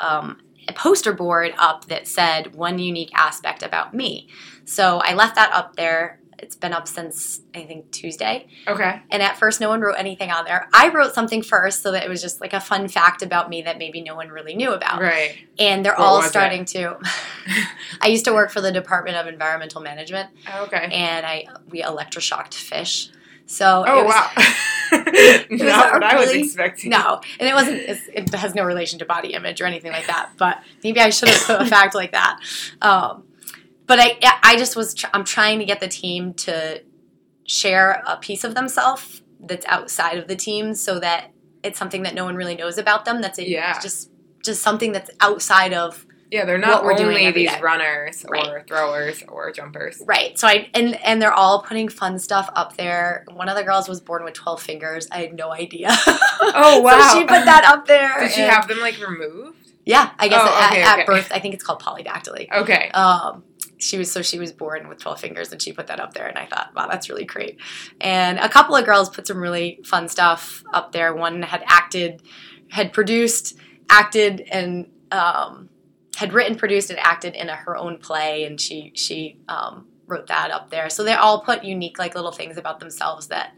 um, 0.00 0.38
a 0.68 0.72
poster 0.74 1.14
board 1.14 1.54
up 1.56 1.86
that 1.86 2.06
said 2.06 2.54
one 2.54 2.78
unique 2.78 3.10
aspect 3.14 3.62
about 3.62 3.94
me. 3.94 4.28
So 4.66 5.00
I 5.02 5.14
left 5.14 5.36
that 5.36 5.50
up 5.52 5.76
there. 5.76 6.20
It's 6.38 6.54
been 6.54 6.72
up 6.72 6.86
since 6.86 7.40
I 7.54 7.62
think 7.64 7.90
Tuesday. 7.92 8.46
okay. 8.68 9.00
And 9.10 9.22
at 9.22 9.38
first, 9.38 9.60
no 9.60 9.68
one 9.70 9.80
wrote 9.80 9.96
anything 9.98 10.30
on 10.30 10.44
there. 10.44 10.68
I 10.74 10.90
wrote 10.90 11.14
something 11.14 11.42
first 11.42 11.82
so 11.82 11.92
that 11.92 12.04
it 12.04 12.08
was 12.10 12.20
just 12.20 12.40
like 12.42 12.52
a 12.52 12.60
fun 12.60 12.88
fact 12.88 13.22
about 13.22 13.48
me 13.48 13.62
that 13.62 13.78
maybe 13.78 14.02
no 14.02 14.14
one 14.14 14.28
really 14.28 14.54
knew 14.54 14.72
about. 14.72 15.00
Right. 15.00 15.36
And 15.58 15.84
they're 15.84 15.94
What 15.94 16.06
all 16.06 16.16
was 16.18 16.26
it? 16.26 16.30
starting 16.30 16.64
to. 16.66 16.98
I 18.00 18.08
used 18.08 18.24
to 18.26 18.32
work 18.34 18.50
for 18.50 18.60
the 18.60 18.70
Department 18.72 19.16
of 19.16 19.26
Environmental 19.26 19.80
Management, 19.80 20.28
Okay. 20.60 20.88
and 20.92 21.24
I 21.24 21.46
we 21.70 21.82
electroshocked 21.82 22.54
fish. 22.54 23.08
So 23.48 23.84
Oh 23.86 24.00
it 24.00 24.04
was, 24.04 24.14
wow. 24.14 24.30
was 25.50 25.60
Not 25.62 25.92
what 25.92 26.02
I 26.02 26.16
was 26.16 26.30
expecting. 26.32 26.90
No, 26.90 27.20
and 27.38 27.48
it 27.48 27.54
wasn't. 27.54 27.76
It's, 27.78 28.00
it 28.12 28.34
has 28.34 28.54
no 28.54 28.64
relation 28.64 28.98
to 28.98 29.04
body 29.04 29.34
image 29.34 29.60
or 29.60 29.66
anything 29.66 29.92
like 29.92 30.06
that. 30.08 30.30
But 30.36 30.58
maybe 30.82 31.00
I 31.00 31.10
should 31.10 31.28
have 31.28 31.42
put 31.42 31.60
a 31.62 31.66
fact 31.66 31.94
like 31.94 32.10
that. 32.12 32.40
Um, 32.82 33.22
but 33.86 33.98
I, 34.00 34.18
I 34.42 34.56
just 34.56 34.76
was. 34.76 34.94
Tr- 34.94 35.06
I'm 35.14 35.24
trying 35.24 35.58
to 35.60 35.64
get 35.64 35.80
the 35.80 35.88
team 35.88 36.34
to 36.34 36.82
share 37.46 38.02
a 38.06 38.16
piece 38.16 38.44
of 38.44 38.54
themselves 38.54 39.22
that's 39.40 39.66
outside 39.66 40.18
of 40.18 40.28
the 40.28 40.36
team, 40.36 40.74
so 40.74 40.98
that 41.00 41.30
it's 41.62 41.78
something 41.78 42.02
that 42.02 42.14
no 42.14 42.24
one 42.24 42.36
really 42.36 42.56
knows 42.56 42.78
about 42.78 43.04
them. 43.04 43.20
That's 43.20 43.38
a, 43.38 43.48
Yeah. 43.48 43.78
just 43.80 44.10
just 44.44 44.62
something 44.62 44.92
that's 44.92 45.10
outside 45.20 45.72
of 45.72 46.06
Yeah, 46.30 46.44
they're 46.44 46.58
not 46.58 46.84
we're 46.84 46.94
doing 46.94 47.16
only 47.18 47.30
these 47.32 47.50
day. 47.50 47.60
runners 47.60 48.24
or 48.24 48.30
Right. 48.32 48.66
throwers 48.68 49.22
or 49.28 49.50
jumpers. 49.52 50.00
right. 50.06 50.38
So 50.38 50.46
I 50.46 50.68
and 50.74 50.94
and 51.04 51.20
they're 51.20 51.32
all 51.32 51.62
putting 51.62 51.88
fun 51.88 52.18
stuff 52.18 52.48
up 52.54 52.76
there. 52.76 53.24
One 53.32 53.48
of 53.48 53.56
the 53.56 53.64
girls 53.64 53.88
was 53.88 54.00
born 54.00 54.22
with 54.24 54.34
12 54.34 54.62
fingers. 54.62 55.08
I 55.10 55.18
had 55.18 55.34
no 55.34 55.52
idea. 55.52 55.90
Oh, 56.58 56.80
wow. 56.82 57.00
so 57.12 57.18
she 57.18 57.24
put 57.24 57.44
that 57.46 57.64
up 57.64 57.86
there. 57.86 58.14
Did 58.20 58.30
she 58.30 58.42
have 58.42 58.68
them 58.68 58.78
like 58.80 58.98
removed? 59.00 59.56
Yeah, 59.84 60.10
I 60.18 60.28
guess 60.28 60.42
Oh, 60.44 60.60
at, 60.62 60.70
okay, 60.72 60.82
at 60.82 60.94
okay. 60.98 61.04
birth, 61.06 61.30
I 61.32 61.38
think 61.40 61.54
it's 61.54 61.64
called 61.64 61.80
polydactyly. 61.82 62.48
Okay. 62.52 62.90
Um, 62.90 63.42
she 63.78 63.98
was 63.98 64.10
so 64.10 64.22
she 64.22 64.38
was 64.38 64.52
born 64.52 64.88
with 64.88 64.98
12 64.98 65.20
fingers 65.20 65.52
and 65.52 65.60
she 65.60 65.72
put 65.72 65.86
that 65.88 66.00
up 66.00 66.14
there 66.14 66.26
and 66.26 66.38
i 66.38 66.46
thought 66.46 66.70
wow 66.74 66.86
that's 66.86 67.10
really 67.10 67.26
great. 67.26 67.58
And 68.00 68.38
a 68.38 68.48
couple 68.48 68.74
of 68.74 68.84
girls 68.84 69.10
put 69.10 69.26
some 69.26 69.38
really 69.38 69.80
fun 69.84 70.08
stuff 70.08 70.64
up 70.72 70.92
there. 70.92 71.14
One 71.14 71.42
had 71.42 71.62
acted 71.66 72.22
had 72.70 72.92
produced 72.92 73.58
acted 73.90 74.40
and 74.40 74.88
um, 75.12 75.68
had 76.16 76.32
written 76.32 76.56
produced 76.56 76.90
and 76.90 76.98
acted 76.98 77.34
in 77.34 77.48
a, 77.48 77.54
her 77.54 77.76
own 77.76 77.98
play 77.98 78.44
and 78.44 78.60
she 78.60 78.92
she 78.94 79.38
um, 79.48 79.86
wrote 80.06 80.28
that 80.28 80.50
up 80.50 80.70
there. 80.70 80.88
So 80.88 81.04
they 81.04 81.14
all 81.14 81.42
put 81.42 81.64
unique 81.64 81.98
like 81.98 82.14
little 82.14 82.32
things 82.32 82.56
about 82.56 82.80
themselves 82.80 83.28
that 83.28 83.52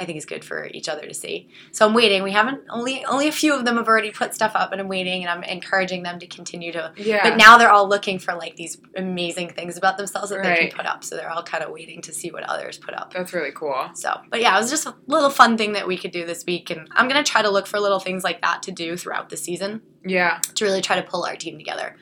I 0.00 0.06
think 0.06 0.16
is 0.16 0.24
good 0.24 0.44
for 0.44 0.66
each 0.72 0.88
other 0.88 1.06
to 1.06 1.12
see. 1.14 1.48
So 1.72 1.86
I'm 1.86 1.92
waiting. 1.94 2.22
We 2.22 2.32
haven't 2.32 2.62
only 2.70 3.04
only 3.04 3.28
a 3.28 3.32
few 3.32 3.54
of 3.54 3.64
them 3.66 3.76
have 3.76 3.86
already 3.86 4.10
put 4.10 4.34
stuff 4.34 4.52
up, 4.54 4.72
and 4.72 4.80
I'm 4.80 4.88
waiting, 4.88 5.22
and 5.22 5.30
I'm 5.30 5.42
encouraging 5.44 6.02
them 6.02 6.18
to 6.18 6.26
continue 6.26 6.72
to 6.72 6.92
Yeah. 6.96 7.22
but 7.22 7.36
now 7.36 7.58
they're 7.58 7.70
all 7.70 7.88
looking 7.88 8.18
for 8.18 8.34
like 8.34 8.56
these 8.56 8.78
amazing 8.96 9.50
things 9.50 9.76
about 9.76 9.98
themselves 9.98 10.30
that 10.30 10.42
they 10.42 10.56
can 10.68 10.76
put 10.76 10.86
up. 10.86 11.04
So 11.04 11.16
they're 11.16 11.30
all 11.30 11.42
kind 11.42 11.62
of 11.62 11.70
waiting 11.70 12.00
to 12.02 12.12
see 12.12 12.30
what 12.30 12.42
others 12.44 12.78
put 12.78 12.94
up. 12.94 13.12
That's 13.12 13.32
really 13.34 13.52
cool. 13.54 13.90
So, 13.94 14.18
but 14.30 14.40
yeah, 14.40 14.56
it 14.56 14.60
was 14.60 14.70
just 14.70 14.86
a 14.86 14.94
little 15.06 15.30
fun 15.30 15.58
thing 15.58 15.72
that 15.74 15.86
we 15.86 15.98
could 15.98 16.10
do 16.12 16.24
this 16.24 16.44
week. 16.46 16.70
And 16.70 16.88
I'm 16.92 17.06
going 17.08 17.22
to 17.22 17.30
try 17.30 17.42
to 17.42 17.50
look 17.50 17.66
for 17.66 17.78
little 17.78 18.00
things 18.00 18.24
like 18.24 18.40
that 18.40 18.62
to 18.64 18.72
do 18.72 18.96
throughout 18.96 19.28
the 19.28 19.36
season 19.36 19.82
Yeah. 20.04 20.40
to 20.54 20.64
really 20.64 20.80
try 20.80 20.96
to 20.96 21.02
pull 21.06 21.24
our 21.24 21.36
team 21.36 21.58
together. 21.58 21.94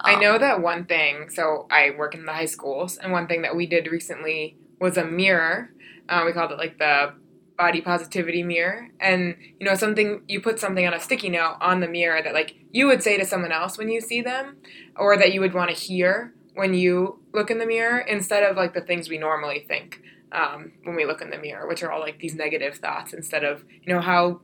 I 0.00 0.14
Um, 0.14 0.20
know 0.20 0.38
that 0.38 0.60
one 0.62 0.84
thing. 0.84 1.28
So 1.30 1.66
I 1.70 1.90
work 1.98 2.14
in 2.14 2.24
the 2.26 2.32
high 2.32 2.46
schools, 2.46 2.98
and 2.98 3.10
one 3.12 3.26
thing 3.26 3.42
that 3.42 3.56
we 3.56 3.66
did 3.66 3.86
recently 3.90 4.56
was 4.80 4.96
a 4.96 5.04
mirror. 5.04 5.70
Uh, 6.08 6.22
we 6.26 6.32
called 6.32 6.50
it 6.52 6.58
like 6.58 6.78
the 6.78 7.14
body 7.62 7.80
positivity 7.80 8.42
mirror, 8.42 8.88
and 8.98 9.36
you 9.60 9.64
know 9.66 9.76
something 9.76 10.22
you 10.26 10.40
put 10.40 10.58
something 10.58 10.84
on 10.84 10.94
a 10.94 11.00
sticky 11.06 11.28
note 11.28 11.56
on 11.60 11.78
the 11.78 11.86
mirror 11.98 12.20
that 12.20 12.34
like 12.34 12.56
you 12.72 12.84
would 12.88 13.02
say 13.06 13.16
to 13.16 13.24
someone 13.24 13.52
else 13.52 13.78
when 13.78 13.88
you 13.88 14.00
see 14.00 14.20
them, 14.20 14.56
or 14.96 15.16
that 15.16 15.32
you 15.32 15.40
would 15.40 15.54
want 15.54 15.70
to 15.70 15.76
hear 15.76 16.32
when 16.54 16.74
you 16.74 17.20
look 17.32 17.50
in 17.52 17.58
the 17.58 17.66
mirror 17.66 17.98
instead 17.98 18.42
of 18.42 18.56
like 18.56 18.74
the 18.74 18.80
things 18.80 19.08
we 19.08 19.16
normally 19.16 19.60
think 19.68 20.02
um, 20.32 20.72
when 20.82 20.96
we 20.96 21.04
look 21.06 21.22
in 21.22 21.30
the 21.30 21.38
mirror, 21.38 21.68
which 21.68 21.82
are 21.84 21.92
all 21.92 22.00
like 22.00 22.18
these 22.18 22.34
negative 22.34 22.74
thoughts 22.76 23.12
instead 23.12 23.44
of 23.44 23.64
you 23.84 23.94
know 23.94 24.00
how 24.00 24.40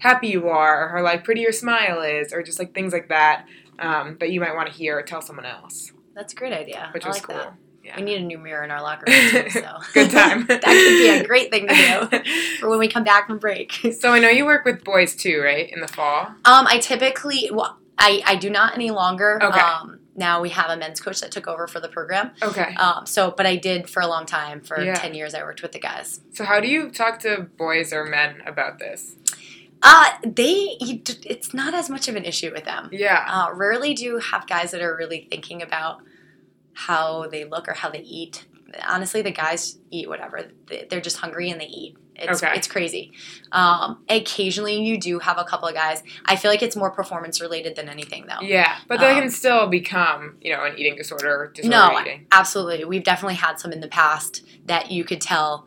happy 0.00 0.28
you 0.28 0.48
are 0.48 0.86
or 0.86 0.96
how 0.96 1.04
like 1.04 1.22
pretty 1.22 1.42
your 1.42 1.52
smile 1.52 2.00
is 2.00 2.32
or 2.32 2.42
just 2.42 2.58
like 2.58 2.74
things 2.74 2.92
like 2.92 3.08
that 3.08 3.46
um, 3.78 4.16
that 4.18 4.30
you 4.30 4.40
might 4.40 4.54
want 4.54 4.68
to 4.70 4.74
hear 4.74 4.98
or 4.98 5.02
tell 5.02 5.22
someone 5.22 5.46
else, 5.46 5.92
That's 6.16 6.32
a 6.32 6.36
great 6.36 6.52
idea. 6.52 6.90
which 6.92 7.04
I 7.04 7.08
was 7.08 7.16
like 7.18 7.26
cool. 7.26 7.36
that. 7.36 7.54
Yeah. 7.86 7.96
We 7.96 8.02
need 8.02 8.20
a 8.20 8.24
new 8.24 8.38
mirror 8.38 8.64
in 8.64 8.70
our 8.72 8.82
locker 8.82 9.04
room 9.10 9.30
too. 9.44 9.50
So 9.50 9.78
Good 9.94 10.10
time. 10.10 10.46
that 10.48 10.62
could 10.62 10.98
be 10.98 11.08
a 11.08 11.24
great 11.24 11.50
thing 11.50 11.68
to 11.68 11.74
do 11.74 12.32
for 12.60 12.68
when 12.68 12.78
we 12.80 12.88
come 12.88 13.04
back 13.04 13.28
from 13.28 13.38
break. 13.38 13.72
so 13.98 14.12
I 14.12 14.18
know 14.18 14.28
you 14.28 14.44
work 14.44 14.64
with 14.64 14.82
boys 14.84 15.14
too, 15.14 15.40
right? 15.40 15.70
In 15.72 15.80
the 15.80 15.88
fall. 15.88 16.26
Um, 16.44 16.66
I 16.66 16.78
typically, 16.80 17.48
well, 17.52 17.78
I, 17.98 18.22
I 18.26 18.36
do 18.36 18.50
not 18.50 18.74
any 18.74 18.90
longer. 18.90 19.38
Okay. 19.42 19.60
Um, 19.60 20.00
now 20.16 20.40
we 20.40 20.48
have 20.50 20.68
a 20.70 20.76
men's 20.76 20.98
coach 21.00 21.20
that 21.20 21.30
took 21.30 21.46
over 21.46 21.66
for 21.66 21.78
the 21.78 21.88
program. 21.88 22.30
Okay. 22.42 22.74
Um, 22.74 23.06
so, 23.06 23.30
but 23.36 23.46
I 23.46 23.56
did 23.56 23.88
for 23.88 24.00
a 24.02 24.06
long 24.06 24.26
time. 24.26 24.62
For 24.62 24.80
Yeah. 24.82 24.94
10 24.94 25.14
years, 25.14 25.34
I 25.34 25.42
worked 25.42 25.62
with 25.62 25.72
the 25.72 25.78
guys. 25.78 26.20
So 26.32 26.44
how 26.44 26.58
do 26.60 26.68
you 26.68 26.90
talk 26.90 27.20
to 27.20 27.46
boys 27.56 27.92
or 27.92 28.04
men 28.04 28.42
about 28.46 28.78
this? 28.78 29.14
Uh, 29.82 30.08
they, 30.24 30.76
it's 30.80 31.52
not 31.52 31.74
as 31.74 31.88
much 31.90 32.08
of 32.08 32.16
an 32.16 32.24
issue 32.24 32.50
with 32.50 32.64
them. 32.64 32.88
Yeah. 32.92 33.24
Uh, 33.28 33.52
rarely 33.54 33.92
do 33.94 34.04
you 34.04 34.18
have 34.18 34.46
guys 34.46 34.70
that 34.72 34.80
are 34.80 34.96
really 34.96 35.28
thinking 35.30 35.62
about 35.62 36.00
how 36.76 37.26
they 37.28 37.44
look 37.44 37.68
or 37.68 37.72
how 37.72 37.88
they 37.90 38.00
eat. 38.00 38.46
Honestly, 38.86 39.22
the 39.22 39.30
guys 39.30 39.78
eat 39.90 40.08
whatever. 40.08 40.42
They- 40.66 40.86
They're 40.90 41.00
just 41.00 41.16
hungry 41.16 41.48
and 41.50 41.58
they 41.60 41.64
eat. 41.66 41.96
It's, 42.18 42.42
Okay. 42.42 42.54
it's 42.56 42.66
crazy. 42.66 43.12
Um, 43.52 44.02
occasionally, 44.08 44.80
you 44.82 44.98
do 44.98 45.18
have 45.18 45.38
a 45.38 45.44
couple 45.44 45.68
of 45.68 45.74
guys. 45.74 46.02
I 46.26 46.36
feel 46.36 46.50
like 46.50 46.62
it's 46.62 46.76
more 46.76 46.90
performance 46.90 47.40
related 47.40 47.76
than 47.76 47.88
anything, 47.88 48.26
though. 48.26 48.40
Yeah, 48.46 48.76
but 48.88 49.00
that 49.00 49.14
Um, 49.14 49.20
can 49.20 49.30
still 49.30 49.66
become, 49.68 50.36
you 50.40 50.52
know, 50.54 50.64
an 50.64 50.78
eating 50.78 50.96
disorder, 50.96 51.50
disorder 51.54 51.76
No, 51.76 52.00
eating. 52.00 52.26
absolutely. 52.32 52.84
We've 52.86 53.04
definitely 53.04 53.34
had 53.36 53.58
some 53.60 53.70
in 53.72 53.80
the 53.80 53.88
past 53.88 54.42
that 54.66 54.90
you 54.90 55.04
could 55.04 55.20
tell 55.20 55.66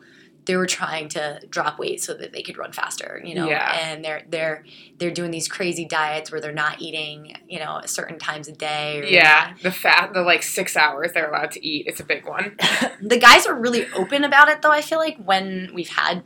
they 0.50 0.56
were 0.56 0.66
trying 0.66 1.08
to 1.10 1.40
drop 1.48 1.78
weight 1.78 2.02
so 2.02 2.12
that 2.12 2.32
they 2.32 2.42
could 2.42 2.58
run 2.58 2.72
faster, 2.72 3.22
you 3.24 3.36
know. 3.36 3.48
Yeah. 3.48 3.78
And 3.80 4.04
they're 4.04 4.22
they're 4.28 4.64
they're 4.98 5.12
doing 5.12 5.30
these 5.30 5.46
crazy 5.46 5.84
diets 5.84 6.32
where 6.32 6.40
they're 6.40 6.52
not 6.52 6.80
eating, 6.80 7.36
you 7.48 7.60
know, 7.60 7.80
certain 7.86 8.18
times 8.18 8.48
a 8.48 8.52
day. 8.52 9.04
Yeah, 9.08 9.54
the 9.62 9.70
fat, 9.70 10.12
the 10.12 10.22
like 10.22 10.42
six 10.42 10.76
hours 10.76 11.12
they're 11.12 11.30
allowed 11.30 11.52
to 11.52 11.64
eat, 11.64 11.86
it's 11.86 12.00
a 12.00 12.04
big 12.04 12.26
one. 12.26 12.56
the 13.00 13.16
guys 13.18 13.46
are 13.46 13.54
really 13.54 13.86
open 13.92 14.24
about 14.24 14.48
it 14.48 14.60
though 14.62 14.72
i 14.72 14.80
feel 14.80 14.98
like 14.98 15.16
when 15.24 15.70
we've 15.72 15.88
had 15.88 16.22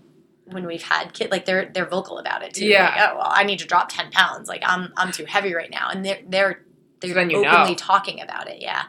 when 0.46 0.66
we've 0.66 0.82
had 0.82 1.12
kid 1.12 1.30
like 1.30 1.44
they're 1.44 1.70
they're 1.74 1.86
vocal 1.86 2.18
about 2.18 2.42
it 2.42 2.54
too 2.54 2.66
Yeah. 2.66 2.84
like, 2.84 3.10
oh 3.12 3.16
well 3.18 3.28
i 3.30 3.44
need 3.44 3.58
to 3.60 3.66
drop 3.66 3.88
10 3.90 4.10
pounds 4.10 4.48
like 4.48 4.62
i'm 4.64 4.92
i'm 4.96 5.12
too 5.12 5.24
heavy 5.24 5.54
right 5.54 5.70
now 5.70 5.88
and 5.90 6.04
they're 6.04 6.20
they're 6.28 6.60
they're 7.00 7.18
openly 7.18 7.42
know. 7.42 7.74
talking 7.76 8.20
about 8.20 8.48
it 8.48 8.60
yeah 8.60 8.84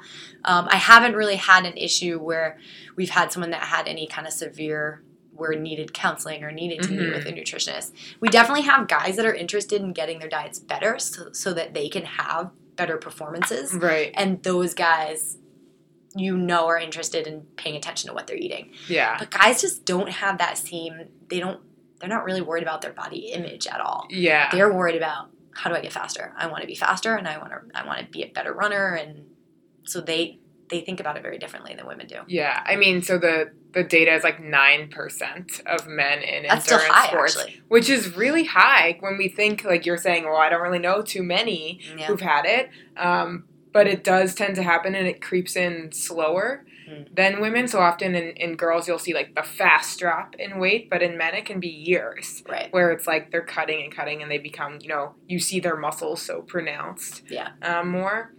um, 0.46 0.68
i 0.70 0.78
haven't 0.78 1.16
really 1.16 1.36
had 1.36 1.66
an 1.66 1.76
issue 1.78 2.20
where 2.20 2.58
we've 2.96 3.10
had 3.10 3.32
someone 3.32 3.52
that 3.52 3.64
had 3.64 3.88
any 3.88 4.08
kind 4.08 4.26
of 4.28 4.34
severe 4.34 5.04
where 5.36 5.54
needed 5.54 5.94
counseling 5.94 6.44
or 6.44 6.52
needed 6.52 6.82
to 6.84 6.90
meet 6.92 7.00
Mhm. 7.00 7.16
with 7.16 7.26
a 7.26 7.32
nutritionist 7.32 7.92
we 8.20 8.30
definitely 8.30 8.64
have 8.64 8.88
guys 8.88 9.16
that 9.18 9.26
are 9.26 9.34
interested 9.34 9.82
in 9.82 9.94
getting 9.94 10.20
their 10.20 10.30
diets 10.30 10.60
better 10.60 10.98
so, 11.00 11.32
so 11.32 11.54
that 11.54 11.74
they 11.74 11.90
can 11.90 12.06
have 12.06 12.52
better 12.76 12.98
performances 12.98 13.74
Right. 13.74 14.12
and 14.16 14.42
those 14.44 14.74
guys 14.74 15.38
you 16.16 16.38
know 16.38 16.68
are 16.68 16.78
interested 16.78 17.28
in 17.28 17.42
paying 17.58 17.76
attention 17.76 18.08
to 18.10 18.14
what 18.14 18.26
they're 18.28 18.38
eating 18.38 18.72
Yeah. 18.88 19.18
but 19.20 19.30
guys 19.32 19.62
just 19.62 19.86
don't 19.86 20.10
have 20.10 20.38
that 20.38 20.58
same 20.58 21.08
they 21.30 21.40
don't 21.40 21.62
they're 22.00 22.10
not 22.10 22.26
really 22.26 22.42
worried 22.42 22.64
about 22.64 22.82
their 22.82 22.92
body 22.94 23.32
image 23.32 23.68
at 23.68 23.80
all 23.82 24.08
Yeah. 24.10 24.50
they're 24.52 24.72
worried 24.74 24.96
about 24.96 25.30
how 25.54 25.70
do 25.70 25.76
i 25.76 25.82
get 25.82 25.92
faster 25.94 26.34
i 26.38 26.48
want 26.48 26.62
to 26.62 26.68
be 26.68 26.76
faster 26.76 27.16
and 27.16 27.28
i 27.28 27.38
want 27.38 27.52
to 27.52 27.60
i 27.74 27.86
want 27.86 28.00
to 28.00 28.06
be 28.06 28.24
a 28.24 28.28
better 28.28 28.54
runner 28.54 28.94
and 28.96 29.26
so 29.84 30.02
they 30.02 30.40
they 30.70 30.82
think 30.82 30.99
about 30.99 31.16
it 31.18 31.22
very 31.24 31.38
differently 31.38 31.74
than 31.76 31.86
women 31.88 32.07
do 32.07 32.18
Yeah. 32.28 32.63
I 32.66 32.76
mean, 32.76 33.01
so 33.01 33.18
the 33.18 33.51
the 33.74 33.84
data 33.84 34.13
is 34.13 34.24
like 34.24 34.41
nine 34.41 34.89
percent 34.89 35.61
of 35.66 35.86
men 35.88 36.22
in 36.22 36.43
that's 36.47 36.72
endurance 36.72 36.93
high 36.93 37.07
sports, 37.07 37.38
actually 37.38 37.61
which 37.68 37.89
is 37.89 38.16
really 38.16 38.45
high 38.45 38.97
when 39.01 39.18
we 39.18 39.28
think 39.30 39.63
like 39.63 39.86
you're 39.86 39.97
saying. 39.97 40.24
Well, 40.24 40.38
I 40.38 40.49
don't 40.49 40.61
really 40.61 40.80
know 40.80 41.01
too 41.01 41.24
many 41.24 41.80
yeah 41.97 42.07
who've 42.07 42.22
had 42.22 42.45
it, 42.45 42.70
um, 42.97 43.45
but 43.74 43.88
it 43.88 44.03
does 44.03 44.34
tend 44.34 44.55
to 44.55 44.63
happen, 44.63 44.95
and 44.95 45.07
it 45.07 45.22
creeps 45.22 45.55
in 45.55 45.91
slower 45.91 46.66
Mm. 46.88 47.16
than 47.16 47.41
women. 47.41 47.68
So 47.68 47.80
often 47.80 48.13
in, 48.13 48.26
in 48.38 48.55
girls, 48.55 48.88
you'll 48.88 48.99
see 48.99 49.16
like 49.16 49.34
the 49.34 49.41
fast 49.41 49.97
drop 49.97 50.36
in 50.38 50.59
weight, 50.59 50.88
but 50.88 51.01
in 51.01 51.18
men, 51.18 51.34
it 51.34 51.43
can 51.43 51.59
be 51.59 51.68
years. 51.68 52.43
right 52.47 52.72
where 52.72 52.91
it's 52.91 53.07
like 53.07 53.32
they're 53.32 53.41
cutting 53.41 53.82
and 53.84 53.91
cutting 53.91 54.22
and 54.22 54.30
they 54.30 54.38
become 54.38 54.78
you 54.82 54.89
know 54.89 55.16
you 55.28 55.39
see 55.39 55.59
their 55.59 55.76
muscles 55.76 56.22
so 56.22 56.43
pronounced 56.43 57.24
Yeah. 57.28 57.49
um, 57.63 57.89
more 57.89 58.35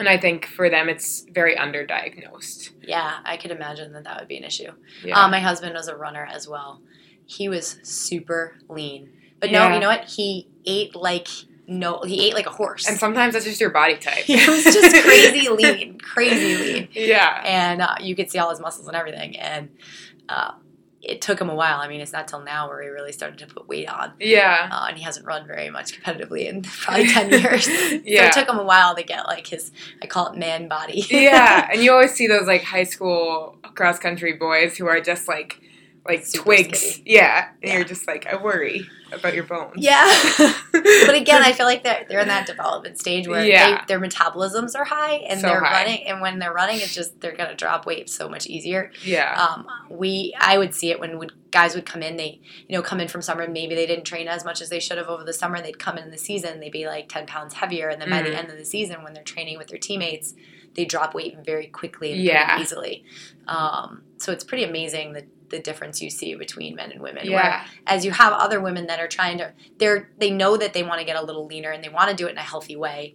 and 0.00 0.08
i 0.08 0.18
think 0.18 0.46
for 0.46 0.68
them 0.68 0.88
it's 0.88 1.24
very 1.32 1.54
underdiagnosed 1.56 2.70
yeah 2.82 3.18
i 3.24 3.36
could 3.36 3.50
imagine 3.52 3.92
that 3.92 4.04
that 4.04 4.18
would 4.18 4.28
be 4.28 4.36
an 4.36 4.44
issue 4.44 4.70
yeah 5.04 5.22
Um, 5.22 5.30
my 5.30 5.40
husband 5.40 5.74
was 5.74 5.88
a 5.88 5.96
runner 5.96 6.26
as 6.30 6.48
well. 6.48 6.80
He 7.26 7.48
was 7.48 7.78
super 7.84 8.56
lean, 8.68 9.10
but 9.38 9.52
no, 9.52 9.72
you 9.72 9.78
know 9.78 9.88
what? 9.88 10.04
He 10.06 10.48
ate 10.66 10.96
like 10.96 11.28
no, 11.68 12.00
he 12.02 12.26
ate 12.26 12.34
like 12.34 12.46
a 12.46 12.50
horse. 12.50 12.88
and 12.88 12.98
sometimes 12.98 13.34
that's 13.34 13.44
just 13.44 13.60
your 13.60 13.70
body 13.70 13.96
type 13.96 14.24
he 14.24 14.34
was 14.34 14.64
just 14.64 14.92
crazy 15.06 15.48
lean, 15.48 15.98
crazy 16.00 16.56
lean, 16.56 16.88
yeah 16.92 17.40
and 17.46 17.80
uh, 17.82 17.94
you 18.00 18.16
could 18.16 18.28
see 18.30 18.38
all 18.40 18.50
his 18.50 18.58
muscles 18.60 18.88
and 18.88 18.96
everything. 18.96 19.36
And 19.38 19.68
uh, 20.28 20.52
it 21.02 21.22
took 21.22 21.40
him 21.40 21.48
a 21.48 21.54
while. 21.54 21.78
I 21.80 21.88
mean, 21.88 22.00
it's 22.00 22.12
not 22.12 22.28
till 22.28 22.40
now 22.42 22.68
where 22.68 22.82
he 22.82 22.88
really 22.88 23.12
started 23.12 23.38
to 23.38 23.46
put 23.46 23.66
weight 23.68 23.88
on, 23.88 24.12
yeah 24.20 24.68
uh, 24.70 24.86
and 24.88 24.96
he 24.98 25.02
hasn't 25.02 25.24
run 25.26 25.46
very 25.46 25.70
much 25.70 25.98
competitively 26.00 26.46
in 26.48 26.62
probably 26.82 27.06
ten 27.08 27.30
years. 27.42 27.64
so 27.64 27.72
Yeah. 28.04 28.26
it 28.26 28.32
took 28.32 28.48
him 28.48 28.58
a 28.58 28.64
while 28.64 28.94
to 28.94 29.02
get 29.02 29.26
like 29.26 29.46
his, 29.46 29.72
I 30.02 30.06
call 30.06 30.32
it 30.32 30.38
man 30.38 30.68
body. 30.68 31.04
yeah 31.10 31.68
and 31.72 31.82
you 31.82 31.92
always 31.92 32.12
see 32.12 32.26
those 32.26 32.46
like 32.46 32.62
high 32.62 32.84
school 32.84 33.56
cross 33.74 33.98
country 33.98 34.34
boys 34.34 34.76
who 34.76 34.86
are 34.86 35.00
just 35.00 35.26
like 35.28 35.60
like 36.06 36.24
Super 36.24 36.44
twigs 36.44 36.78
skinny. 36.80 37.02
yeah 37.14 37.48
and 37.48 37.58
Yeah. 37.62 37.74
you're 37.76 37.84
just 37.84 38.06
like 38.06 38.26
i 38.26 38.34
worry 38.34 38.86
about 39.12 39.34
your 39.34 39.44
bones 39.44 39.72
yeah. 39.76 40.06
but 40.72 41.14
again, 41.16 41.42
I 41.42 41.52
feel 41.52 41.66
like 41.66 41.82
they're 41.82 42.06
they're 42.08 42.20
in 42.20 42.28
that 42.28 42.46
development 42.46 42.96
stage 42.96 43.26
where 43.26 43.44
Yeah. 43.44 43.80
they, 43.80 43.86
their 43.88 43.98
metabolisms 44.00 44.76
are 44.76 44.84
high, 44.84 45.14
and 45.14 45.40
So 45.40 45.48
they're 45.48 45.64
high. 45.64 45.82
running. 45.82 46.06
And 46.06 46.20
when 46.20 46.38
they're 46.38 46.52
running, 46.52 46.76
it's 46.76 46.94
just 46.94 47.20
they're 47.20 47.34
gonna 47.36 47.56
drop 47.56 47.86
weight 47.86 48.08
so 48.08 48.28
much 48.28 48.46
easier. 48.46 48.92
yeah 49.02 49.34
Um, 49.34 49.66
we 49.90 50.32
I 50.40 50.58
would 50.58 50.76
see 50.76 50.92
it 50.92 51.00
when 51.00 51.18
would, 51.18 51.32
guys 51.50 51.74
would 51.74 51.86
come 51.86 52.02
in. 52.04 52.16
They 52.18 52.40
you 52.68 52.76
know 52.76 52.82
come 52.82 53.00
in 53.00 53.08
from 53.08 53.20
summer. 53.20 53.42
And 53.42 53.52
maybe 53.52 53.74
they 53.74 53.84
didn't 53.86 54.04
train 54.04 54.28
as 54.28 54.44
much 54.44 54.60
as 54.60 54.68
they 54.68 54.78
should 54.78 54.96
have 54.98 55.08
over 55.08 55.24
the 55.24 55.32
summer. 55.32 55.60
They'd 55.60 55.80
come 55.80 55.98
in 55.98 56.12
the 56.12 56.18
season. 56.18 56.60
They'd 56.60 56.70
be 56.70 56.86
like 56.86 57.08
ten 57.08 57.26
pounds 57.26 57.54
heavier, 57.54 57.88
and 57.88 58.00
then 58.00 58.10
by 58.10 58.20
Mhm. 58.22 58.26
the 58.26 58.38
end 58.38 58.50
of 58.50 58.58
the 58.58 58.64
season, 58.64 59.02
when 59.02 59.12
they're 59.12 59.24
training 59.24 59.58
with 59.58 59.66
their 59.66 59.78
teammates, 59.78 60.34
they 60.76 60.84
drop 60.84 61.14
weight 61.14 61.36
very 61.44 61.66
quickly 61.66 62.12
and 62.12 62.20
Yeah. 62.22 62.60
easily. 62.60 63.04
Um, 63.48 64.02
so 64.18 64.30
it's 64.30 64.44
pretty 64.44 64.62
amazing 64.62 65.14
the 65.14 65.24
the 65.50 65.58
difference 65.58 66.00
you 66.00 66.10
see 66.10 66.34
between 66.34 66.74
men 66.76 66.90
and 66.92 67.00
women. 67.02 67.26
Yeah 67.26 67.64
as 67.86 68.04
you 68.04 68.12
have 68.12 68.32
other 68.32 68.60
women 68.60 68.86
that 68.86 69.00
are 69.00 69.08
trying 69.08 69.38
to 69.38 69.52
they're 69.78 70.08
they 70.18 70.30
know 70.30 70.56
that 70.56 70.72
they 70.72 70.82
want 70.82 70.98
to 71.00 71.04
get 71.04 71.16
a 71.16 71.22
little 71.22 71.46
leaner 71.46 71.70
and 71.70 71.82
they 71.82 71.88
want 71.88 72.08
to 72.10 72.16
do 72.16 72.26
it 72.26 72.30
in 72.30 72.38
a 72.38 72.42
healthy 72.42 72.76
way 72.76 73.14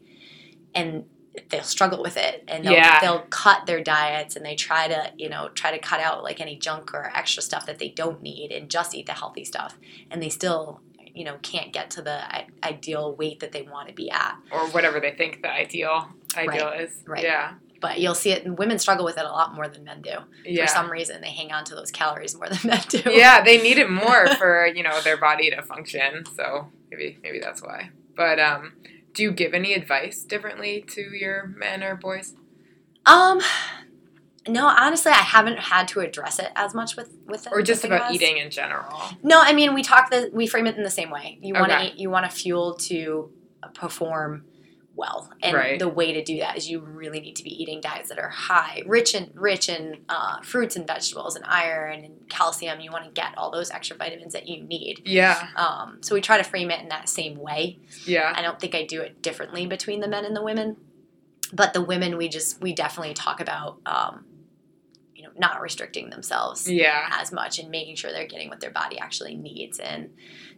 and 0.73 1.05
they'll 1.49 1.63
struggle 1.63 2.01
with 2.01 2.15
it 2.17 2.43
and 2.47 2.63
they'll, 2.65 2.73
Yeah. 2.73 2.99
they'll 3.01 3.25
cut 3.29 3.65
their 3.65 3.81
diets 3.83 4.35
and 4.35 4.45
they 4.45 4.55
try 4.55 4.87
to 4.87 5.11
you 5.17 5.29
know 5.29 5.49
try 5.49 5.71
to 5.71 5.79
cut 5.79 5.99
out 5.99 6.23
like 6.23 6.39
any 6.41 6.55
junk 6.57 6.93
or 6.93 7.11
extra 7.15 7.41
stuff 7.41 7.65
that 7.65 7.79
they 7.79 7.89
don't 7.89 8.21
need 8.21 8.51
and 8.51 8.69
just 8.69 8.93
eat 8.95 9.05
the 9.05 9.13
healthy 9.13 9.43
stuff 9.45 9.77
and 10.11 10.21
they 10.21 10.29
still 10.29 10.81
you 11.13 11.23
know 11.23 11.37
can't 11.41 11.71
get 11.71 11.89
to 11.91 12.01
the 12.01 12.19
ideal 12.63 13.15
weight 13.15 13.39
that 13.39 13.51
they 13.51 13.61
want 13.61 13.87
to 13.87 13.93
be 13.93 14.09
at 14.11 14.35
or 14.51 14.67
whatever 14.69 14.99
they 14.99 15.11
think 15.11 15.41
the 15.41 15.49
ideal 15.51 16.07
ideal 16.35 16.69
is 16.69 16.91
right. 17.07 17.23
yeah 17.23 17.53
but 17.85 17.99
you'll 17.99 18.15
see 18.23 18.31
it 18.31 18.43
and 18.45 18.57
women 18.57 18.79
struggle 18.79 19.05
with 19.05 19.17
it 19.21 19.25
a 19.25 19.29
lot 19.41 19.53
more 19.53 19.67
than 19.67 19.83
men 19.83 20.01
do 20.01 20.15
yeah 20.43 20.65
for 20.65 20.71
some 20.71 20.91
reason 20.91 21.21
they 21.21 21.29
hang 21.39 21.51
on 21.51 21.63
to 21.63 21.75
those 21.75 21.91
calories 21.91 22.33
more 22.35 22.49
than 22.49 22.57
men 22.71 22.81
do 22.89 22.99
yeah, 23.11 23.43
they 23.43 23.57
need 23.61 23.77
it 23.77 23.89
more 23.89 24.23
for 24.39 24.65
you 24.65 24.81
know 24.81 24.99
their 25.01 25.17
body 25.17 25.51
to 25.51 25.61
function. 25.61 26.25
So 26.37 26.45
maybe 26.89 27.07
maybe 27.21 27.39
that's 27.39 27.61
why. 27.61 27.79
But 28.17 28.39
um, 28.39 28.73
do 29.13 29.21
you 29.23 29.31
give 29.31 29.53
any 29.53 29.73
advice 29.73 30.23
differently 30.23 30.83
to 30.95 31.01
your 31.23 31.37
men 31.63 31.83
or 31.83 31.95
boys? 31.95 32.33
Um, 33.05 33.39
no, 34.47 34.67
honestly, 34.67 35.11
I 35.11 35.15
haven't 35.35 35.59
had 35.59 35.87
to 35.89 35.99
address 35.99 36.39
it 36.39 36.49
as 36.55 36.73
much 36.73 36.95
with 36.95 37.09
with 37.27 37.47
Or 37.51 37.61
just 37.61 37.83
about 37.85 38.01
guys. 38.07 38.15
eating 38.15 38.37
in 38.37 38.49
general? 38.49 38.99
No, 39.21 39.39
I 39.41 39.53
mean 39.53 39.73
we 39.75 39.83
talk 39.83 40.09
the 40.09 40.29
we 40.33 40.47
frame 40.47 40.65
it 40.67 40.75
in 40.77 40.83
the 40.83 40.89
same 40.99 41.11
way. 41.11 41.37
You 41.41 41.53
want 41.53 41.69
to 41.71 41.77
Okay. 41.77 41.87
eat, 41.89 41.95
you 41.97 42.09
want 42.09 42.29
to 42.29 42.35
fuel 42.35 42.75
to 42.89 43.31
perform 43.73 44.45
well, 44.95 45.29
and 45.43 45.53
Right. 45.55 45.77
the 45.77 45.89
way 45.89 46.13
to 46.13 46.23
do 46.23 46.39
that 46.39 46.57
is 46.57 46.69
you 46.69 46.79
really 46.79 47.19
need 47.19 47.35
to 47.35 47.43
be 47.43 47.49
eating 47.61 47.81
diets 47.81 48.09
that 48.09 48.17
are 48.17 48.29
high, 48.29 48.81
rich 48.85 49.13
in 49.13 49.29
rich 49.33 49.67
in 49.67 50.01
uh, 50.07 50.41
fruits 50.41 50.75
and 50.77 50.87
vegetables 50.87 51.35
and 51.35 51.43
iron 51.45 52.03
and 52.05 52.29
calcium. 52.29 52.79
You 52.79 52.91
want 52.91 53.03
to 53.05 53.11
get 53.11 53.37
all 53.37 53.51
those 53.51 53.71
extra 53.71 53.97
vitamins 53.97 54.33
that 54.33 54.47
you 54.47 54.63
need. 54.63 55.01
Yeah, 55.05 55.49
Um, 55.57 55.97
so 56.01 56.15
we 56.15 56.21
try 56.21 56.37
to 56.37 56.43
frame 56.43 56.71
it 56.71 56.79
in 56.81 56.89
that 56.89 57.09
same 57.09 57.35
way. 57.37 57.79
yeah, 58.05 58.31
I 58.35 58.41
don't 58.41 58.59
think 58.59 58.73
I 58.73 58.85
do 58.85 59.01
it 59.01 59.21
differently 59.21 59.65
between 59.67 59.99
the 59.99 60.07
men 60.07 60.23
and 60.23 60.35
the 60.35 60.43
women, 60.43 60.77
but 61.51 61.73
the 61.73 61.81
women 61.81 62.17
we 62.17 62.29
just 62.29 62.61
we 62.61 62.73
definitely 62.73 63.13
talk 63.13 63.41
about 63.41 63.79
um, 63.85 64.25
you 65.13 65.23
know 65.23 65.29
not 65.37 65.59
restricting 65.61 66.09
themselves 66.09 66.69
yeah, 66.71 67.09
as 67.11 67.31
much 67.33 67.59
and 67.59 67.69
making 67.69 67.95
sure 67.97 68.11
they're 68.11 68.27
getting 68.27 68.47
what 68.49 68.61
their 68.61 68.71
body 68.71 68.97
actually 68.97 69.35
needs 69.35 69.77
and 69.79 70.11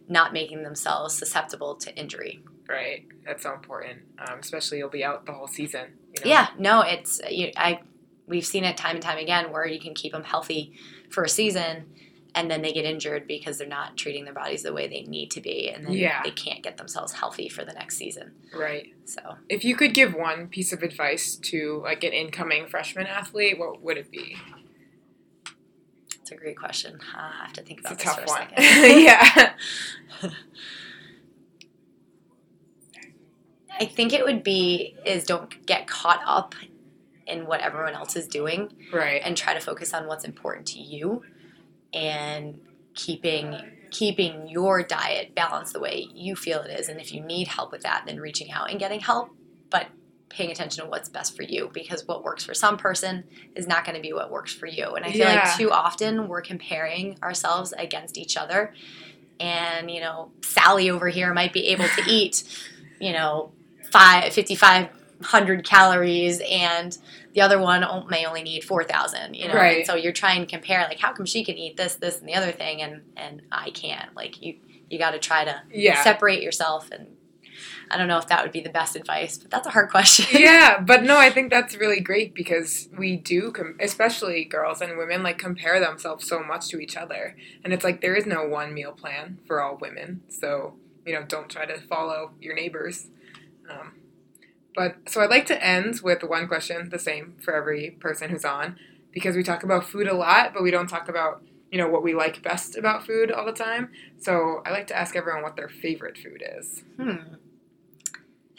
not 0.08 0.32
making 0.32 0.62
themselves 0.62 1.14
susceptible 1.14 1.74
to 1.74 1.94
injury. 1.96 2.40
Right. 2.68 3.04
That's 3.26 3.42
so 3.42 3.52
important, 3.54 4.00
um, 4.18 4.38
especially 4.40 4.78
you'll 4.78 4.88
be 4.90 5.04
out 5.04 5.26
the 5.26 5.32
whole 5.32 5.48
season. 5.48 5.94
You 6.16 6.24
know? 6.24 6.30
Yeah, 6.30 6.48
no, 6.58 6.80
it's 6.82 7.20
you, 7.30 7.50
I 7.56 7.80
we've 8.26 8.46
seen 8.46 8.64
it 8.64 8.76
time 8.76 8.96
and 8.96 9.02
time 9.02 9.18
again 9.18 9.50
where 9.52 9.66
you 9.66 9.80
can 9.80 9.94
keep 9.94 10.12
them 10.12 10.24
healthy 10.24 10.72
for 11.10 11.24
a 11.24 11.28
season. 11.28 11.86
And 12.34 12.50
then 12.50 12.60
they 12.60 12.72
get 12.72 12.84
injured 12.84 13.26
because 13.26 13.56
they're 13.56 13.66
not 13.66 13.96
treating 13.96 14.24
their 14.24 14.34
bodies 14.34 14.62
the 14.62 14.72
way 14.72 14.86
they 14.86 15.02
need 15.04 15.30
to 15.32 15.40
be, 15.40 15.70
and 15.70 15.84
then 15.86 15.92
Yeah. 15.94 16.22
they 16.22 16.30
can't 16.30 16.62
get 16.62 16.76
themselves 16.76 17.14
healthy 17.14 17.48
for 17.48 17.64
the 17.64 17.72
next 17.72 17.96
season. 17.96 18.32
right. 18.54 18.92
So, 19.06 19.38
If 19.48 19.64
you 19.64 19.74
could 19.74 19.94
give 19.94 20.14
one 20.14 20.46
piece 20.48 20.72
of 20.74 20.82
advice 20.82 21.36
to 21.36 21.80
like 21.82 22.04
an 22.04 22.12
incoming 22.12 22.68
freshman 22.68 23.06
athlete, 23.06 23.58
what 23.58 23.80
would 23.82 23.96
it 23.96 24.10
be? 24.10 24.36
It's 26.20 26.30
a 26.30 26.36
great 26.36 26.58
question. 26.58 27.00
I 27.16 27.32
have 27.44 27.54
to 27.54 27.62
think 27.62 27.80
about 27.80 27.94
It's 27.94 28.04
this 28.04 28.14
tough 28.14 28.20
for 28.24 28.26
a 28.26 28.40
one. 28.40 28.48
second. 28.50 29.02
yeah, 29.02 29.54
I 33.80 33.84
think 33.86 34.12
it 34.12 34.24
would 34.24 34.42
be 34.42 34.96
is 35.06 35.24
don't 35.24 35.64
get 35.66 35.86
caught 35.86 36.20
up 36.26 36.54
in 37.26 37.46
what 37.46 37.60
everyone 37.60 37.94
else 37.94 38.16
is 38.16 38.26
doing 38.26 38.72
Right. 38.92 39.20
and 39.24 39.36
try 39.36 39.54
to 39.54 39.60
focus 39.60 39.92
on 39.94 40.06
what's 40.06 40.24
important 40.24 40.66
to 40.68 40.80
you 40.80 41.22
and 41.92 42.58
keeping 42.94 43.56
keeping 43.90 44.46
your 44.48 44.82
diet 44.82 45.34
balanced 45.34 45.72
the 45.72 45.80
way 45.80 46.06
you 46.12 46.36
feel 46.36 46.60
it 46.60 46.78
is 46.78 46.88
and 46.90 47.00
if 47.00 47.12
you 47.12 47.20
need 47.22 47.48
help 47.48 47.72
with 47.72 47.82
that 47.82 48.02
then 48.06 48.18
reaching 48.20 48.50
out 48.50 48.70
and 48.70 48.78
getting 48.78 49.00
help 49.00 49.30
but 49.70 49.86
paying 50.28 50.50
attention 50.50 50.84
to 50.84 50.90
what's 50.90 51.08
best 51.08 51.34
for 51.34 51.42
you 51.42 51.70
because 51.72 52.06
what 52.06 52.22
works 52.22 52.44
for 52.44 52.52
some 52.52 52.76
person 52.76 53.24
is 53.54 53.66
not 53.66 53.86
going 53.86 53.94
to 53.94 54.02
be 54.02 54.12
what 54.12 54.30
works 54.30 54.52
for 54.52 54.66
you 54.66 54.84
and 54.94 55.06
i 55.06 55.10
feel 55.12 55.20
Yeah. 55.20 55.42
like 55.46 55.56
too 55.56 55.70
often 55.70 56.28
we're 56.28 56.42
comparing 56.42 57.16
ourselves 57.22 57.72
against 57.78 58.18
each 58.18 58.36
other 58.36 58.74
and 59.40 59.90
you 59.90 60.00
know 60.00 60.30
sally 60.42 60.90
over 60.90 61.08
here 61.08 61.32
might 61.32 61.54
be 61.54 61.68
able 61.68 61.88
to 61.88 62.02
eat 62.06 62.42
you 63.00 63.12
know 63.14 63.52
five, 63.92 64.32
5500 64.34 65.64
calories 65.64 66.40
and 66.48 66.96
the 67.34 67.40
other 67.40 67.58
one 67.60 67.84
may 68.08 68.24
only 68.26 68.42
need 68.42 68.64
4000 68.64 69.34
you 69.34 69.48
know 69.48 69.54
Right. 69.54 69.78
and 69.78 69.86
so 69.86 69.94
you're 69.94 70.12
trying 70.12 70.40
to 70.40 70.46
compare 70.46 70.80
like 70.82 70.98
how 70.98 71.12
come 71.12 71.26
she 71.26 71.44
can 71.44 71.56
eat 71.56 71.76
this 71.76 71.94
this 71.96 72.18
and 72.20 72.28
the 72.28 72.34
other 72.34 72.52
thing 72.52 72.82
and 72.82 73.02
and 73.16 73.42
i 73.52 73.70
can't 73.70 74.14
like 74.16 74.42
you 74.42 74.56
you 74.90 74.98
got 74.98 75.10
to 75.12 75.18
try 75.18 75.44
to 75.44 75.62
Yeah. 75.72 76.02
separate 76.02 76.42
yourself 76.42 76.90
and 76.90 77.08
i 77.90 77.96
don't 77.98 78.08
know 78.08 78.18
if 78.18 78.26
that 78.28 78.42
would 78.42 78.52
be 78.52 78.60
the 78.60 78.70
best 78.70 78.96
advice 78.96 79.38
but 79.38 79.50
that's 79.50 79.66
a 79.66 79.70
hard 79.70 79.90
question 79.96 80.40
yeah, 80.40 80.80
but 80.80 81.02
no, 81.02 81.16
I 81.18 81.30
think 81.30 81.50
that's 81.50 81.76
really 81.76 82.00
great 82.00 82.34
because 82.34 82.88
we 82.96 83.16
do, 83.16 83.50
com- 83.52 83.76
especially 83.80 84.44
girls 84.44 84.80
and 84.80 84.96
women, 84.96 85.22
like 85.22 85.38
compare 85.38 85.80
themselves 85.80 86.26
so 86.28 86.42
much 86.42 86.68
to 86.68 86.78
each 86.78 86.96
other, 86.96 87.36
and 87.64 87.72
it's 87.72 87.82
like 87.84 88.00
there 88.00 88.14
is 88.14 88.26
no 88.26 88.44
one 88.46 88.72
meal 88.74 88.92
plan 88.92 89.38
for 89.46 89.60
all 89.62 89.76
women. 89.80 90.22
So 90.28 90.74
you 91.06 91.14
know, 91.14 91.24
don't 91.24 91.48
try 91.48 91.64
to 91.66 91.80
follow 91.80 92.32
your 92.40 92.54
neighbors. 92.54 93.08
Um, 93.70 93.92
but 94.74 94.96
so 95.08 95.20
I'd 95.22 95.30
like 95.30 95.46
to 95.46 95.64
end 95.64 96.00
with 96.02 96.22
one 96.22 96.46
question, 96.48 96.88
the 96.90 96.98
same 96.98 97.34
for 97.42 97.54
every 97.54 97.90
person 98.00 98.30
who's 98.30 98.44
on, 98.44 98.76
because 99.12 99.36
we 99.36 99.42
talk 99.42 99.62
about 99.64 99.86
food 99.86 100.06
a 100.06 100.14
lot, 100.14 100.52
but 100.54 100.62
we 100.62 100.70
don't 100.70 100.88
talk 100.88 101.08
about 101.08 101.42
you 101.70 101.78
know 101.78 101.88
what 101.88 102.02
we 102.02 102.14
like 102.14 102.42
best 102.42 102.76
about 102.76 103.04
food 103.06 103.30
all 103.30 103.44
the 103.44 103.52
time. 103.52 103.90
So 104.18 104.62
I 104.64 104.70
like 104.70 104.86
to 104.88 104.96
ask 104.96 105.16
everyone 105.16 105.42
what 105.42 105.56
their 105.56 105.68
favorite 105.68 106.16
food 106.18 106.42
is. 106.58 106.82
hmm. 106.98 107.34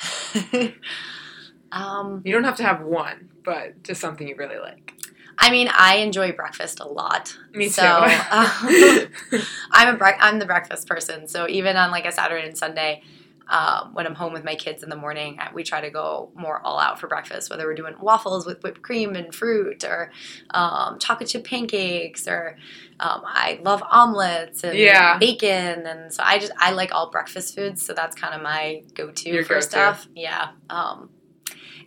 um 1.71 2.21
You 2.25 2.33
don't 2.33 2.43
have 2.43 2.57
to 2.57 2.63
have 2.63 2.81
one, 2.81 3.29
but 3.43 3.83
just 3.83 4.01
something 4.01 4.27
you 4.27 4.35
really 4.35 4.59
like. 4.59 4.93
I 5.37 5.51
mean, 5.51 5.69
I 5.73 5.97
enjoy 5.97 6.33
breakfast 6.33 6.81
a 6.81 6.87
lot. 6.87 7.37
Me 7.53 7.69
So, 7.69 7.81
too. 7.83 7.87
um, 8.31 9.07
I'm 9.71 9.95
a 9.95 9.97
bre- 9.97 10.19
I'm 10.19 10.39
the 10.39 10.45
breakfast 10.45 10.87
person. 10.87 11.27
So 11.27 11.47
even 11.47 11.77
on 11.77 11.91
like 11.91 12.05
a 12.05 12.11
Saturday 12.11 12.45
and 12.45 12.57
Sunday, 12.57 13.03
um, 13.49 13.93
when 13.93 14.05
I'm 14.05 14.13
home 14.15 14.31
with 14.31 14.43
my 14.43 14.55
kids 14.55 14.83
in 14.83 14.89
the 14.89 14.95
morning, 14.95 15.39
we 15.53 15.63
try 15.63 15.81
to 15.81 15.89
go 15.89 16.31
more 16.35 16.61
all 16.63 16.79
out 16.79 16.99
for 16.99 17.07
breakfast. 17.07 17.49
Whether 17.49 17.65
we're 17.65 17.73
doing 17.75 17.95
waffles 17.99 18.45
with 18.45 18.61
whipped 18.63 18.81
cream 18.83 19.15
and 19.15 19.33
fruit, 19.33 19.83
or 19.83 20.11
um, 20.51 20.99
chocolate 20.99 21.29
chip 21.29 21.45
pancakes, 21.45 22.27
or 22.27 22.57
um, 22.99 23.21
I 23.25 23.59
love 23.63 23.81
omelets 23.89 24.63
and 24.63 24.77
Yeah. 24.77 25.17
bacon, 25.17 25.85
and 25.87 26.13
so 26.13 26.21
I 26.25 26.37
just 26.39 26.51
I 26.59 26.71
like 26.71 26.93
all 26.93 27.09
breakfast 27.09 27.55
foods. 27.55 27.85
So 27.85 27.93
that's 27.93 28.15
kind 28.15 28.33
of 28.35 28.41
my 28.41 28.83
go-to 28.93 29.29
Your 29.29 29.43
for 29.43 29.55
go-to. 29.55 29.61
stuff. 29.63 30.07
Yeah. 30.15 30.49
Um, 30.69 31.09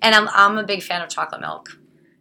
and 0.03 0.15
I'm 0.15 0.29
I'm 0.33 0.59
a 0.59 0.65
big 0.65 0.83
fan 0.83 1.01
of 1.01 1.09
chocolate 1.09 1.41
milk. 1.41 1.79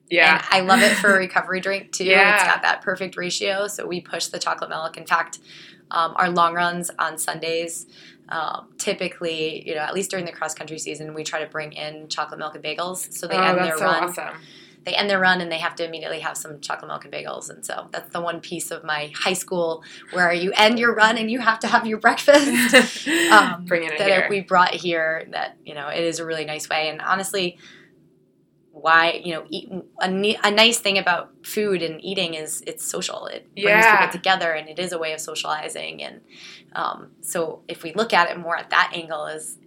yeah. 0.09 0.35
And 0.35 0.43
I 0.51 0.59
love 0.61 0.81
it 0.83 0.95
for 0.97 1.15
a 1.15 1.17
recovery 1.27 1.61
drink 1.61 1.91
too. 1.93 2.03
Yeah. 2.05 2.35
It's 2.35 2.43
got 2.43 2.61
that 2.61 2.81
perfect 2.81 3.17
ratio. 3.17 3.67
So 3.67 3.87
we 3.87 4.01
push 4.01 4.27
the 4.27 4.37
chocolate 4.39 4.69
milk. 4.69 4.97
In 4.97 5.05
fact, 5.07 5.39
um, 5.89 6.13
our 6.15 6.29
long 6.29 6.53
runs 6.53 6.91
on 6.99 7.17
Sundays, 7.17 7.85
um, 8.31 8.69
typically, 8.77 9.67
you 9.67 9.75
know, 9.75 9.81
at 9.81 9.93
least 9.93 10.09
during 10.09 10.25
the 10.25 10.31
cross 10.31 10.53
country 10.53 10.79
season, 10.79 11.13
we 11.13 11.23
try 11.23 11.43
to 11.43 11.47
bring 11.47 11.73
in 11.73 12.07
chocolate 12.07 12.39
milk 12.39 12.55
and 12.55 12.63
bagels. 12.63 13.11
So 13.13 13.27
they 13.27 13.35
oh, 13.35 13.41
end 13.41 13.57
their 13.59 13.77
so 13.77 13.85
run. 13.85 14.03
awesome. 14.05 14.35
They 14.83 14.95
end 14.95 15.09
their 15.11 15.19
run 15.19 15.41
and 15.41 15.51
they 15.51 15.59
have 15.59 15.75
to 15.75 15.85
immediately 15.85 16.21
have 16.21 16.35
some 16.35 16.59
chocolate 16.59 16.87
milk 16.87 17.03
and 17.03 17.13
bagels. 17.13 17.51
And 17.51 17.63
so 17.63 17.87
that's 17.91 18.09
the 18.11 18.21
one 18.21 18.39
piece 18.39 18.71
of 18.71 18.83
my 18.83 19.11
high 19.13 19.33
school 19.33 19.83
where 20.11 20.33
you 20.33 20.51
end 20.55 20.79
your 20.79 20.95
run 20.95 21.17
and 21.17 21.29
you 21.29 21.39
have 21.39 21.59
to 21.59 21.67
have 21.67 21.85
your 21.85 21.99
breakfast 21.99 23.07
um, 23.31 23.65
Bring 23.65 23.83
it 23.83 23.99
that 23.99 24.07
here. 24.07 24.27
we 24.29 24.41
brought 24.41 24.73
here 24.73 25.27
that 25.31 25.57
you 25.65 25.75
know 25.75 25.87
it 25.89 26.03
is 26.03 26.17
a 26.17 26.25
really 26.25 26.45
nice 26.45 26.67
way 26.67 26.89
and 26.89 26.99
honestly 26.99 27.59
why 28.81 29.21
you 29.23 29.33
know 29.33 29.45
eat, 29.49 29.71
a, 30.01 30.37
a 30.43 30.51
nice 30.51 30.79
thing 30.79 30.97
about 30.97 31.31
food 31.43 31.81
and 31.81 32.03
eating 32.03 32.33
is 32.33 32.63
it's 32.67 32.85
social. 32.85 33.27
It 33.27 33.47
brings 33.55 33.85
people 33.85 34.09
together 34.11 34.51
and 34.53 34.67
it 34.67 34.79
is 34.79 34.91
a 34.91 34.97
way 34.97 35.13
of 35.13 35.21
socializing 35.21 36.03
and 36.03 36.21
um, 36.73 37.11
so 37.21 37.63
if 37.67 37.83
we 37.83 37.93
look 37.93 38.13
at 38.13 38.29
it 38.29 38.37
more 38.37 38.57
at 38.57 38.69
that 38.69 38.91
angle 38.93 39.25
is 39.27 39.57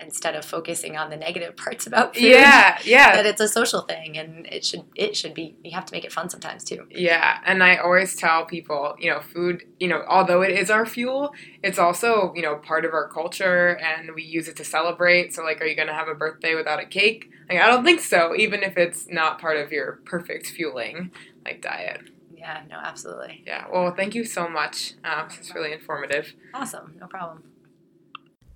instead 0.00 0.34
of 0.36 0.44
focusing 0.44 0.96
on 0.96 1.10
the 1.10 1.16
negative 1.16 1.56
parts 1.56 1.86
about 1.86 2.14
food 2.14 2.22
yeah, 2.24 2.78
yeah. 2.84 3.16
that 3.16 3.26
it's 3.26 3.40
a 3.40 3.48
social 3.48 3.82
thing 3.82 4.16
and 4.16 4.46
it 4.46 4.64
should 4.64 4.84
it 4.94 5.16
should 5.16 5.34
be 5.34 5.56
you 5.64 5.72
have 5.72 5.84
to 5.84 5.92
make 5.92 6.04
it 6.04 6.12
fun 6.12 6.28
sometimes 6.30 6.62
too 6.64 6.86
Yeah, 6.90 7.38
and 7.44 7.62
I 7.62 7.76
always 7.76 8.14
tell 8.14 8.46
people, 8.46 8.94
you 8.98 9.10
know, 9.10 9.20
food, 9.20 9.64
you 9.80 9.88
know, 9.88 10.02
although 10.08 10.42
it 10.42 10.52
is 10.52 10.70
our 10.70 10.86
fuel, 10.86 11.32
it's 11.62 11.78
also, 11.78 12.32
you 12.36 12.42
know, 12.42 12.56
part 12.56 12.84
of 12.84 12.92
our 12.92 13.08
culture 13.08 13.76
and 13.78 14.14
we 14.14 14.22
use 14.22 14.46
it 14.48 14.56
to 14.56 14.64
celebrate. 14.64 15.34
So, 15.34 15.42
like, 15.42 15.60
are 15.60 15.66
you 15.66 15.74
going 15.74 15.88
to 15.88 15.94
have 15.94 16.08
a 16.08 16.14
birthday 16.14 16.54
without 16.54 16.80
a 16.80 16.86
cake? 16.86 17.30
Like, 17.50 17.60
I 17.60 17.66
don't 17.66 17.84
think 17.84 18.00
so, 18.00 18.34
even 18.36 18.62
if 18.62 18.76
it's 18.76 19.08
not 19.08 19.40
part 19.40 19.56
of 19.56 19.72
your 19.72 20.00
perfect 20.04 20.46
fueling, 20.46 21.10
like, 21.44 21.60
diet. 21.62 22.02
yeah 22.36 22.62
no 22.70 22.76
absolutely 22.76 23.42
Yeah, 23.46 23.64
well, 23.72 23.92
thank 23.94 24.14
you 24.14 24.24
so 24.24 24.48
much. 24.48 24.94
Um, 25.04 25.26
this 25.28 25.38
is 25.40 25.54
really 25.54 25.72
informative. 25.72 26.34
awesome 26.54 26.94
no 27.00 27.06
problem 27.08 27.42